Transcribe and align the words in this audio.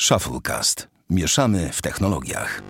Shufflecast. 0.00 0.88
Mieszamy 1.10 1.70
w 1.72 1.82
technologiach. 1.82 2.62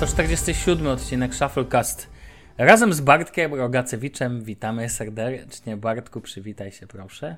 To 0.00 0.06
47 0.06 0.86
odcinek 0.86 1.34
Shufflecast. 1.34 2.10
Razem 2.58 2.92
z 2.92 3.00
Bartkiem 3.00 3.54
Rogacewiczem 3.54 4.44
witamy 4.44 4.88
serdecznie. 4.88 5.76
Bartku, 5.76 6.20
przywitaj 6.20 6.72
się 6.72 6.86
proszę. 6.86 7.36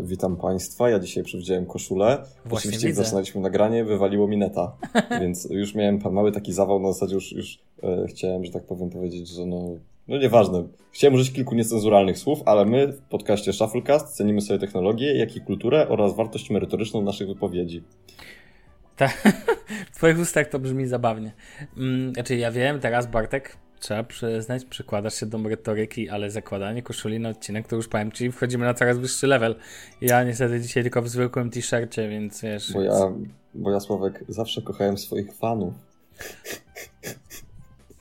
Witam 0.00 0.36
Państwa. 0.36 0.90
Ja 0.90 0.98
dzisiaj 0.98 1.24
przewidziałem 1.24 1.66
koszulę. 1.66 2.18
Właśnie 2.44 2.68
Oczywiście 2.68 2.86
jak 2.86 2.92
widzę. 2.92 3.04
zaczynaliśmy 3.04 3.40
nagranie, 3.40 3.84
wywaliło 3.84 4.28
mi 4.28 4.36
neta. 4.36 4.76
Więc 5.20 5.48
już 5.50 5.74
miałem 5.74 6.00
mały 6.12 6.32
taki 6.32 6.52
zawał 6.52 6.80
na 6.80 6.92
zasadzie, 6.92 7.14
już, 7.14 7.32
już 7.32 7.58
e, 7.82 8.06
chciałem, 8.08 8.44
że 8.44 8.52
tak 8.52 8.66
powiem, 8.66 8.90
powiedzieć, 8.90 9.28
że 9.28 9.46
no, 9.46 9.68
no 10.08 10.18
nieważne. 10.18 10.64
Chciałem 10.90 11.14
użyć 11.14 11.32
kilku 11.32 11.54
niecenzuralnych 11.54 12.18
słów, 12.18 12.42
ale 12.46 12.64
my 12.64 12.88
w 12.88 13.00
podcaście 13.00 13.52
Shufflecast 13.52 14.16
cenimy 14.16 14.40
sobie 14.40 14.58
technologię, 14.58 15.18
jak 15.18 15.36
i 15.36 15.40
kulturę 15.40 15.88
oraz 15.88 16.16
wartość 16.16 16.50
merytoryczną 16.50 17.02
naszych 17.02 17.28
wypowiedzi. 17.28 17.82
Tak, 18.96 19.22
w 19.92 19.96
twoich 19.96 20.18
ustach 20.18 20.48
to 20.48 20.58
brzmi 20.58 20.86
zabawnie. 20.86 21.32
Mm, 21.76 22.14
Znaczy 22.14 22.36
ja 22.36 22.50
wiem, 22.50 22.80
teraz 22.80 23.06
Bartek, 23.06 23.56
trzeba 23.82 24.04
przyznać, 24.04 24.64
przykładasz 24.64 25.14
się 25.14 25.26
do 25.26 25.38
merytoryki, 25.38 26.08
ale 26.08 26.30
zakładanie 26.30 26.82
koszuli 26.82 27.20
na 27.20 27.28
odcinek 27.28 27.68
to 27.68 27.76
już 27.76 27.88
powiem 27.88 28.12
ci, 28.12 28.32
wchodzimy 28.32 28.64
na 28.64 28.74
coraz 28.74 28.98
wyższy 28.98 29.26
level. 29.26 29.54
Ja 30.00 30.24
niestety 30.24 30.60
dzisiaj 30.60 30.82
tylko 30.82 31.02
w 31.02 31.08
zwykłym 31.08 31.50
t-shircie, 31.50 32.08
więc 32.08 32.42
wiesz... 32.42 32.72
Bo 32.72 32.82
ja, 32.82 33.12
bo 33.54 33.70
ja 33.70 33.80
Sławek, 33.80 34.24
zawsze 34.28 34.62
kochałem 34.62 34.98
swoich 34.98 35.34
fanów. 35.34 35.74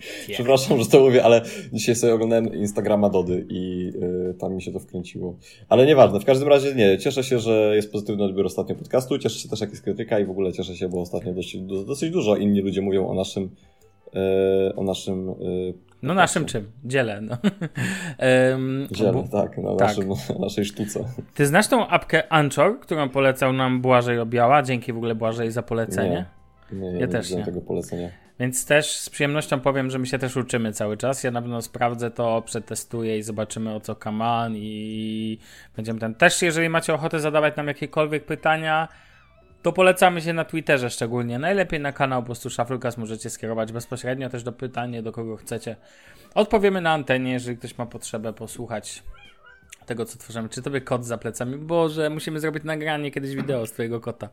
Yeah. 0.02 0.34
Przepraszam, 0.34 0.80
że 0.80 0.86
to 0.86 0.99
mówię, 0.99 1.23
ale 1.23 1.41
dzisiaj 1.73 1.95
sobie 1.95 2.13
oglądałem 2.13 2.55
Instagrama 2.55 3.09
Dody 3.09 3.45
i 3.50 3.91
y, 4.30 4.34
tam 4.34 4.55
mi 4.55 4.61
się 4.61 4.72
to 4.72 4.80
wkręciło. 4.80 5.36
Ale 5.70 5.86
nieważne, 5.86 6.20
w 6.20 6.25
każdym 6.25 6.48
razie 6.48 6.75
nie, 6.75 6.98
cieszę 6.98 7.23
się, 7.23 7.39
że 7.39 7.75
jest 7.75 7.92
pozytywny 7.92 8.23
odbiór 8.23 8.45
ostatnio 8.45 8.75
podcastu, 8.75 9.17
cieszę 9.17 9.39
się 9.39 9.50
też 9.50 9.61
jak 9.61 9.70
jest 9.70 9.81
krytyka 9.81 10.20
i 10.20 10.25
w 10.25 10.30
ogóle 10.30 10.53
cieszę 10.53 10.75
się, 10.75 10.89
bo 10.89 11.02
ostatnio 11.02 11.33
dosyć, 11.33 11.61
do- 11.61 11.83
dosyć 11.83 12.11
dużo 12.11 12.36
inni 12.36 12.61
ludzie 12.61 12.81
mówią 12.81 13.08
o 13.08 13.14
naszym 13.14 13.50
o 14.76 14.84
naszym 14.84 15.30
y, 15.30 15.73
No 16.02 16.14
naszym 16.14 16.45
czym? 16.45 16.72
Dziele, 16.86 17.22
no. 17.22 17.38
Dziele, 18.92 19.12
bu- 19.14 19.28
tak, 19.31 19.58
na 19.58 19.76
tak. 19.76 19.88
naszym, 19.88 20.09
na 20.09 20.40
naszej 20.40 20.66
sztuce. 20.66 21.06
Ty 21.36 21.45
znasz 21.45 21.67
tą 21.67 21.88
apkę 21.88 22.34
Anchor, 22.34 22.80
którą 22.80 23.09
polecał 23.09 23.54
nam 23.54 23.82
Błażej 23.82 24.20
Obiała? 24.20 24.64
Dzięki 24.64 24.94
w 24.94 24.98
ogóle 24.98 25.16
Błażej 25.16 25.52
za 25.52 25.62
polecenie. 25.64 26.26
Nie, 26.72 26.80
nie, 26.80 26.88
Ja 26.92 27.00
nie 27.00 27.08
też 27.08 27.32
nie. 27.32 27.45
tego 27.45 27.62
polecenia. 27.62 28.09
Więc 28.39 28.66
też 28.66 28.92
z 28.98 29.09
przyjemnością 29.09 29.59
powiem, 29.59 29.89
że 29.92 30.00
my 30.00 30.06
się 30.06 30.20
też 30.20 30.38
uczymy 30.38 30.73
cały 30.73 30.98
czas. 30.98 31.23
Ja 31.23 31.32
na 31.32 31.42
pewno 31.42 31.62
sprawdzę 31.62 32.12
to, 32.12 32.42
przetestuję 32.45 33.17
i 33.17 33.23
zobaczymy 33.23 33.73
o 33.76 33.80
co 33.80 33.95
kaman 33.95 34.54
i 34.56 35.38
będziemy 35.76 36.00
ten. 36.00 36.16
Też 36.16 36.42
jeżeli 36.42 36.70
macie 36.70 36.94
ochotę 36.94 37.20
zadawać 37.20 37.56
nam 37.56 37.67
jakiekolwiek 37.67 38.26
pytania, 38.26 38.88
to 39.62 39.72
polecamy 39.73 40.22
się 40.22 40.34
na 40.34 40.45
Twitterze 40.45 40.90
szczególnie. 40.90 41.40
Najlepiej 41.40 41.80
na 41.80 41.92
kanał 41.92 42.22
po 42.22 42.26
prostu 42.26 42.50
Shufflecast 42.50 42.98
możecie 42.98 43.30
skierować 43.30 43.72
bezpośrednio 43.72 44.30
też 44.30 44.44
do 44.44 44.52
pytań, 44.52 45.04
do 45.04 45.12
kogo 45.12 45.36
chcecie. 45.38 45.76
Odpowiemy 46.36 46.81
na 46.81 46.92
antenie, 46.92 47.31
jeżeli 47.31 47.58
ktoś 47.58 47.78
ma 47.78 47.86
potrzebę 47.86 48.34
posłuchać 48.34 49.04
tego, 49.86 50.06
co 50.06 50.17
tworzymy. 50.17 50.50
Czy 50.50 50.62
tobie 50.62 50.82
kot 50.82 51.06
za 51.06 51.17
plecami? 51.17 51.58
Boże, 51.58 52.09
musimy 52.09 52.39
zrobić 52.39 52.64
nagranie 52.64 53.12
kiedyś 53.12 53.36
wideo 53.36 53.66
z 53.67 53.72
twojego 53.72 54.00
kota. 54.02 54.30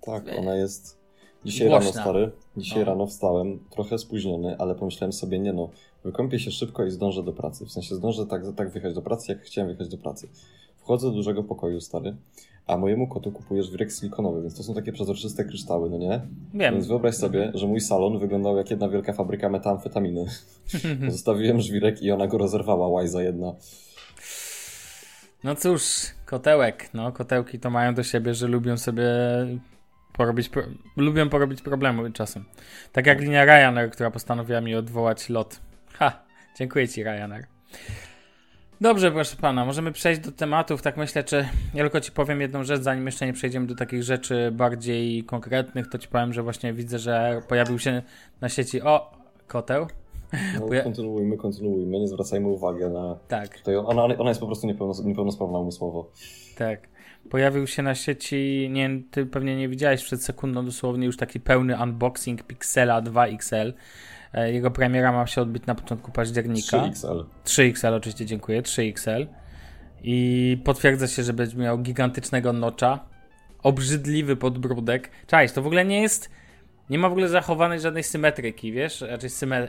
Tak, 0.00 0.24
ona 0.38 0.54
jest. 0.56 1.02
Dzisiaj 1.44 1.68
Głośna. 1.68 1.90
rano, 1.90 2.02
stary. 2.02 2.30
Dzisiaj 2.56 2.78
No. 2.78 2.84
rano 2.84 3.06
wstałem, 3.06 3.58
trochę 3.70 3.98
spóźniony, 3.98 4.56
ale 4.58 4.74
pomyślałem 4.74 5.12
sobie, 5.12 5.38
nie 5.38 5.52
no, 5.52 5.70
wykąpię 6.04 6.38
się 6.38 6.50
szybko 6.50 6.84
i 6.84 6.90
zdążę 6.90 7.22
do 7.22 7.32
pracy. 7.32 7.66
W 7.66 7.72
sensie 7.72 7.94
zdążę 7.94 8.26
tak, 8.26 8.42
tak 8.56 8.70
wyjechać 8.70 8.94
do 8.94 9.02
pracy, 9.02 9.32
jak 9.32 9.42
chciałem 9.42 9.68
wyjechać 9.68 9.88
do 9.88 9.98
pracy. 9.98 10.28
Wchodzę 10.76 11.06
do 11.08 11.12
dużego 11.14 11.42
pokoju, 11.44 11.80
stary, 11.80 12.16
a 12.66 12.76
mojemu 12.76 13.06
kotu 13.06 13.32
kupujesz 13.32 13.70
wirek 13.70 13.92
silikonowy, 13.92 14.40
więc 14.42 14.56
to 14.56 14.62
są 14.62 14.74
takie 14.74 14.92
przezroczyste 14.92 15.44
kryształy, 15.44 15.90
no 15.90 15.98
nie? 15.98 16.20
Wiem. 16.54 16.74
Więc 16.74 16.86
wyobraź 16.86 17.14
sobie, 17.14 17.52
że 17.54 17.66
mój 17.66 17.80
salon 17.80 18.18
wyglądał 18.18 18.56
jak 18.56 18.70
jedna 18.70 18.88
wielka 18.88 19.12
fabryka 19.12 19.48
metamfetaminy. 19.48 20.24
Zostawiłem 21.08 21.60
żwirek 21.60 22.02
i 22.02 22.10
ona 22.10 22.26
go 22.26 22.38
rozerwała, 22.38 22.88
łajza 22.88 23.22
jedna. 23.22 23.54
No 25.44 25.54
cóż, 25.54 25.82
kotełek. 26.26 26.90
No, 26.94 27.12
kotełki 27.12 27.58
to 27.58 27.70
mają 27.70 27.94
do 27.94 28.02
siebie, 28.02 28.34
że 28.34 28.48
lubią 28.48 28.76
sobie 28.76 29.04
porobić, 30.12 30.48
pro... 30.48 30.62
lubią 30.96 31.28
porobić 31.28 31.62
problemy 31.62 32.12
czasem. 32.12 32.44
Tak 32.92 33.06
jak 33.06 33.20
linia 33.20 33.44
Ryanair, 33.44 33.90
która 33.90 34.10
postanowiła 34.10 34.60
mi 34.60 34.74
odwołać 34.74 35.28
lot. 35.28 35.60
Ha, 35.92 36.24
dziękuję 36.58 36.88
ci 36.88 37.04
Ryanair. 37.04 37.46
Dobrze, 38.82 39.12
proszę 39.12 39.36
pana, 39.36 39.64
możemy 39.64 39.92
przejść 39.92 40.20
do 40.20 40.32
tematów. 40.32 40.82
Tak 40.82 40.96
myślę, 40.96 41.24
czy 41.24 41.36
ja 41.74 41.82
tylko 41.82 42.00
ci 42.00 42.12
powiem 42.12 42.40
jedną 42.40 42.64
rzecz, 42.64 42.80
zanim 42.80 43.06
jeszcze 43.06 43.26
nie 43.26 43.32
przejdziemy 43.32 43.66
do 43.66 43.74
takich 43.74 44.02
rzeczy 44.02 44.50
bardziej 44.52 45.24
konkretnych, 45.24 45.88
to 45.88 45.98
ci 45.98 46.08
powiem, 46.08 46.32
że 46.32 46.42
właśnie 46.42 46.72
widzę, 46.72 46.98
że 46.98 47.42
pojawił 47.48 47.78
się 47.78 48.02
na 48.40 48.48
sieci 48.48 48.82
o 48.82 49.12
koteł. 49.46 49.86
No, 50.60 50.82
kontynuujmy, 50.84 51.36
kontynuujmy, 51.36 52.00
nie 52.00 52.08
zwracajmy 52.08 52.48
uwagi 52.48 52.84
na... 52.84 53.16
Tak. 53.28 53.58
Tutaj 53.58 53.76
ona, 53.76 54.04
ona 54.04 54.30
jest 54.30 54.40
po 54.40 54.46
prostu 54.46 54.66
niepełnos, 54.66 55.04
niepełnosprawna 55.04 55.58
umysłowo. 55.58 56.10
Tak. 56.58 56.88
Pojawił 57.30 57.66
się 57.66 57.82
na 57.82 57.94
sieci, 57.94 58.68
nie 58.70 58.90
ty 59.10 59.26
pewnie 59.26 59.56
nie 59.56 59.68
widziałeś 59.68 60.04
przed 60.04 60.24
sekundą 60.24 60.64
dosłownie 60.64 61.06
już 61.06 61.16
taki 61.16 61.40
pełny 61.40 61.82
unboxing 61.82 62.42
Pixela 62.42 63.00
2 63.00 63.26
XL. 63.26 63.54
E, 63.54 63.72
Jego 64.34 64.70
premiera 64.70 65.12
ma 65.12 65.26
się 65.26 65.42
odbyć 65.42 65.66
na 65.66 65.74
początku 65.74 66.12
października. 66.12 66.76
3XL. 66.76 67.24
3XL 67.44 67.94
oczywiście, 67.94 68.26
dziękuję, 68.26 68.62
3XL. 68.62 69.26
I 70.02 70.58
potwierdza 70.64 71.06
się, 71.08 71.22
że 71.22 71.32
będzie 71.32 71.56
miał 71.56 71.78
gigantycznego 71.78 72.52
nocza, 72.52 73.00
obrzydliwy 73.62 74.36
podbródek. 74.36 75.10
Cześć, 75.26 75.54
to 75.54 75.62
w 75.62 75.66
ogóle 75.66 75.84
nie 75.84 76.02
jest, 76.02 76.30
nie 76.90 76.98
ma 76.98 77.08
w 77.08 77.12
ogóle 77.12 77.28
zachowanej 77.28 77.80
żadnej 77.80 78.02
symetryki, 78.02 78.72
wiesz, 78.72 79.00
raczej 79.00 79.30
syme, 79.30 79.68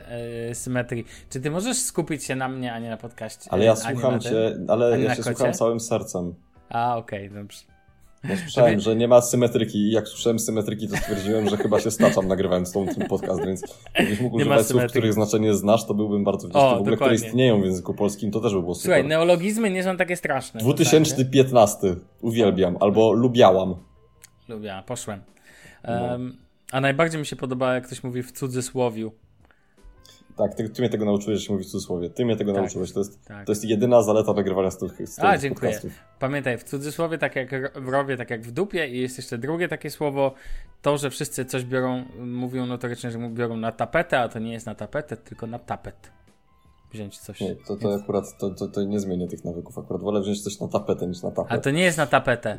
e, 0.50 0.54
symetrii. 0.54 1.06
Czy 1.30 1.40
ty 1.40 1.50
możesz 1.50 1.78
skupić 1.78 2.24
się 2.24 2.36
na 2.36 2.48
mnie, 2.48 2.72
a 2.72 2.78
nie 2.78 2.90
na 2.90 2.96
podcaście? 2.96 3.52
Ale 3.52 3.64
ja 3.64 3.76
słucham 3.76 4.20
cię, 4.20 4.56
ale 4.68 5.00
ja 5.00 5.16
cię 5.16 5.22
kocie? 5.22 5.34
słucham 5.34 5.52
całym 5.52 5.80
sercem. 5.80 6.34
A, 6.68 6.96
okej, 6.96 7.30
dobrze. 7.30 7.73
Ja 8.28 8.36
słyszałem, 8.36 8.74
Tobie- 8.74 8.80
że 8.80 8.96
nie 8.96 9.08
ma 9.08 9.20
symetryki 9.20 9.78
i 9.78 9.90
jak 9.90 10.08
słyszałem 10.08 10.38
symetryki, 10.38 10.88
to 10.88 10.96
stwierdziłem, 10.96 11.48
że 11.48 11.56
chyba 11.56 11.80
się 11.80 11.90
staczam 11.90 12.28
nagrywając 12.28 12.72
tą, 12.72 12.86
ten 12.86 13.08
podcast, 13.08 13.44
więc 13.44 13.62
jakbyś 13.98 14.20
mógł 14.20 14.38
Nie 14.38 14.44
ma 14.44 14.50
używać 14.56 14.66
słów, 14.66 14.90
których 14.90 15.12
znaczenie 15.12 15.54
znasz, 15.54 15.86
to 15.86 15.94
byłbym 15.94 16.24
bardzo 16.24 16.48
wdzięczny. 16.48 16.68
O, 16.68 16.76
w 16.76 16.80
ogóle, 16.80 16.96
które 16.96 17.10
dokładnie. 17.10 17.26
istnieją 17.26 17.60
w 17.60 17.64
języku 17.64 17.94
polskim, 17.94 18.30
to 18.30 18.40
też 18.40 18.54
by 18.54 18.60
było 18.60 18.74
super. 18.74 18.84
Słuchaj, 18.84 19.04
neologizmy 19.08 19.70
nie 19.70 19.82
są 19.82 19.96
takie 19.96 20.16
straszne. 20.16 20.60
w 20.60 20.62
zasadzie. 20.62 20.84
2015. 20.84 21.96
Uwielbiam. 22.20 22.76
Albo 22.80 23.12
lubiałam. 23.12 23.74
Lubię, 24.48 24.82
poszłem. 24.86 25.22
No. 25.84 26.02
Um, 26.02 26.36
a 26.72 26.80
najbardziej 26.80 27.20
mi 27.20 27.26
się 27.26 27.36
podoba, 27.36 27.74
jak 27.74 27.86
ktoś 27.86 28.02
mówi 28.04 28.22
w 28.22 28.32
cudzysłowiu. 28.32 29.12
Tak, 30.36 30.54
ty, 30.54 30.68
ty 30.68 30.82
mnie 30.82 30.88
tego 30.88 31.04
nauczyłeś, 31.04 31.38
że 31.40 31.46
się 31.46 31.52
mówi 31.52 31.64
w 31.64 31.68
cudzysłowie. 31.68 32.10
Ty 32.10 32.24
mnie 32.24 32.36
tego 32.36 32.52
Tak. 32.52 32.60
nauczyłeś. 32.62 32.92
To 32.92 33.00
jest, 33.00 33.24
Tak. 33.24 33.46
to 33.46 33.52
jest 33.52 33.64
jedyna 33.64 34.02
zaleta 34.02 34.32
nagrywania 34.32 34.70
z 34.70 34.78
tych, 34.78 35.08
z 35.08 35.18
A, 35.18 35.32
tych 35.32 35.40
dziękuję. 35.40 35.70
podcastów. 35.72 35.92
Pamiętaj, 36.18 36.58
w 36.58 36.64
cudzysłowie 36.64 37.18
tak 37.18 37.36
jak 37.36 37.50
w 37.84 37.88
rowie, 37.88 38.16
tak 38.16 38.30
jak 38.30 38.42
w 38.42 38.50
dupie 38.50 38.88
i 38.88 39.00
jest 39.00 39.16
jeszcze 39.16 39.38
drugie 39.38 39.68
takie 39.68 39.90
słowo, 39.90 40.34
to, 40.82 40.98
że 40.98 41.10
wszyscy 41.10 41.44
coś 41.44 41.64
biorą, 41.64 42.04
mówią 42.26 42.66
notorycznie, 42.66 43.10
że 43.10 43.18
biorą 43.18 43.56
na 43.56 43.72
tapetę, 43.72 44.20
a 44.20 44.28
to 44.28 44.38
nie 44.38 44.52
jest 44.52 44.66
na 44.66 44.74
tapetę, 44.74 45.16
tylko 45.16 45.46
na 45.46 45.58
tapet. 45.58 46.10
Wziąć 46.92 47.18
coś. 47.18 47.40
Nie, 47.40 47.56
to, 47.56 47.76
to 47.76 47.94
akurat 47.94 48.24
to, 48.38 48.50
to, 48.50 48.68
to 48.68 48.82
nie 48.84 49.00
zmienię 49.00 49.28
tych 49.28 49.44
nawyków. 49.44 49.78
Akurat 49.78 50.02
wolę 50.02 50.20
wziąć 50.20 50.42
coś 50.42 50.60
na 50.60 50.68
tapetę 50.68 51.06
niż 51.06 51.22
na 51.22 51.28
A 51.28 51.32
tapetę. 51.32 51.58
to 51.60 51.70
nie 51.70 51.82
jest 51.82 51.98
na 51.98 52.06
tapetę. 52.06 52.58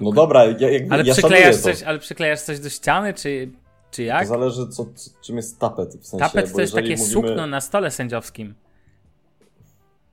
No, 0.00 0.12
dobra, 0.12 0.44
ja, 0.44 0.70
jakby, 0.70 0.94
ale 0.94 1.04
ja 1.04 1.12
przyklejasz 1.12 1.56
coś, 1.56 1.82
ale 1.82 1.98
przyklejasz 1.98 2.40
coś 2.40 2.60
do 2.60 2.68
ściany, 2.68 3.14
czy, 3.14 3.50
czy 3.92 4.02
To 4.02 4.02
jak? 4.02 4.26
zależy, 4.26 4.68
co, 4.68 4.86
czym 5.20 5.36
jest 5.36 5.58
tapet. 5.58 5.96
W 5.96 6.06
sensie, 6.06 6.26
Tapet 6.26 6.52
to 6.52 6.60
jest 6.60 6.74
takie 6.74 6.96
mówimy... 6.96 7.10
sukno 7.10 7.46
na 7.46 7.60
stole 7.60 7.90
sędziowskim. 7.90 8.54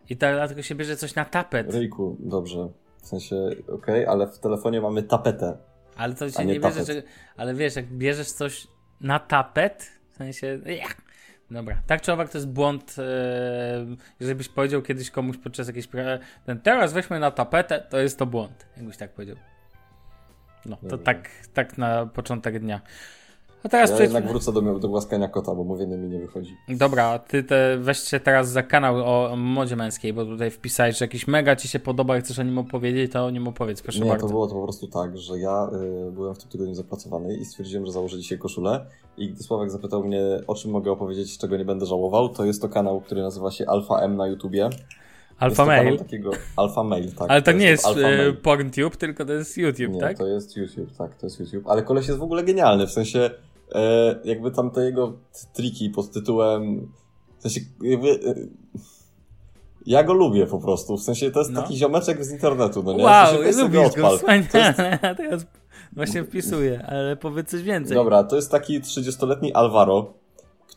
I 0.10 0.18
tak 0.18 0.36
dlatego 0.36 0.62
się 0.62 0.76
bierze 0.76 0.98
coś 0.98 1.16
na 1.16 1.26
tapet. 1.26 1.74
Ryjku, 1.74 2.18
dobrze. 2.20 2.70
W 3.02 3.08
sensie, 3.08 3.50
okej, 3.74 4.06
ale 4.06 4.28
w 4.28 4.40
telefonie 4.40 4.82
mamy 4.82 5.04
tapetę. 5.04 5.58
Ale 5.96 6.16
to 6.16 6.30
się 6.30 6.46
nie, 6.46 6.54
nie 6.54 6.60
bierze, 6.60 6.80
tapet. 6.80 6.96
że, 6.96 7.04
Ale 7.38 7.54
wiesz, 7.54 7.76
jak 7.76 7.86
bierzesz 7.86 8.32
coś 8.32 8.68
na 9.02 9.20
tapet, 9.20 9.92
w 10.14 10.16
sensie. 10.18 10.60
Dobra, 11.52 11.82
tak 11.88 12.02
czy 12.02 12.14
owak 12.14 12.30
to 12.30 12.38
jest 12.38 12.48
błąd. 12.48 12.96
E, 13.00 13.86
jeżeli 14.20 14.38
byś 14.38 14.50
powiedział 14.50 14.82
kiedyś 14.82 15.12
komuś 15.12 15.38
podczas 15.38 15.68
jakiejś. 15.68 15.88
Ten 16.46 16.60
teraz 16.60 16.94
weźmy 16.94 17.20
na 17.20 17.32
tapetę, 17.32 17.88
to 17.90 18.00
jest 18.00 18.20
to 18.20 18.26
błąd. 18.26 18.66
Jakbyś 18.78 18.98
tak 18.98 19.14
powiedział. 19.14 19.38
No, 20.66 20.78
to 20.90 20.98
tak, 20.98 21.30
tak 21.54 21.78
na 21.78 22.06
początek 22.06 22.60
dnia. 22.60 22.82
A 23.64 23.70
teraz 23.70 23.90
ja 23.90 23.96
przejdźmy... 23.96 24.20
jednak 24.20 24.32
wrócę 24.32 24.54
do, 24.54 24.80
do 24.80 24.90
głaskania 24.90 25.28
kota, 25.28 25.56
bo 25.56 25.64
mówienie 25.64 25.98
mi 25.98 26.10
nie 26.10 26.20
wychodzi. 26.20 26.58
Dobra, 26.70 27.20
ty 27.20 27.44
te 27.44 27.78
weźcie 27.78 28.20
teraz 28.20 28.50
za 28.50 28.64
kanał 28.64 28.96
o 28.96 29.36
modzie 29.36 29.76
męskiej, 29.76 30.14
bo 30.14 30.26
tutaj 30.26 30.52
wpisałeś, 30.52 30.98
że 30.98 31.06
jakiś 31.06 31.28
mega 31.28 31.56
ci 31.56 31.68
się 31.68 31.80
podoba 31.80 32.18
i 32.18 32.22
chcesz 32.22 32.40
o 32.40 32.44
nim 32.44 32.58
opowiedzieć, 32.58 33.12
to 33.12 33.26
o 33.26 33.30
nim 33.30 33.48
opowiedz, 33.48 33.82
proszę 33.82 34.00
nie, 34.00 34.10
bardzo. 34.10 34.28
to 34.28 34.34
było 34.34 34.48
to 34.48 34.54
po 34.54 34.64
prostu 34.64 34.88
tak, 34.88 35.18
że 35.18 35.40
ja 35.40 35.70
y, 36.08 36.12
byłem 36.12 36.36
w 36.36 36.38
tym 36.38 36.50
tygodniu 36.50 36.76
zapracowany 36.76 37.38
i 37.38 37.46
stwierdziłem, 37.46 37.86
że 37.86 37.92
założę 37.92 38.18
dzisiaj 38.18 38.38
koszulę 38.38 38.86
i 39.18 39.30
gdy 39.30 39.44
Sławek 39.44 39.72
zapytał 39.72 40.04
mnie, 40.04 40.22
o 40.48 40.56
czym 40.56 40.72
mogę 40.72 40.92
opowiedzieć, 40.92 41.38
czego 41.38 41.58
nie 41.58 41.66
będę 41.66 41.86
żałował, 41.86 42.30
to 42.30 42.46
jest 42.46 42.62
to 42.62 42.70
kanał, 42.70 43.02
który 43.02 43.22
nazywa 43.22 43.52
się 43.52 43.66
Alpha 43.68 44.00
M 44.00 44.16
na 44.16 44.28
YouTubie. 44.28 44.70
Jest 45.42 45.58
to 45.58 45.66
Mail. 45.66 45.98
Takiego 45.98 46.32
Alpha 46.56 46.84
Mail, 46.84 47.12
tak. 47.12 47.32
Ale 47.32 47.42
to, 47.42 47.52
nie 47.52 47.66
jest 47.66 47.86
Alpha 47.86 48.10
y. 48.10 48.34
PornTube, 48.34 48.98
tylko 48.98 49.26
to 49.26 49.34
jest 49.34 49.58
YouTube, 49.58 49.94
Nie, 49.94 50.00
tak? 50.00 50.18
to 50.18 50.28
jest 50.28 50.58
YouTube, 50.58 50.98
tak, 50.98 51.16
to 51.16 51.26
jest 51.26 51.40
YouTube. 51.40 51.68
Ale 51.68 51.84
koleś 51.84 52.08
jest 52.08 52.20
w 52.20 52.24
ogóle 52.24 52.44
genialny, 52.44 52.88
w 52.88 52.92
sensie 52.92 53.30
e, 53.76 54.16
jakby 54.24 54.52
tam 54.52 54.72
te 54.72 54.86
jego 54.86 55.14
triki 55.54 55.90
pod 55.90 56.12
tytułem 56.12 56.92
w 57.38 57.42
sensie 57.42 57.62
jakby 57.82 58.10
e, 58.12 58.34
ja 59.86 60.04
go 60.04 60.14
lubię 60.14 60.48
po 60.48 60.60
prostu, 60.60 60.98
w 60.98 61.02
sensie 61.04 61.32
to 61.32 61.40
jest 61.40 61.52
No. 61.52 61.62
taki 61.62 61.78
ziomeczek 61.78 62.26
z 62.26 62.32
internetu, 62.32 62.84
no 62.84 62.94
nie? 62.94 63.00
W 63.00 63.06
Wow, 63.06 63.26
sensie 63.28 63.44
weź 63.44 63.56
sobie 63.56 63.84
lubisz 63.84 64.02
go, 64.02 64.18
wspaniale. 64.18 64.48
To 64.52 64.58
jest- 64.58 64.80
Ja 65.04 65.16
teraz 65.16 65.46
właśnie 65.94 66.24
wpisuję, 66.24 66.86
ale 66.88 67.16
powiedz 67.16 67.50
coś 67.50 67.62
więcej. 67.64 67.96
Dobra, 67.96 68.24
to 68.24 68.36
jest 68.36 68.52
taki 68.52 68.82
30-letni 68.82 69.54
Alvaro, 69.54 70.14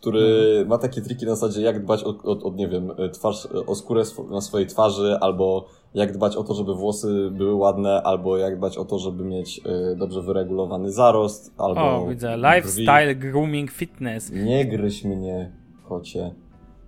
który 0.02 0.20
Mhm. 0.50 0.68
ma 0.68 0.78
takie 0.78 1.00
triki 1.00 1.26
na 1.26 1.34
zasadzie 1.34 1.62
jak 1.62 1.82
dbać 1.82 2.04
o, 2.04 2.08
o, 2.24 2.42
o 2.42 2.52
nie 2.54 2.68
wiem, 2.68 2.90
twarz, 3.12 3.48
o 3.66 3.74
skórę 3.74 4.00
sw- 4.02 4.30
na 4.30 4.40
swojej 4.40 4.66
twarzy, 4.66 5.16
albo 5.20 5.66
jak 5.94 6.12
dbać 6.12 6.36
o 6.36 6.44
to, 6.44 6.54
żeby 6.54 6.74
włosy 6.74 7.30
były 7.32 7.54
ładne, 7.54 8.02
albo 8.02 8.38
jak 8.38 8.56
dbać 8.56 8.78
o 8.78 8.84
to, 8.84 8.98
żeby 8.98 9.24
mieć 9.24 9.60
e, 9.66 9.96
dobrze 9.96 10.22
wyregulowany 10.22 10.92
zarost, 10.92 11.54
albo 11.58 11.80
O, 11.80 12.06
widzę. 12.06 12.28
brwi. 12.38 12.54
Lifestyle, 12.56 13.14
grooming, 13.14 13.70
fitness. 13.70 14.30
Nie 14.32 14.66
gryź 14.66 15.04
mnie, 15.04 15.52
kocie. 15.88 16.34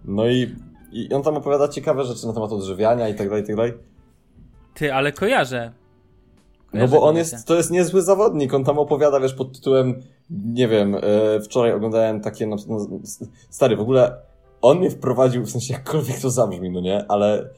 No 0.05 0.27
i, 0.29 0.55
i 0.93 1.13
on 1.15 1.23
tam 1.23 1.37
opowiada 1.37 1.69
ciekawe 1.69 2.05
rzeczy 2.05 2.27
na 2.27 2.33
temat 2.33 2.53
odżywiania 2.53 3.09
i 3.09 3.15
tak 3.15 3.29
dalej, 3.29 3.45
i 3.45 3.47
tak 3.47 3.57
dalej. 3.57 3.73
Ty, 4.75 4.95
ale 4.95 5.13
kojarzę. 5.13 5.73
No 6.75 6.89
bo 6.89 7.03
on 7.03 7.17
jest, 7.17 7.47
to 7.47 7.55
jest 7.55 7.71
niezły 7.71 8.03
zawodnik, 8.03 8.55
on 8.55 8.65
tam 8.65 8.79
opowiada, 8.79 9.21
wiesz, 9.21 9.35
pod 9.35 9.53
tytułem, 9.53 10.03
nie 10.31 10.69
wiem, 10.69 10.95
e, 10.95 11.01
wczoraj 11.41 11.73
oglądałem 11.73 12.21
takie, 12.21 12.47
no, 12.47 12.57
no, 12.69 12.79
stary, 13.51 13.77
w 13.77 13.81
ogóle 13.81 14.17
on 14.63 14.79
mnie 14.79 14.91
wprowadził, 14.91 15.45
w 15.45 15.51
sensie 15.51 15.73
jakkolwiek 15.75 16.21
to 16.21 16.31
zabrzmi, 16.31 16.71
no 16.71 16.81
nie, 16.81 17.05
ale 17.09 17.49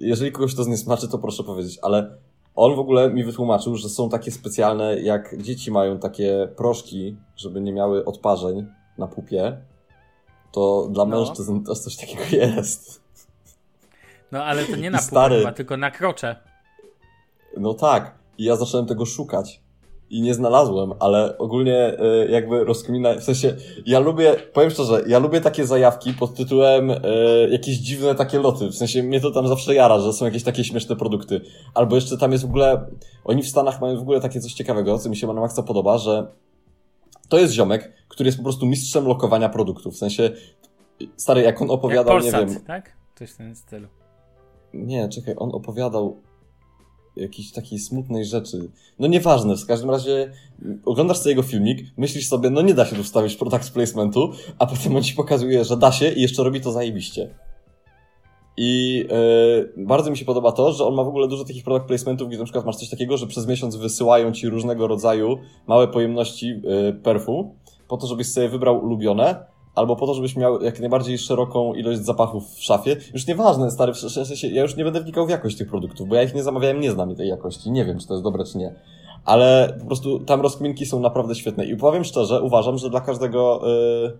jeżeli 0.00 0.32
kogoś 0.32 0.54
to 0.54 0.64
zniesmaczy, 0.64 1.08
to 1.08 1.18
proszę 1.18 1.44
powiedzieć, 1.44 1.78
ale 1.82 2.16
on 2.54 2.76
w 2.76 2.78
ogóle 2.78 3.10
mi 3.10 3.24
wytłumaczył, 3.24 3.76
że 3.76 3.88
są 3.88 4.08
takie 4.08 4.30
specjalne, 4.30 5.00
jak 5.00 5.42
dzieci 5.42 5.70
mają 5.70 5.98
takie 5.98 6.48
proszki, 6.56 7.16
żeby 7.36 7.60
nie 7.60 7.72
miały 7.72 8.04
odparzeń 8.04 8.66
na 8.98 9.06
pupie, 9.06 9.56
to 10.52 10.88
dla 10.90 11.04
No. 11.04 11.16
mężczyzn 11.18 11.60
też 11.64 11.78
coś 11.78 11.96
takiego 11.96 12.22
jest. 12.46 13.00
No 14.32 14.44
ale 14.44 14.64
to 14.64 14.76
nie 14.76 14.90
na 14.90 14.98
I 14.98 15.02
stary. 15.02 15.52
tylko 15.56 15.76
na 15.76 15.90
krocze. 15.90 16.36
No 17.56 17.74
tak. 17.74 18.14
I 18.40 18.44
ja 18.44 18.56
zacząłem 18.56 18.86
tego 18.86 19.06
szukać. 19.06 19.62
I 20.10 20.22
nie 20.22 20.34
znalazłem, 20.34 20.92
ale 21.00 21.38
ogólnie 21.38 22.00
y, 22.24 22.30
jakby 22.30 22.64
rozkmina, 22.64 23.14
w 23.14 23.22
sensie, 23.22 23.56
ja 23.86 23.98
lubię, 23.98 24.36
powiem 24.52 24.70
szczerze, 24.70 25.02
ja 25.06 25.18
lubię 25.18 25.40
takie 25.40 25.66
zajawki 25.66 26.14
pod 26.14 26.34
tytułem 26.34 26.90
y, 26.90 26.98
jakieś 27.50 27.76
dziwne 27.76 28.14
takie 28.14 28.38
loty, 28.38 28.68
w 28.68 28.74
sensie 28.74 29.02
mnie 29.02 29.20
to 29.20 29.30
tam 29.30 29.48
zawsze 29.48 29.74
jara, 29.74 29.98
że 30.00 30.12
są 30.12 30.24
jakieś 30.24 30.42
takie 30.42 30.64
śmieszne 30.64 30.96
produkty. 30.96 31.40
Albo 31.74 31.96
jeszcze 31.96 32.18
tam 32.18 32.32
jest 32.32 32.44
w 32.44 32.48
ogóle, 32.48 32.86
oni 33.24 33.42
w 33.42 33.48
Stanach 33.48 33.80
mają 33.80 33.96
w 33.96 34.02
ogóle 34.02 34.20
takie 34.20 34.40
coś 34.40 34.52
ciekawego, 34.52 34.98
co 34.98 35.08
mi 35.08 35.16
się 35.16 35.26
na 35.26 35.32
maksa 35.32 35.62
podoba, 35.62 35.98
że 35.98 36.26
to 37.28 37.38
jest 37.38 37.52
ziomek, 37.52 37.92
który 38.08 38.28
jest 38.28 38.38
po 38.38 38.44
prostu 38.44 38.66
mistrzem 38.66 39.06
lokowania 39.06 39.48
produktów, 39.48 39.94
w 39.94 39.98
sensie, 39.98 40.30
stary, 41.16 41.42
jak 41.42 41.62
on 41.62 41.68
Jak 41.68 41.74
opowiadał, 41.78 42.18
nie 42.18 42.32
Polsat, 42.32 42.50
wiem, 42.52 42.64
tak? 42.64 42.96
Coś 43.18 43.30
w 43.30 43.36
tym 43.36 43.54
stylu. 43.54 43.88
nie, 44.74 45.08
czekaj, 45.08 45.34
on 45.38 45.50
opowiadał 45.54 46.16
jakiejś 47.16 47.52
takiej 47.52 47.78
smutnej 47.78 48.24
rzeczy. 48.24 48.70
No 48.98 49.06
nieważne, 49.06 49.56
w 49.56 49.66
każdym 49.66 49.90
razie 49.90 50.32
oglądasz 50.84 51.18
sobie 51.18 51.30
jego 51.30 51.42
filmik, 51.42 51.86
myślisz 51.96 52.28
sobie, 52.28 52.50
no 52.50 52.62
nie 52.62 52.74
da 52.74 52.86
się 52.86 52.96
tu 52.96 53.02
wstawić 53.02 53.36
product 53.36 53.70
placementu, 53.70 54.32
a 54.58 54.66
potem 54.66 54.96
on 54.96 55.02
ci 55.02 55.14
pokazuje, 55.14 55.64
że 55.64 55.76
da 55.76 55.92
się 55.92 56.12
i 56.12 56.22
jeszcze 56.22 56.44
robi 56.44 56.60
to 56.60 56.72
zajebiście. 56.72 57.34
I 58.56 59.04
e, 59.10 59.84
bardzo 59.84 60.10
mi 60.10 60.16
się 60.16 60.24
podoba 60.24 60.52
to, 60.52 60.72
że 60.72 60.84
on 60.84 60.94
ma 60.94 61.04
w 61.04 61.08
ogóle 61.08 61.28
dużo 61.28 61.44
takich 61.44 61.64
product 61.64 61.86
placementów, 61.86 62.28
gdzie 62.28 62.38
na 62.38 62.44
przykład 62.44 62.66
masz 62.66 62.76
coś 62.76 62.88
takiego, 62.88 63.16
że 63.16 63.26
przez 63.26 63.46
miesiąc 63.46 63.76
wysyłają 63.76 64.32
ci 64.32 64.48
różnego 64.48 64.86
rodzaju 64.86 65.38
małe 65.66 65.88
pojemności 65.88 66.62
e, 66.88 66.92
perfu, 66.92 67.54
po 67.88 67.96
to, 67.96 68.06
żebyś 68.06 68.32
sobie 68.32 68.48
wybrał 68.48 68.84
ulubione, 68.84 69.44
albo 69.74 69.96
po 69.96 70.06
to, 70.06 70.14
żebyś 70.14 70.36
miał 70.36 70.62
jak 70.62 70.80
najbardziej 70.80 71.18
szeroką 71.18 71.74
ilość 71.74 72.00
zapachów 72.00 72.50
w 72.54 72.62
szafie. 72.62 72.96
Już 73.14 73.26
nieważne, 73.26 73.70
stary, 73.70 73.92
w 73.92 73.98
sensie, 73.98 74.48
ja 74.48 74.62
już 74.62 74.76
nie 74.76 74.84
będę 74.84 75.00
wnikał 75.00 75.26
w 75.26 75.30
jakość 75.30 75.56
tych 75.56 75.68
produktów, 75.68 76.08
bo 76.08 76.14
ja 76.14 76.22
ich 76.22 76.34
nie 76.34 76.42
zamawiałem, 76.42 76.80
nie 76.80 76.92
znam 76.92 77.16
tej 77.16 77.28
jakości, 77.28 77.70
nie 77.70 77.84
wiem, 77.84 77.98
czy 77.98 78.06
to 78.06 78.14
jest 78.14 78.24
dobre, 78.24 78.44
czy 78.44 78.58
nie. 78.58 78.74
Ale 79.24 79.76
po 79.80 79.86
prostu 79.86 80.20
tam 80.20 80.40
rozkminki 80.40 80.86
są 80.86 81.00
naprawdę 81.00 81.34
świetne. 81.34 81.66
I 81.66 81.76
powiem 81.76 82.04
szczerze, 82.04 82.42
uważam, 82.42 82.78
że 82.78 82.90
dla 82.90 83.00
każdego, 83.00 83.60
yy, 84.02 84.18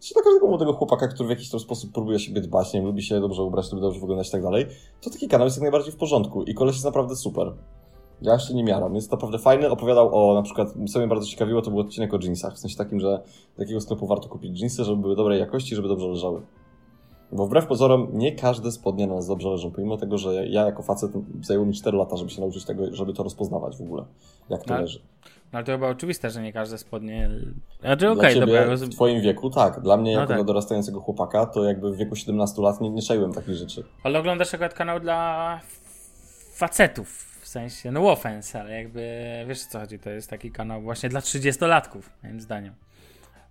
czy 0.00 0.14
dla 0.14 0.22
każdego 0.22 0.46
młodego 0.46 0.72
chłopaka, 0.72 1.08
który 1.08 1.26
w 1.26 1.30
jakiś 1.30 1.50
tam 1.50 1.60
sposób 1.60 1.92
próbuje 1.92 2.18
siebie 2.18 2.40
dbać, 2.40 2.72
nie 2.72 2.82
lubi 2.82 3.02
się 3.02 3.20
dobrze 3.20 3.42
ubrać, 3.42 3.72
lubi 3.72 3.82
dobrze 3.82 4.00
wyglądać 4.00 4.28
i 4.28 4.32
tak 4.32 4.42
dalej, 4.42 4.66
to 5.00 5.10
taki 5.10 5.28
kanał 5.28 5.46
jest 5.46 5.56
jak 5.56 5.62
najbardziej 5.62 5.92
w 5.92 5.96
porządku. 5.96 6.42
I 6.42 6.54
koleś 6.54 6.74
jest 6.74 6.84
naprawdę 6.84 7.16
super. 7.16 7.52
Ja 8.22 8.32
jeszcze 8.32 8.54
nie 8.54 8.64
miaram. 8.64 8.94
Jest 8.94 9.10
naprawdę 9.12 9.38
fajny. 9.38 9.70
Opowiadał 9.70 10.30
o, 10.30 10.34
na 10.34 10.42
przykład, 10.42 10.68
co 10.92 10.98
mnie 10.98 11.08
bardzo 11.08 11.26
ciekawiło, 11.26 11.62
to 11.62 11.70
był 11.70 11.80
odcinek 11.80 12.14
o 12.14 12.18
jeansach. 12.22 12.54
W 12.54 12.58
sensie 12.58 12.76
takim, 12.76 13.00
że 13.00 13.20
z 13.56 13.60
jakiego 13.60 13.80
sklepu 13.80 14.06
warto 14.06 14.28
kupić 14.28 14.60
jeansy, 14.60 14.84
żeby 14.84 15.02
były 15.02 15.16
dobrej 15.16 15.40
jakości, 15.40 15.74
żeby 15.76 15.88
dobrze 15.88 16.08
leżały. 16.08 16.42
Bo 17.32 17.46
wbrew 17.46 17.66
pozorom, 17.66 18.08
nie 18.12 18.32
każde 18.32 18.72
spodnie 18.72 19.06
na 19.06 19.14
nas 19.14 19.26
dobrze 19.26 19.48
leżą, 19.48 19.70
pomimo 19.70 19.96
tego, 19.96 20.18
że 20.18 20.46
ja 20.46 20.66
jako 20.66 20.82
facet 20.82 21.10
zajęło 21.42 21.66
mi 21.66 21.74
4 21.74 21.96
lata, 21.96 22.16
żeby 22.16 22.30
się 22.30 22.40
nauczyć 22.40 22.64
tego, 22.64 22.84
żeby 22.92 23.12
to 23.12 23.22
rozpoznawać 23.22 23.76
w 23.76 23.80
ogóle, 23.80 24.04
jak 24.48 24.60
to 24.62 24.68
Tak. 24.68 24.80
leży. 24.80 25.00
No 25.52 25.56
ale 25.58 25.64
to 25.64 25.72
chyba 25.72 25.88
oczywiste, 25.88 26.30
że 26.30 26.42
nie 26.42 26.52
każde 26.52 26.78
spodnie... 26.78 27.30
Znaczy 27.80 28.10
okej, 28.10 28.34
ciebie, 28.34 28.46
dobra. 28.60 28.76
w 28.76 28.88
twoim 28.88 29.20
wieku, 29.20 29.50
tak. 29.50 29.80
Dla 29.80 29.96
mnie, 29.96 30.14
No 30.14 30.20
jako 30.20 30.32
tak. 30.32 30.44
dorastającego 30.44 31.00
chłopaka, 31.00 31.46
to 31.46 31.64
jakby 31.64 31.92
w 31.92 31.96
wieku 31.96 32.16
17 32.16 32.62
lat 32.62 32.80
nie, 32.80 32.90
nie 32.90 33.02
czaiłem 33.02 33.32
takich 33.32 33.54
rzeczy. 33.54 33.84
Ale 34.02 34.18
oglądasz 34.18 34.54
akurat 34.54 34.74
kanał 34.74 35.00
dla 35.00 35.60
facetów, 36.52 37.29
sensie, 37.50 37.92
no 37.92 38.10
offense, 38.10 38.60
ale 38.60 38.82
jakby, 38.82 39.10
wiesz 39.48 39.64
co 39.64 39.80
chodzi, 39.80 39.98
to 39.98 40.10
jest 40.10 40.30
taki 40.30 40.50
kanał 40.50 40.82
właśnie 40.82 41.08
dla 41.08 41.20
30-latków, 41.20 42.02
moim 42.22 42.40
zdaniem. 42.40 42.74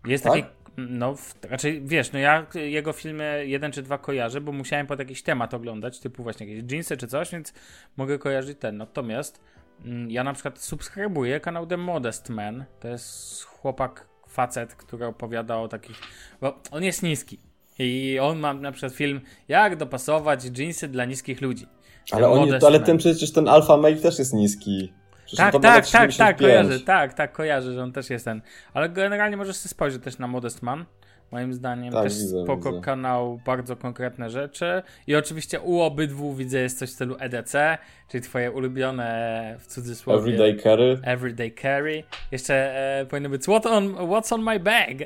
Jest 0.06 0.24
Tak? 0.24 0.34
taki, 0.34 0.48
no, 0.78 1.16
w, 1.16 1.36
raczej, 1.44 1.82
wiesz, 1.82 2.12
no 2.12 2.20
ja 2.20 2.46
jego 2.54 2.94
filmy 2.94 3.44
jeden 3.48 3.72
czy 3.72 3.82
dwa 3.82 3.98
kojarzę, 3.98 4.42
bo 4.42 4.52
musiałem 4.52 4.88
pod 4.88 5.00
jakiś 5.00 5.24
temat 5.24 5.54
oglądać, 5.54 6.00
typu 6.00 6.24
właśnie 6.24 6.48
jakieś 6.48 6.72
jeansy 6.72 6.98
czy 6.98 7.08
coś, 7.08 7.32
więc 7.32 7.54
mogę 7.98 8.20
kojarzyć 8.20 8.60
ten. 8.60 8.78
Natomiast 8.78 9.42
mm, 9.86 10.12
ja 10.12 10.24
na 10.24 10.34
przykład 10.34 10.60
subskrybuję 10.60 11.40
kanał 11.40 11.68
The 11.68 11.78
Modest 11.78 12.30
Man, 12.30 12.66
to 12.80 12.88
jest 12.88 13.44
chłopak, 13.44 14.08
facet, 14.28 14.76
który 14.76 15.06
opowiada 15.06 15.58
o 15.58 15.68
takich, 15.68 15.98
bo 16.42 16.60
on 16.72 16.84
jest 16.84 17.04
niski. 17.04 17.40
I 17.80 18.20
on 18.22 18.40
ma 18.40 18.54
na 18.54 18.72
przykład 18.72 18.94
film, 18.94 19.22
jak 19.48 19.76
dopasować 19.76 20.46
jeansy 20.58 20.88
dla 20.88 21.06
niskich 21.06 21.42
ludzi. 21.42 21.68
Ale, 22.12 22.30
oni, 22.30 22.52
ale 22.68 22.80
ten 22.80 22.98
przecież 22.98 23.34
ten 23.34 23.48
alfa 23.48 23.78
male 23.78 23.96
też 23.96 24.20
jest 24.20 24.34
niski. 24.34 24.94
Przecież 25.26 25.38
Tak, 25.38 25.54
tak, 25.54 25.62
tak, 25.62 25.88
tak, 25.90 26.12
75. 26.12 26.40
kojarzę, 26.40 26.80
tak, 26.80 27.14
tak, 27.14 27.32
kojarzę, 27.32 27.74
że 27.74 27.84
on 27.84 27.92
też 27.92 28.10
jest 28.10 28.26
ten. 28.26 28.42
Ale 28.74 28.90
generalnie 28.90 29.38
możesz 29.38 29.56
sobie 29.56 29.70
spojrzeć 29.70 30.04
też 30.04 30.18
na 30.18 30.28
Modest 30.28 30.62
Man. 30.62 30.86
Moim 31.32 31.54
zdaniem 31.54 31.94
Tak, 31.94 32.04
też 32.04 32.18
widzę, 32.20 32.44
spoko 32.44 32.70
widzę. 32.72 32.82
kanał, 32.84 33.40
bardzo 33.46 33.76
konkretne 33.76 34.30
rzeczy. 34.30 34.82
I 35.08 35.16
oczywiście 35.16 35.60
u 35.60 35.80
obydwu 35.82 36.34
widzę 36.34 36.60
jest 36.60 36.80
coś 36.80 36.90
w 36.90 36.94
stylu 36.94 37.16
EDC, 37.20 37.78
czyli 38.08 38.24
twoje 38.24 38.52
ulubione 38.52 39.56
w 39.60 39.68
cudzysłowie 39.68 40.20
Everyday 40.20 40.56
carry 40.64 41.00
everyday 41.04 41.52
carry. 41.62 42.04
Jeszcze 42.32 42.54
e, 43.00 43.06
powinno 43.06 43.30
być 43.30 43.44
what 43.44 43.66
on, 43.66 43.94
What's 43.94 44.34
on 44.34 44.42
my 44.44 44.60
bag? 44.60 45.00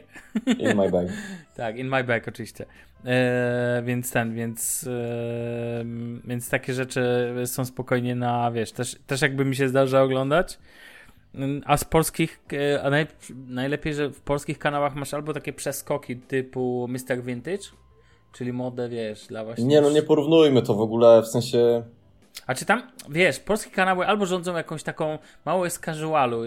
in 0.60 0.78
my 0.78 0.92
bag. 0.92 1.08
Tak, 1.56 1.78
in 1.78 1.88
my 1.88 2.04
bag 2.04 2.28
oczywiście. 2.28 2.66
E, 3.06 3.82
więc 3.86 4.12
ten, 4.12 4.34
więc 4.36 4.88
e, 4.88 5.86
więc 6.26 6.50
takie 6.50 6.74
rzeczy 6.74 7.34
są 7.46 7.66
spokojnie 7.66 8.16
na, 8.16 8.52
wiesz, 8.52 8.72
też, 8.72 8.96
też 9.08 9.22
jakby 9.22 9.46
mi 9.46 9.56
się 9.56 9.68
zdarza 9.70 10.02
oglądać. 10.04 10.60
A 11.66 11.78
z 11.78 11.84
polskich, 11.84 12.44
a 12.84 12.90
naj, 12.90 13.08
najlepiej, 13.48 13.94
że 13.94 14.10
w 14.10 14.22
polskich 14.22 14.60
kanałach 14.60 14.96
masz 14.96 15.14
albo 15.14 15.34
takie 15.34 15.54
przeskoki 15.54 16.16
typu 16.16 16.88
Mr. 16.90 17.24
Vintage, 17.24 17.64
czyli 18.34 18.54
modę, 18.54 18.90
wiesz, 18.90 19.28
dla 19.28 19.44
właśnie... 19.44 19.66
Nie, 19.66 19.82
no 19.82 19.90
nie 19.90 20.02
porównujmy 20.02 20.62
to 20.62 20.74
w 20.74 20.82
ogóle, 20.82 21.22
w 21.22 21.28
sensie... 21.28 21.84
A 22.48 22.56
czy 22.56 22.66
tam, 22.66 22.82
wiesz, 23.10 23.40
polskie 23.40 23.72
kanały 23.72 24.08
albo 24.08 24.26
rządzą 24.26 24.56
jakąś 24.56 24.84
taką, 24.84 25.18
mało 25.46 25.66
jest 25.66 25.86
casualu, 25.86 26.42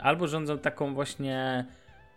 albo 0.00 0.28
rządzą 0.28 0.58
taką 0.58 0.94
właśnie 0.94 1.64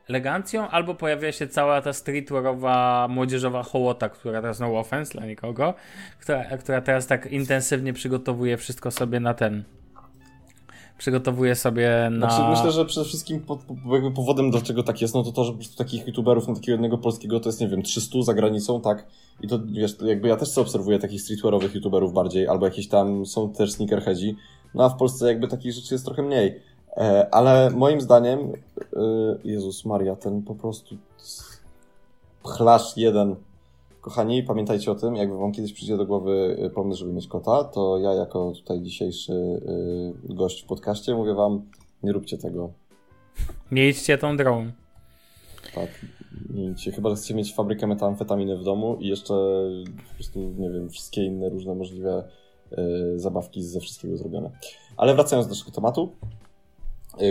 elegancją, 0.10 0.70
albo 0.70 0.96
pojawia 0.96 1.32
się 1.32 1.48
cała 1.48 1.82
ta 1.82 1.94
streetwearowa, 1.94 3.08
młodzieżowa 3.10 3.64
hołota, 3.64 4.10
która 4.10 4.42
teraz, 4.42 4.60
no 4.60 4.80
offense 4.80 5.14
dla 5.14 5.26
nikogo, 5.26 5.74
która, 6.20 6.58
która 6.58 6.82
teraz 6.82 7.08
tak 7.08 7.26
intensywnie 7.26 7.94
przygotowuje 7.94 8.58
wszystko 8.58 8.92
sobie 8.92 9.20
na 9.20 9.34
ten, 9.34 9.64
przygotowuję 10.98 11.56
sobie 11.56 12.10
na... 12.12 12.30
Znaczy, 12.30 12.50
myślę, 12.50 12.72
że 12.72 12.86
przede 12.86 13.06
wszystkim 13.06 13.42
po, 13.42 13.58
po, 13.58 13.96
jakby 13.96 14.12
powodem, 14.12 14.52
dlaczego 14.52 14.84
tak 14.84 15.02
jest, 15.02 15.14
no 15.16 15.24
to 15.24 15.32
to, 15.32 15.44
że 15.44 15.52
po 15.52 15.58
prostu 15.58 15.78
takich 15.78 16.08
youtuberów, 16.08 16.48
no 16.48 16.56
takiego 16.56 16.72
jednego 16.72 16.98
polskiego 16.98 17.40
to 17.40 17.50
jest, 17.50 17.62
nie 17.62 17.68
wiem, 17.68 17.84
300 17.84 18.22
za 18.22 18.34
granicą, 18.34 18.82
tak? 18.82 19.06
I 19.42 19.48
to, 19.48 19.60
wiesz, 19.66 19.98
jakby 20.02 20.28
ja 20.28 20.36
też 20.36 20.50
sobie 20.50 20.68
obserwuję 20.68 21.00
takich 21.00 21.22
streetwearowych 21.22 21.76
youtuberów 21.76 22.14
bardziej, 22.14 22.48
albo 22.48 22.66
jakieś 22.66 22.88
tam, 22.88 23.26
są 23.26 23.50
też 23.50 23.72
sneakerheadzi, 23.72 24.36
no 24.74 24.84
a 24.84 24.90
w 24.90 24.98
Polsce 24.98 25.28
jakby 25.28 25.48
takich 25.48 25.74
rzeczy 25.74 25.94
jest 25.94 26.06
trochę 26.06 26.22
mniej. 26.22 26.62
E, 26.98 27.28
ale 27.32 27.70
moim 27.70 28.02
zdaniem, 28.02 28.40
e, 28.40 28.54
Jezus 29.44 29.86
Maria, 29.86 30.16
ten 30.16 30.42
po 30.42 30.56
prostu 30.56 30.96
pchlasz 32.44 32.98
jeden 32.98 33.36
Kochani, 34.06 34.44
pamiętajcie 34.44 34.92
o 34.92 34.96
tym, 34.96 35.16
jakby 35.16 35.38
wam 35.38 35.52
kiedyś 35.52 35.74
przyjdzie 35.74 35.98
do 35.98 36.06
głowy 36.06 36.58
y, 36.66 36.70
pomysł, 36.70 37.00
żeby 37.00 37.14
mieć 37.14 37.28
kota, 37.28 37.64
to 37.64 37.98
ja 37.98 38.14
jako 38.14 38.52
tutaj 38.52 38.82
dzisiejszy 38.82 39.34
y, 39.34 40.34
gość 40.34 40.64
w 40.64 40.66
podcaście 40.66 41.16
mówię 41.16 41.34
wam, 41.34 41.62
nie 42.04 42.12
róbcie 42.12 42.38
tego. 42.38 42.74
Nie 43.72 43.90
idźcie 43.90 44.18
tą 44.18 44.38
drogą. 44.38 44.72
Tak, 45.76 46.06
nie 46.50 46.66
idźcie. 46.66 46.92
Chyba, 46.92 47.10
że 47.10 47.16
chcecie 47.16 47.34
mieć 47.34 47.54
fabrykę 47.54 47.88
metamfetaminy 47.88 48.58
w 48.58 48.64
domu 48.64 48.98
i 49.00 49.08
jeszcze 49.08 49.34
po 50.08 50.16
prostu, 50.16 50.40
nie 50.58 50.70
wiem, 50.70 50.90
wszystkie 50.90 51.24
inne 51.24 51.50
różne 51.50 51.76
możliwe 51.76 52.30
y, 52.72 53.20
zabawki 53.20 53.64
ze 53.64 53.80
wszystkiego 53.80 54.18
zrobione. 54.18 54.52
Ale 54.98 55.16
wracając 55.16 55.48
do 55.48 55.52
naszego 55.52 55.72
tematu, 55.72 56.16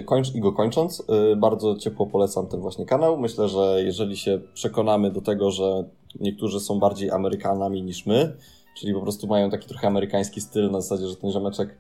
Kończ, 0.05 0.35
I 0.35 0.41
go 0.41 0.53
kończąc, 0.53 1.07
bardzo 1.37 1.77
ciepło 1.77 2.07
polecam 2.07 2.47
ten 2.47 2.61
właśnie 2.61 2.87
kanał. 2.87 3.19
Myślę, 3.19 3.49
że 3.49 3.83
jeżeli 3.85 4.17
się 4.17 4.41
przekonamy 4.55 5.11
do 5.11 5.21
tego, 5.21 5.51
że 5.51 5.85
niektórzy 6.21 6.61
są 6.61 6.79
bardziej 6.79 7.11
Amerykanami 7.11 7.83
niż 7.83 8.07
my, 8.07 8.37
czyli 8.77 8.95
po 8.95 9.01
prostu 9.01 9.27
mają 9.27 9.51
taki 9.51 9.69
trochę 9.69 9.87
amerykański 9.87 10.41
styl 10.41 10.71
na 10.71 10.81
zasadzie, 10.81 11.09
że 11.09 11.17
ten 11.17 11.33
ziomeczek 11.33 11.79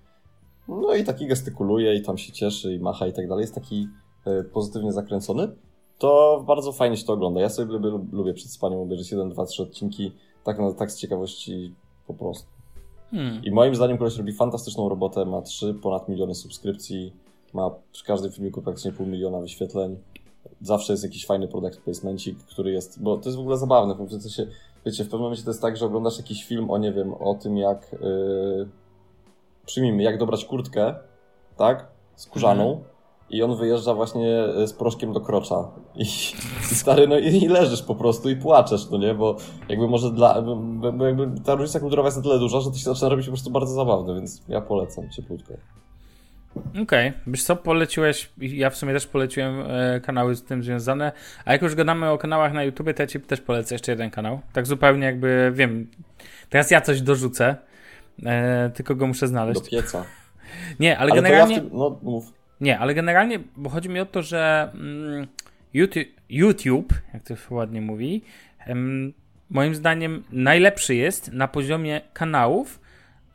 no 0.68 0.94
i 0.94 1.04
taki 1.04 1.26
gestykuluje 1.26 1.94
i 1.94 2.02
tam 2.02 2.18
się 2.18 2.32
cieszy 2.32 2.74
i 2.74 2.78
macha 2.78 3.06
i 3.06 3.12
tak 3.12 3.28
dalej, 3.28 3.42
jest 3.42 3.54
taki 3.54 3.88
e, 4.26 4.44
pozytywnie 4.44 4.92
zakręcony, 4.92 5.48
to 5.98 6.44
bardzo 6.46 6.72
fajnie 6.72 6.96
się 6.96 7.06
to 7.06 7.12
ogląda. 7.12 7.40
Ja 7.40 7.48
sobie 7.48 7.72
lubię, 7.72 8.06
lubię 8.12 8.34
przed 8.34 8.50
spaniem 8.50 8.80
obejrzeć 8.80 9.12
jeden, 9.12 9.28
dwa, 9.28 9.46
trzy 9.46 9.62
odcinki, 9.62 10.12
tak, 10.44 10.58
no, 10.58 10.72
tak 10.72 10.90
z 10.90 10.98
ciekawości 10.98 11.74
po 12.06 12.14
prostu. 12.14 12.46
Hmm. 13.10 13.44
I 13.44 13.50
moim 13.50 13.74
zdaniem 13.74 13.98
koleś 13.98 14.16
robi 14.16 14.32
fantastyczną 14.32 14.88
robotę, 14.88 15.24
ma 15.24 15.42
trzy 15.42 15.74
ponad 15.74 16.08
miliony 16.08 16.34
subskrypcji, 16.34 17.12
ma 17.54 17.70
przy 17.92 18.04
każdym 18.04 18.32
filmiku 18.32 18.62
praktycznie 18.62 18.92
pół 18.92 19.06
miliona 19.06 19.40
wyświetleń 19.40 19.96
zawsze 20.60 20.92
jest 20.92 21.04
jakiś 21.04 21.26
fajny 21.26 21.48
product 21.48 21.80
placemencik, 21.80 22.38
który 22.38 22.72
jest, 22.72 23.02
bo 23.02 23.16
to 23.16 23.28
jest 23.28 23.36
w 23.36 23.40
ogóle 23.40 23.56
zabawne, 23.56 23.94
w 23.94 24.22
sensie, 24.22 24.46
wiecie, 24.86 25.04
w 25.04 25.06
pewnym 25.06 25.22
momencie 25.22 25.44
to 25.44 25.50
jest 25.50 25.62
tak, 25.62 25.76
że 25.76 25.86
oglądasz 25.86 26.18
jakiś 26.18 26.44
film 26.44 26.70
o, 26.70 26.78
nie 26.78 26.92
wiem, 26.92 27.14
o 27.14 27.34
tym 27.34 27.56
jak, 27.56 27.92
yy, 27.92 28.68
przyjmijmy, 29.66 30.02
jak 30.02 30.18
dobrać 30.18 30.44
kurtkę, 30.44 30.94
tak, 31.56 31.88
skórzaną, 32.14 32.64
mhm. 32.64 32.88
i 33.30 33.42
on 33.42 33.56
wyjeżdża 33.56 33.94
właśnie 33.94 34.44
z 34.66 34.72
proszkiem 34.72 35.12
do 35.12 35.20
krocza. 35.20 35.70
I, 35.94 36.02
i 36.72 36.74
stary, 36.82 37.08
no 37.08 37.18
i, 37.18 37.26
i, 37.26 37.48
leżysz 37.48 37.82
po 37.82 37.94
prostu 37.94 38.30
i 38.30 38.36
płaczesz, 38.36 38.90
no 38.90 38.98
nie? 38.98 39.14
Bo 39.14 39.36
jakby 39.68 39.88
może 39.88 40.10
dla, 40.10 40.44
jakby 41.00 41.40
ta 41.44 41.54
różnica 41.54 41.80
kulturowa 41.80 42.06
jest 42.06 42.16
na 42.16 42.22
tyle 42.22 42.38
duża, 42.38 42.60
że 42.60 42.70
to 42.70 42.76
się 42.76 42.84
zaczyna 42.84 43.08
robić 43.08 43.26
po 43.26 43.32
prostu 43.32 43.50
bardzo 43.50 43.74
zabawne, 43.74 44.14
więc 44.14 44.42
ja 44.48 44.60
polecam 44.60 45.10
cieplutko. 45.10 45.54
Okej, 46.56 46.82
okay. 46.82 47.12
wiesz 47.26 47.42
co, 47.42 47.56
poleciłeś, 47.56 48.30
ja 48.38 48.70
w 48.70 48.76
sumie 48.76 48.92
też 48.92 49.06
poleciłem 49.06 49.60
e, 49.60 50.00
kanały 50.00 50.34
z 50.34 50.42
tym 50.42 50.62
związane, 50.62 51.12
a 51.44 51.52
jak 51.52 51.62
już 51.62 51.74
gadamy 51.74 52.10
o 52.10 52.18
kanałach 52.18 52.52
na 52.52 52.64
YouTube, 52.64 52.94
to 52.96 53.02
ja 53.02 53.06
ci 53.06 53.20
też 53.20 53.40
polecę 53.40 53.74
jeszcze 53.74 53.92
jeden 53.92 54.10
kanał, 54.10 54.40
tak 54.52 54.66
zupełnie 54.66 55.06
jakby, 55.06 55.52
wiem, 55.54 55.86
teraz 56.48 56.70
ja 56.70 56.80
coś 56.80 57.00
dorzucę, 57.00 57.56
e, 58.26 58.70
tylko 58.74 58.94
go 58.94 59.06
muszę 59.06 59.28
znaleźć. 59.28 59.60
Do 59.60 59.70
pieca. 59.70 60.04
Nie, 60.80 60.98
ale, 60.98 61.12
ale 61.12 61.22
generalnie... 61.22 61.54
Ja 61.54 61.60
tym, 61.60 61.70
no, 61.72 61.98
mów. 62.02 62.32
Nie, 62.60 62.78
ale 62.78 62.94
generalnie, 62.94 63.38
bo 63.56 63.70
chodzi 63.70 63.88
mi 63.88 64.00
o 64.00 64.06
to, 64.06 64.22
że 64.22 64.70
mm, 64.74 65.26
YouTube, 65.74 66.08
YouTube, 66.28 66.94
jak 67.14 67.22
to 67.22 67.36
się 67.36 67.54
ładnie 67.54 67.80
mówi, 67.80 68.22
moim 69.50 69.74
zdaniem 69.74 70.24
najlepszy 70.32 70.94
jest 70.94 71.32
na 71.32 71.48
poziomie 71.48 72.00
kanałów, 72.12 72.80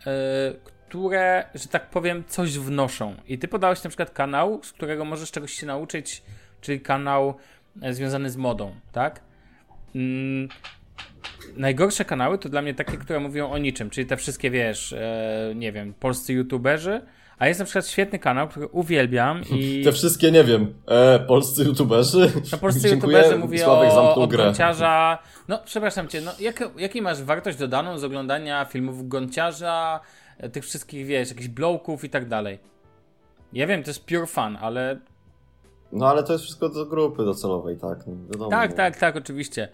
e, 0.07 0.53
które, 0.89 1.45
że 1.55 1.67
tak 1.67 1.89
powiem, 1.89 2.23
coś 2.27 2.57
wnoszą. 2.57 3.15
I 3.27 3.37
ty 3.37 3.47
podałeś 3.47 3.83
na 3.83 3.89
przykład 3.89 4.11
kanał, 4.11 4.59
z 4.63 4.71
którego 4.71 5.05
możesz 5.05 5.31
czegoś 5.31 5.53
się 5.53 5.65
nauczyć, 5.65 6.23
czyli 6.61 6.81
kanał 6.81 7.33
e, 7.81 7.93
związany 7.93 8.29
z 8.29 8.37
modą, 8.37 8.75
tak? 8.91 9.21
Mm, 9.95 10.49
najgorsze 11.57 12.05
kanały 12.05 12.37
to 12.37 12.49
dla 12.49 12.61
mnie 12.61 12.73
takie, 12.73 12.97
które 12.97 13.19
mówią 13.19 13.49
o 13.49 13.57
niczym, 13.57 13.89
czyli 13.89 14.07
te 14.07 14.17
wszystkie, 14.17 14.51
wiesz, 14.51 14.93
e, 14.93 15.53
nie 15.55 15.71
wiem, 15.71 15.93
polscy 15.93 16.33
youtuberzy, 16.33 17.01
a 17.39 17.47
jest 17.47 17.59
na 17.59 17.65
przykład 17.65 17.87
świetny 17.87 18.19
kanał, 18.19 18.47
który 18.47 18.67
uwielbiam 18.67 19.41
i... 19.59 19.81
Te 19.83 19.91
wszystkie, 19.91 20.31
nie 20.31 20.43
wiem, 20.43 20.73
e, 20.87 21.19
polscy 21.19 21.63
youtuberzy. 21.63 22.31
No 22.51 22.57
polscy 22.57 22.89
Dziękuję, 22.89 23.17
youtuberzy 23.17 23.39
mówię 23.39 23.59
Sławek 23.59 23.91
o, 23.91 24.15
o 24.15 24.27
Gonciarza. 24.27 25.17
No, 25.47 25.59
przepraszam 25.65 26.07
cię, 26.07 26.21
no, 26.21 26.31
jak, 26.39 26.69
jaki 26.77 27.01
masz 27.01 27.23
wartość 27.23 27.57
dodaną 27.57 27.97
z 27.97 28.03
oglądania 28.03 28.65
filmów 28.65 29.07
Gonciarza, 29.07 29.99
tych 30.51 30.63
wszystkich, 30.63 31.05
wiesz, 31.05 31.29
jakichś 31.29 31.47
blowków 31.47 32.03
i 32.03 32.09
tak 32.09 32.27
dalej. 32.27 32.59
Ja 33.53 33.67
wiem, 33.67 33.83
to 33.83 33.89
jest 33.89 34.05
pure 34.05 34.27
fun, 34.27 34.57
ale... 34.61 34.99
No 35.91 36.07
ale 36.09 36.23
to 36.23 36.33
jest 36.33 36.45
wszystko 36.45 36.69
do 36.69 36.85
grupy 36.85 37.25
docelowej, 37.25 37.77
tak? 37.77 38.07
No, 38.07 38.13
wiadomo, 38.31 38.49
tak, 38.49 38.73
tak, 38.73 38.97
tak, 38.97 39.15
oczywiście. 39.15 39.69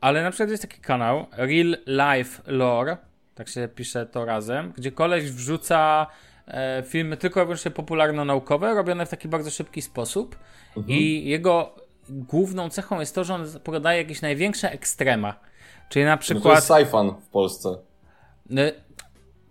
Ale 0.00 0.22
na 0.22 0.30
przykład 0.30 0.50
jest 0.50 0.62
taki 0.62 0.80
kanał 0.80 1.26
Real 1.32 1.76
Life 1.86 2.42
Lore, 2.46 2.96
tak 3.34 3.48
się 3.48 3.68
pisze 3.68 4.06
to 4.06 4.24
razem, 4.24 4.72
gdzie 4.76 4.92
koleś 4.92 5.30
wrzuca 5.30 6.06
e, 6.46 6.82
filmy 6.86 7.16
tylko 7.16 7.40
i 7.40 7.44
wyłącznie 7.44 7.70
popularno-naukowe, 7.70 8.74
robione 8.74 9.06
w 9.06 9.08
taki 9.08 9.28
bardzo 9.28 9.50
szybki 9.50 9.82
sposób 9.82 10.36
mhm. 10.76 10.98
i 10.98 11.24
jego 11.24 11.74
główną 12.08 12.70
cechą 12.70 13.00
jest 13.00 13.14
to, 13.14 13.24
że 13.24 13.34
on 13.34 13.46
podaje 13.64 13.98
jakieś 13.98 14.22
największe 14.22 14.72
ekstrema. 14.72 15.34
Czyli 15.88 16.04
na 16.04 16.16
przykład... 16.16 16.44
No 16.44 16.50
to 16.50 16.78
jest 16.78 16.92
w 17.26 17.28
Polsce. 17.28 17.78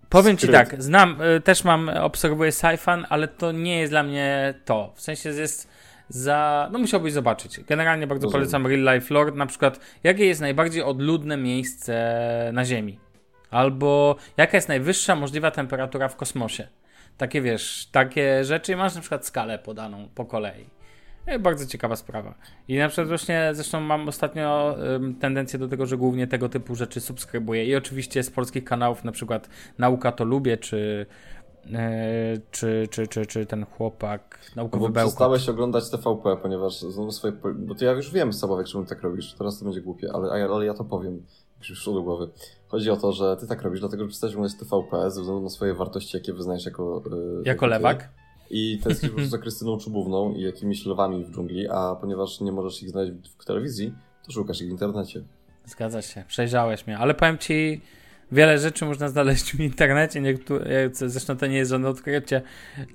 Powiem 0.10 0.38
Skryt. 0.38 0.52
ci 0.52 0.54
tak, 0.54 0.84
znam, 0.84 1.22
y, 1.22 1.42
też 1.42 1.64
mam, 1.64 1.90
obserwuję 1.90 2.52
sci-fan, 2.52 3.06
ale 3.10 3.28
to 3.28 3.52
nie 3.52 3.80
jest 3.80 3.92
dla 3.92 4.04
mnie 4.04 4.54
to. 4.66 4.92
W 4.96 5.02
sensie 5.02 5.30
jest 5.30 5.70
za. 6.10 6.70
No 6.72 6.80
musiałbyś 6.80 7.14
zobaczyć. 7.14 7.60
Generalnie 7.60 8.08
bardzo 8.08 8.26
Rozumiem. 8.26 8.42
polecam 8.42 8.68
Real 8.68 8.96
Life 8.96 9.14
Lord. 9.14 9.36
Na 9.36 9.46
przykład, 9.46 9.80
jakie 10.04 10.26
jest 10.26 10.42
najbardziej 10.42 10.84
odludne 10.84 11.38
miejsce 11.38 12.50
na 12.54 12.66
Ziemi? 12.66 13.00
Albo 13.52 14.16
jaka 14.38 14.58
jest 14.58 14.68
najwyższa 14.68 15.16
możliwa 15.16 15.52
temperatura 15.52 16.08
w 16.08 16.16
kosmosie? 16.16 16.68
Takie 17.18 17.42
wiesz, 17.42 17.88
takie 17.92 18.44
rzeczy. 18.44 18.76
Masz 18.76 18.96
na 18.96 19.02
przykład 19.02 19.26
skalę 19.26 19.60
podaną 19.60 20.10
po 20.16 20.26
kolei. 20.26 20.66
E, 21.30 21.40
bardzo 21.40 21.66
ciekawa 21.66 21.96
sprawa. 21.96 22.36
I 22.68 22.78
na 22.78 22.88
przykład 22.88 23.08
właśnie, 23.08 23.50
zresztą 23.54 23.82
mam 23.82 24.08
ostatnio 24.08 24.76
um, 24.92 25.16
tendencję 25.16 25.60
do 25.60 25.68
tego, 25.68 25.86
że 25.86 25.98
głównie 25.98 26.28
tego 26.28 26.50
typu 26.50 26.76
rzeczy 26.76 27.02
subskrybuję. 27.02 27.66
I 27.66 27.76
oczywiście 27.76 28.24
z 28.24 28.32
polskich 28.32 28.64
kanałów, 28.64 29.04
na 29.04 29.12
przykład 29.12 29.50
Nauka 29.78 30.12
to 30.12 30.24
lubię, 30.24 30.58
czy 30.58 31.06
e, 31.74 32.38
czy, 32.52 32.88
czy, 32.92 33.08
czy, 33.08 33.26
czy 33.26 33.46
ten 33.46 33.66
chłopak 33.66 34.40
naukowy 34.56 34.84
no 34.84 34.90
bełkot. 34.90 35.10
przestałeś 35.10 35.50
oglądać 35.50 35.90
TVP, 35.90 36.38
ponieważ 36.42 36.80
znowu 36.80 37.12
swoje... 37.12 37.34
Bo 37.56 37.76
to 37.76 37.86
ja 37.86 37.92
już 37.92 38.12
wiem, 38.12 38.34
Sabawek, 38.34 38.68
czemu 38.68 38.86
tak 38.86 39.02
robisz. 39.02 39.34
Teraz 39.34 39.60
to 39.60 39.66
będzie 39.66 39.82
głupie, 39.82 40.08
ale, 40.14 40.46
ale 40.46 40.66
ja 40.66 40.74
to 40.74 40.84
powiem. 40.84 41.24
Już 41.60 41.68
przyszło 41.68 41.94
do 41.94 42.02
głowy. 42.02 42.30
Chodzi 42.68 42.90
o 42.90 42.98
to, 42.98 43.12
że 43.12 43.38
ty 43.38 43.48
tak 43.48 43.62
robisz, 43.62 43.80
dlatego 43.80 44.04
że 44.04 44.10
przestałeś 44.10 44.36
oglądać 44.36 44.60
TVP 44.60 45.12
ze 45.12 45.22
względu 45.22 45.44
na 45.44 45.50
swoje 45.50 45.74
wartości, 45.74 46.18
jakie 46.18 46.34
wyznajesz 46.34 46.66
jako... 46.66 47.04
Yy, 47.12 47.42
jako 47.46 47.68
lewak? 47.68 48.10
I 48.50 48.80
jest 48.86 49.02
po 49.02 49.08
prostu 49.08 49.30
za 49.36 49.38
Krystyną 49.38 49.78
Czubówną 49.78 50.34
i 50.34 50.42
jakimiś 50.42 50.86
lwami 50.86 51.24
w 51.24 51.32
dżungli, 51.32 51.70
a 51.70 51.96
ponieważ 52.02 52.42
nie 52.42 52.52
możesz 52.52 52.84
ich 52.84 52.90
znaleźć 52.90 53.14
w 53.40 53.46
telewizji, 53.46 53.94
to 54.26 54.32
szukasz 54.32 54.62
ich 54.62 54.68
w 54.68 54.72
internecie. 54.72 55.24
Zgadza 55.66 56.02
się, 56.02 56.24
przejrzałeś 56.28 56.88
mnie, 56.88 56.98
ale 56.98 57.14
powiem 57.14 57.38
ci, 57.38 57.82
wiele 58.32 58.60
rzeczy 58.60 58.86
można 58.86 59.10
znaleźć 59.10 59.52
w 59.52 59.60
internecie, 59.60 60.22
niektóre, 60.22 60.90
zresztą 60.94 61.38
to 61.38 61.48
nie 61.48 61.58
jest 61.58 61.72
żadne 61.72 61.90
odkrycie. 61.90 62.42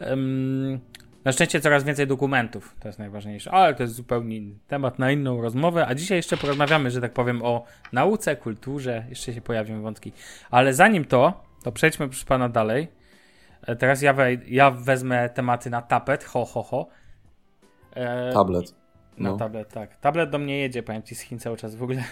Um, 0.00 0.80
na 1.24 1.32
szczęście 1.32 1.60
coraz 1.60 1.84
więcej 1.84 2.06
dokumentów, 2.06 2.76
to 2.80 2.88
jest 2.88 2.98
najważniejsze, 2.98 3.50
ale 3.50 3.74
to 3.74 3.82
jest 3.82 3.94
zupełnie 3.94 4.36
inny 4.36 4.54
temat 4.68 4.98
na 4.98 5.12
inną 5.12 5.42
rozmowę, 5.42 5.86
a 5.86 5.94
dzisiaj 5.94 6.18
jeszcze 6.18 6.36
porozmawiamy, 6.36 6.90
że 6.90 7.00
tak 7.00 7.12
powiem, 7.12 7.42
o 7.42 7.64
nauce, 7.92 8.36
kulturze, 8.36 9.04
jeszcze 9.08 9.34
się 9.34 9.40
pojawią 9.40 9.82
wątki. 9.82 10.12
Ale 10.50 10.74
zanim 10.74 11.04
to, 11.04 11.44
to 11.62 11.72
przejdźmy 11.72 12.08
proszę 12.08 12.26
pana 12.26 12.48
dalej. 12.48 12.88
E, 13.66 13.76
teraz 13.76 14.02
ja, 14.02 14.12
we, 14.12 14.34
ja 14.34 14.70
wezmę 14.70 15.28
tematy 15.28 15.70
na 15.70 15.82
tapet, 15.82 16.24
ho, 16.24 16.44
ho, 16.44 16.62
ho. 16.62 16.88
E, 17.94 18.32
tablet. 18.32 18.74
Na 19.18 19.30
no. 19.30 19.36
tablet, 19.36 19.68
tak. 19.72 19.96
Tablet 19.96 20.30
do 20.30 20.38
mnie 20.38 20.58
jedzie, 20.58 20.82
powiem 20.82 21.02
ci, 21.02 21.14
z 21.14 21.20
Chin 21.20 21.38
cały 21.38 21.56
czas. 21.56 21.74
W 21.74 21.82
ogóle 21.82 22.02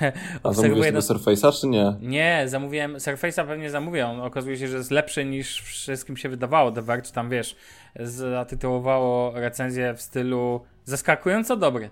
A 0.42 0.52
zamówiłeś 0.52 0.92
do... 0.92 0.98
Surface'a, 0.98 1.60
czy 1.60 1.66
nie? 1.66 1.94
Nie, 2.00 2.44
zamówiłem, 2.46 2.94
Surface'a 2.94 3.46
pewnie 3.46 3.70
zamówię. 3.70 4.06
On 4.06 4.20
okazuje 4.20 4.56
się, 4.56 4.68
że 4.68 4.76
jest 4.76 4.90
lepszy 4.90 5.24
niż 5.24 5.60
wszystkim 5.60 6.16
się 6.16 6.28
wydawało. 6.28 6.72
The 6.72 6.82
Verge 6.82 7.10
tam, 7.10 7.30
wiesz, 7.30 7.56
zatytułowało 7.96 9.32
recenzję 9.34 9.94
w 9.94 10.02
stylu 10.02 10.60
zaskakująco 10.84 11.56
dobry. 11.56 11.90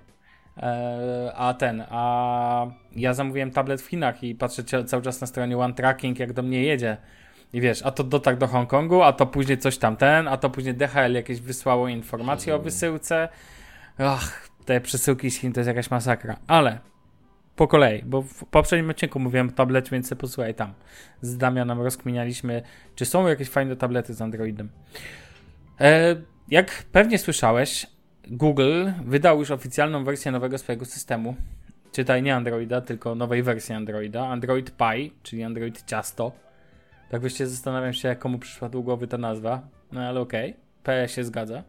E, 0.56 1.32
a 1.36 1.54
ten, 1.54 1.84
a 1.90 2.66
ja 2.96 3.14
zamówiłem 3.14 3.50
tablet 3.50 3.82
w 3.82 3.86
Chinach 3.86 4.22
i 4.22 4.34
patrzę 4.34 4.64
cały 4.84 5.02
czas 5.02 5.20
na 5.20 5.26
stronie 5.26 5.58
One 5.58 5.74
Tracking, 5.74 6.18
jak 6.18 6.32
do 6.32 6.42
mnie 6.42 6.62
jedzie 6.62 6.96
I 7.52 7.60
wiesz, 7.60 7.82
a 7.82 7.90
to 7.90 8.04
dotarł 8.04 8.36
do 8.36 8.46
Hongkongu, 8.46 9.02
a 9.02 9.12
to 9.12 9.26
później 9.26 9.58
coś 9.58 9.78
tam 9.78 9.96
ten, 9.96 10.28
a 10.28 10.36
to 10.36 10.50
później 10.50 10.74
DHL 10.74 11.12
jakieś 11.12 11.40
wysłało 11.40 11.88
informacje 11.88 12.54
o 12.54 12.58
wysyłce. 12.58 13.28
Ach, 13.98 14.48
te 14.64 14.80
przesyłki 14.80 15.30
z 15.30 15.38
Chin 15.38 15.52
to 15.52 15.60
jest 15.60 15.68
jakaś 15.68 15.90
masakra. 15.90 16.36
Ale 16.46 16.78
po 17.56 17.68
kolei, 17.68 18.02
bo 18.02 18.22
w 18.22 18.44
poprzednim 18.44 18.90
odcinku 18.90 19.18
mówiłem 19.18 19.48
o 19.48 19.52
tablecie, 19.52 19.90
więc 19.90 20.14
posłuchaj 20.14 20.54
tam. 20.54 20.74
Z 21.20 21.36
Damianem 21.36 21.80
rozkminialiśmy, 21.80 22.62
czy 22.94 23.04
są 23.04 23.28
jakieś 23.28 23.48
fajne 23.48 23.76
tablety 23.76 24.14
z 24.14 24.22
Androidem. 24.22 24.70
E, 25.80 26.16
jak 26.48 26.84
pewnie 26.92 27.18
słyszałeś, 27.18 27.86
Google 28.28 28.90
wydał 29.04 29.38
już 29.38 29.50
oficjalną 29.50 30.04
wersję 30.04 30.32
nowego 30.32 30.58
swojego 30.58 30.84
systemu. 30.84 31.36
Czytaj 31.92 32.22
nie 32.22 32.34
Androida, 32.34 32.80
tylko 32.80 33.14
nowej 33.14 33.42
wersji 33.42 33.74
Androida. 33.74 34.26
Android 34.26 34.76
Pie, 34.76 35.10
czyli 35.22 35.42
Android 35.42 35.84
Ciasto. 35.86 36.32
Tak 37.10 37.20
wyście 37.20 37.46
zastanawiam 37.46 37.92
się, 37.92 38.16
komu 38.16 38.38
przyszła 38.38 38.68
do 38.68 38.82
głowy 38.82 39.06
ta 39.06 39.18
nazwa. 39.18 39.62
No 39.92 40.00
ale 40.00 40.20
okej, 40.20 40.50
okay. 40.50 40.62
P 40.82 41.08
się 41.08 41.24
zgadza. 41.24 41.62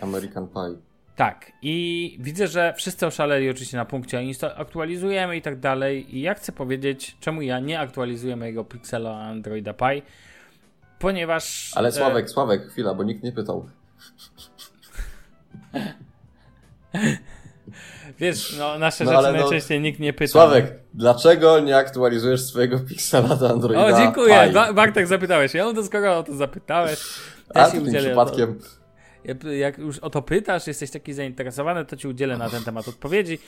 American 0.00 0.48
Pie. 0.48 0.88
Tak, 1.16 1.52
i 1.62 2.16
widzę, 2.20 2.46
że 2.46 2.74
wszyscy 2.76 3.06
oszaleli 3.06 3.50
oczywiście 3.50 3.76
na 3.76 3.84
punkcie, 3.84 4.22
aktualizujemy 4.56 5.36
i 5.36 5.42
tak 5.42 5.60
dalej. 5.60 6.16
I 6.16 6.20
ja 6.20 6.34
chcę 6.34 6.52
powiedzieć, 6.52 7.16
czemu 7.20 7.42
ja 7.42 7.60
nie 7.60 7.80
aktualizuję 7.80 8.36
mojego 8.36 8.64
Pixela 8.64 9.20
Androida 9.20 9.74
Pie, 9.74 10.02
ponieważ. 10.98 11.72
Ale 11.76 11.92
Sławek, 11.92 12.24
e... 12.24 12.28
Sławek, 12.28 12.68
chwila, 12.68 12.94
bo 12.94 13.02
nikt 13.02 13.22
nie 13.22 13.32
pytał. 13.32 13.68
Wiesz, 18.20 18.56
no, 18.58 18.78
nasze 18.78 19.04
no, 19.04 19.10
rzeczy 19.10 19.32
no, 19.32 19.38
najczęściej 19.38 19.80
nikt 19.80 20.00
nie 20.00 20.12
pyta. 20.12 20.32
Sławek, 20.32 20.74
dlaczego 20.94 21.60
nie 21.60 21.76
aktualizujesz 21.76 22.42
swojego 22.42 22.78
Pixela 22.78 23.36
do 23.36 23.50
Androida? 23.50 23.86
O, 23.86 23.92
dziękuję. 23.92 24.50
Ba 24.54 24.72
Bartek 24.72 25.06
zapytałeś. 25.06 25.54
Ja 25.54 25.72
to 25.72 25.84
skoro 25.84 26.18
o 26.18 26.22
to 26.22 26.34
zapytałeś, 26.34 26.98
A, 27.54 27.70
tym 27.70 27.86
przypadkiem. 27.86 28.58
Jak 29.58 29.78
już 29.78 29.98
o 29.98 30.10
to 30.10 30.22
pytasz, 30.22 30.66
jesteś 30.66 30.90
taki 30.90 31.12
zainteresowany, 31.12 31.84
to 31.84 31.96
ci 31.96 32.08
udzielę 32.08 32.36
na 32.36 32.50
ten 32.50 32.64
temat 32.64 32.88
odpowiedzi. 32.88 33.38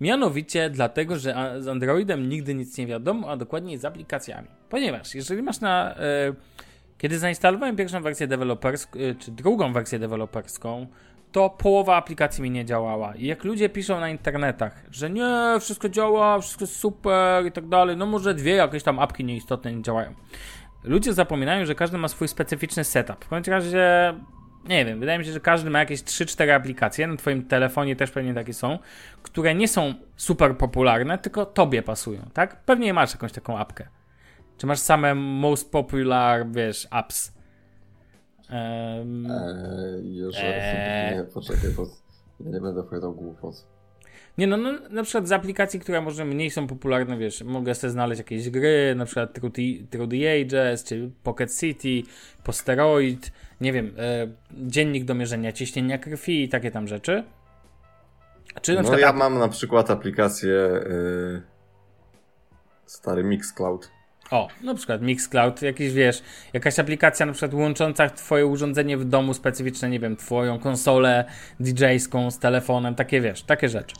Mianowicie 0.00 0.70
dlatego, 0.70 1.18
że 1.18 1.54
z 1.58 1.68
Androidem 1.68 2.28
nigdy 2.28 2.54
nic 2.54 2.78
nie 2.78 2.86
wiadomo, 2.86 3.30
a 3.30 3.36
dokładniej 3.36 3.78
z 3.78 3.84
aplikacjami. 3.84 4.48
Ponieważ 4.68 5.14
jeżeli 5.14 5.42
masz 5.42 5.60
na... 5.60 5.94
E, 5.94 6.34
kiedy 6.98 7.18
zainstalowałem 7.18 7.76
pierwszą 7.76 8.02
wersję 8.02 8.26
deweloperską, 8.26 8.98
e, 8.98 9.14
czy 9.14 9.30
drugą 9.30 9.72
wersję 9.72 9.98
deweloperską, 9.98 10.86
to 11.36 11.50
połowa 11.50 11.96
aplikacji 11.96 12.42
mi 12.42 12.50
nie 12.50 12.64
działała. 12.64 13.14
I 13.14 13.26
jak 13.26 13.44
ludzie 13.44 13.68
piszą 13.68 14.00
na 14.00 14.08
internetach, 14.08 14.84
że 14.90 15.10
nie, 15.10 15.56
wszystko 15.60 15.88
działa, 15.88 16.40
wszystko 16.40 16.62
jest 16.62 16.76
super 16.76 17.46
i 17.46 17.52
tak 17.52 17.68
dalej, 17.68 17.96
no 17.96 18.06
może 18.06 18.34
dwie 18.34 18.54
jakieś 18.54 18.82
tam 18.82 18.98
apki 18.98 19.24
nieistotne 19.24 19.72
nie 19.72 19.82
działają. 19.82 20.14
Ludzie 20.84 21.12
zapominają, 21.12 21.66
że 21.66 21.74
każdy 21.74 21.98
ma 21.98 22.08
swój 22.08 22.28
specyficzny 22.28 22.84
setup. 22.84 23.24
W 23.24 23.28
końcu 23.28 23.50
razie, 23.50 24.14
nie 24.68 24.84
wiem, 24.84 25.00
wydaje 25.00 25.18
mi 25.18 25.24
się, 25.24 25.32
że 25.32 25.40
każdy 25.40 25.70
ma 25.70 25.78
jakieś 25.78 26.00
3-4 26.02 26.50
aplikacje, 26.50 27.06
na 27.06 27.16
twoim 27.16 27.44
telefonie 27.44 27.96
też 27.96 28.10
pewnie 28.10 28.34
takie 28.34 28.54
są, 28.54 28.78
które 29.22 29.54
nie 29.54 29.68
są 29.68 29.94
super 30.16 30.56
popularne, 30.56 31.18
tylko 31.18 31.46
tobie 31.46 31.82
pasują, 31.82 32.20
tak? 32.32 32.64
Pewnie 32.64 32.94
masz 32.94 33.12
jakąś 33.12 33.32
taką 33.32 33.58
apkę. 33.58 33.88
Czy 34.58 34.66
masz 34.66 34.78
same 34.78 35.14
most 35.14 35.72
popular, 35.72 36.46
wiesz, 36.50 36.88
apps? 36.90 37.35
Um, 38.50 39.26
eee, 39.26 40.30
eee. 40.42 41.16
Nie, 41.16 41.24
poczekaj, 41.24 41.70
bo 41.76 41.86
ja 42.40 42.50
nie 42.50 42.60
będę 42.60 42.80
opowiadał 42.80 43.14
głupot. 43.14 43.66
Nie 44.38 44.46
no, 44.46 44.56
no, 44.56 44.72
na 44.90 45.02
przykład 45.02 45.28
z 45.28 45.32
aplikacji, 45.32 45.80
które 45.80 46.00
może 46.00 46.24
mniej 46.24 46.50
są 46.50 46.66
popularne, 46.66 47.18
wiesz, 47.18 47.42
mogę 47.42 47.74
sobie 47.74 47.90
znaleźć 47.90 48.18
jakieś 48.18 48.50
gry, 48.50 48.94
na 48.96 49.04
przykład 49.04 49.32
True 49.90 50.08
the 50.08 50.40
Ages, 50.40 50.84
czy 50.84 51.10
Pocket 51.22 51.58
City, 51.58 52.02
Posteroid, 52.44 53.32
nie 53.60 53.72
wiem, 53.72 53.94
e, 53.98 54.28
dziennik 54.52 55.04
do 55.04 55.14
mierzenia 55.14 55.52
ciśnienia 55.52 55.98
krwi 55.98 56.44
i 56.44 56.48
takie 56.48 56.70
tam 56.70 56.88
rzeczy. 56.88 57.24
Czy 58.62 58.74
na 58.74 58.82
no 58.82 58.88
przykład, 58.88 59.00
ja 59.00 59.12
mam 59.12 59.38
na 59.38 59.48
przykład 59.48 59.90
aplikację 59.90 60.50
yy, 60.50 61.42
stary 62.86 63.24
Mixcloud. 63.24 63.90
O, 64.30 64.48
na 64.62 64.74
przykład 64.74 65.02
Mixcloud, 65.02 65.62
jakiś 65.62 65.92
wiesz, 65.92 66.22
jakaś 66.52 66.78
aplikacja 66.78 67.26
na 67.26 67.32
przykład 67.32 67.54
łącząca 67.54 68.10
twoje 68.10 68.46
urządzenie 68.46 68.96
w 68.96 69.04
domu 69.04 69.34
specyficzne, 69.34 69.90
nie 69.90 70.00
wiem, 70.00 70.16
twoją 70.16 70.58
konsolę 70.58 71.24
DJ-ską 71.60 72.30
z 72.30 72.38
telefonem, 72.38 72.94
takie 72.94 73.20
wiesz, 73.20 73.42
takie 73.42 73.68
rzeczy. 73.68 73.96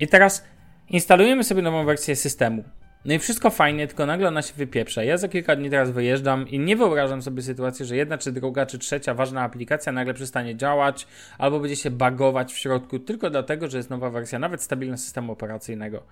I 0.00 0.08
teraz 0.08 0.44
instalujemy 0.88 1.44
sobie 1.44 1.62
nową 1.62 1.84
wersję 1.84 2.16
systemu. 2.16 2.64
No 3.04 3.14
i 3.14 3.18
wszystko 3.18 3.50
fajnie, 3.50 3.86
tylko 3.86 4.06
nagle 4.06 4.28
ona 4.28 4.42
się 4.42 4.54
wypieprza. 4.54 5.02
Ja 5.02 5.16
za 5.16 5.28
kilka 5.28 5.56
dni 5.56 5.70
teraz 5.70 5.90
wyjeżdżam 5.90 6.48
i 6.48 6.58
nie 6.58 6.76
wyobrażam 6.76 7.22
sobie 7.22 7.42
sytuacji, 7.42 7.86
że 7.86 7.96
jedna, 7.96 8.18
czy 8.18 8.32
druga, 8.32 8.66
czy 8.66 8.78
trzecia 8.78 9.14
ważna 9.14 9.42
aplikacja 9.42 9.92
nagle 9.92 10.14
przestanie 10.14 10.56
działać 10.56 11.06
albo 11.38 11.60
będzie 11.60 11.76
się 11.76 11.90
bagować 11.90 12.52
w 12.52 12.58
środku 12.58 12.98
tylko 12.98 13.30
dlatego, 13.30 13.68
że 13.68 13.76
jest 13.76 13.90
nowa 13.90 14.10
wersja, 14.10 14.38
nawet 14.38 14.62
stabilnego 14.62 14.98
systemu 14.98 15.32
operacyjnego. 15.32 16.02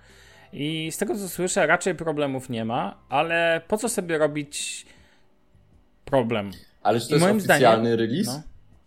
I 0.57 0.91
z 0.91 0.97
tego 0.97 1.15
co 1.15 1.29
słyszę, 1.29 1.67
raczej 1.67 1.95
problemów 1.95 2.49
nie 2.49 2.65
ma, 2.65 2.97
ale 3.09 3.61
po 3.67 3.77
co 3.77 3.89
sobie 3.89 4.17
robić 4.17 4.85
problem? 6.05 6.51
Ale 6.83 6.99
czy 6.99 7.09
to 7.09 7.15
I 7.15 7.19
jest 7.19 7.31
oficjalny 7.31 7.95
zdaniem, 7.95 7.99
release? 7.99 8.27
No, 8.27 8.41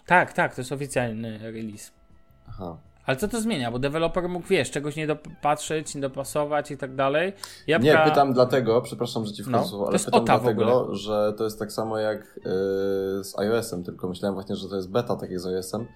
tak, 0.06 0.32
tak, 0.32 0.54
to 0.54 0.60
jest 0.60 0.72
oficjalny 0.72 1.38
release. 1.52 1.92
Aha. 2.48 2.76
Ale 3.06 3.16
co 3.16 3.28
to 3.28 3.40
zmienia? 3.40 3.70
Bo 3.70 3.78
deweloper 3.78 4.28
mógł, 4.28 4.46
wiesz, 4.46 4.70
czegoś 4.70 4.96
nie 4.96 5.06
dopatrzeć, 5.06 5.94
nie 5.94 6.00
dopasować 6.00 6.70
i 6.70 6.76
tak 6.76 6.94
dalej. 6.94 7.32
Nie, 7.68 7.98
pytam 8.04 8.32
dlatego, 8.32 8.82
przepraszam, 8.82 9.26
że 9.26 9.32
ci 9.32 9.42
wchodzę, 9.42 9.76
no, 9.76 9.86
ale 9.88 9.98
pytam 9.98 10.24
dlatego, 10.24 10.94
że 10.94 11.32
to 11.38 11.44
jest 11.44 11.58
tak 11.58 11.72
samo 11.72 11.98
jak 11.98 12.36
yy, 12.36 12.44
z 13.24 13.38
iOS-em, 13.38 13.84
tylko 13.84 14.08
myślałem 14.08 14.34
właśnie, 14.34 14.56
że 14.56 14.68
to 14.68 14.76
jest 14.76 14.90
beta 14.90 15.16
takie 15.16 15.38
z 15.38 15.46
iOS-em 15.46 15.86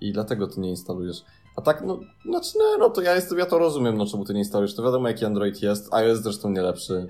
i 0.00 0.12
dlatego 0.12 0.46
ty 0.46 0.60
nie 0.60 0.70
instalujesz. 0.70 1.24
A 1.58 1.60
tak, 1.60 1.82
no, 1.84 2.00
znaczy, 2.24 2.50
no, 2.58 2.76
no 2.78 2.90
to 2.90 3.02
ja 3.02 3.14
jestem, 3.14 3.38
ja 3.38 3.46
to 3.46 3.58
rozumiem, 3.58 3.96
no 3.96 4.06
czemu 4.06 4.24
ty 4.24 4.34
nie 4.34 4.38
instalujesz, 4.38 4.74
to 4.74 4.82
wiadomo 4.82 5.08
jaki 5.08 5.24
Android 5.24 5.62
jest, 5.62 5.94
iOS 5.94 6.18
zresztą 6.18 6.50
nie 6.50 6.62
lepszy. 6.62 7.06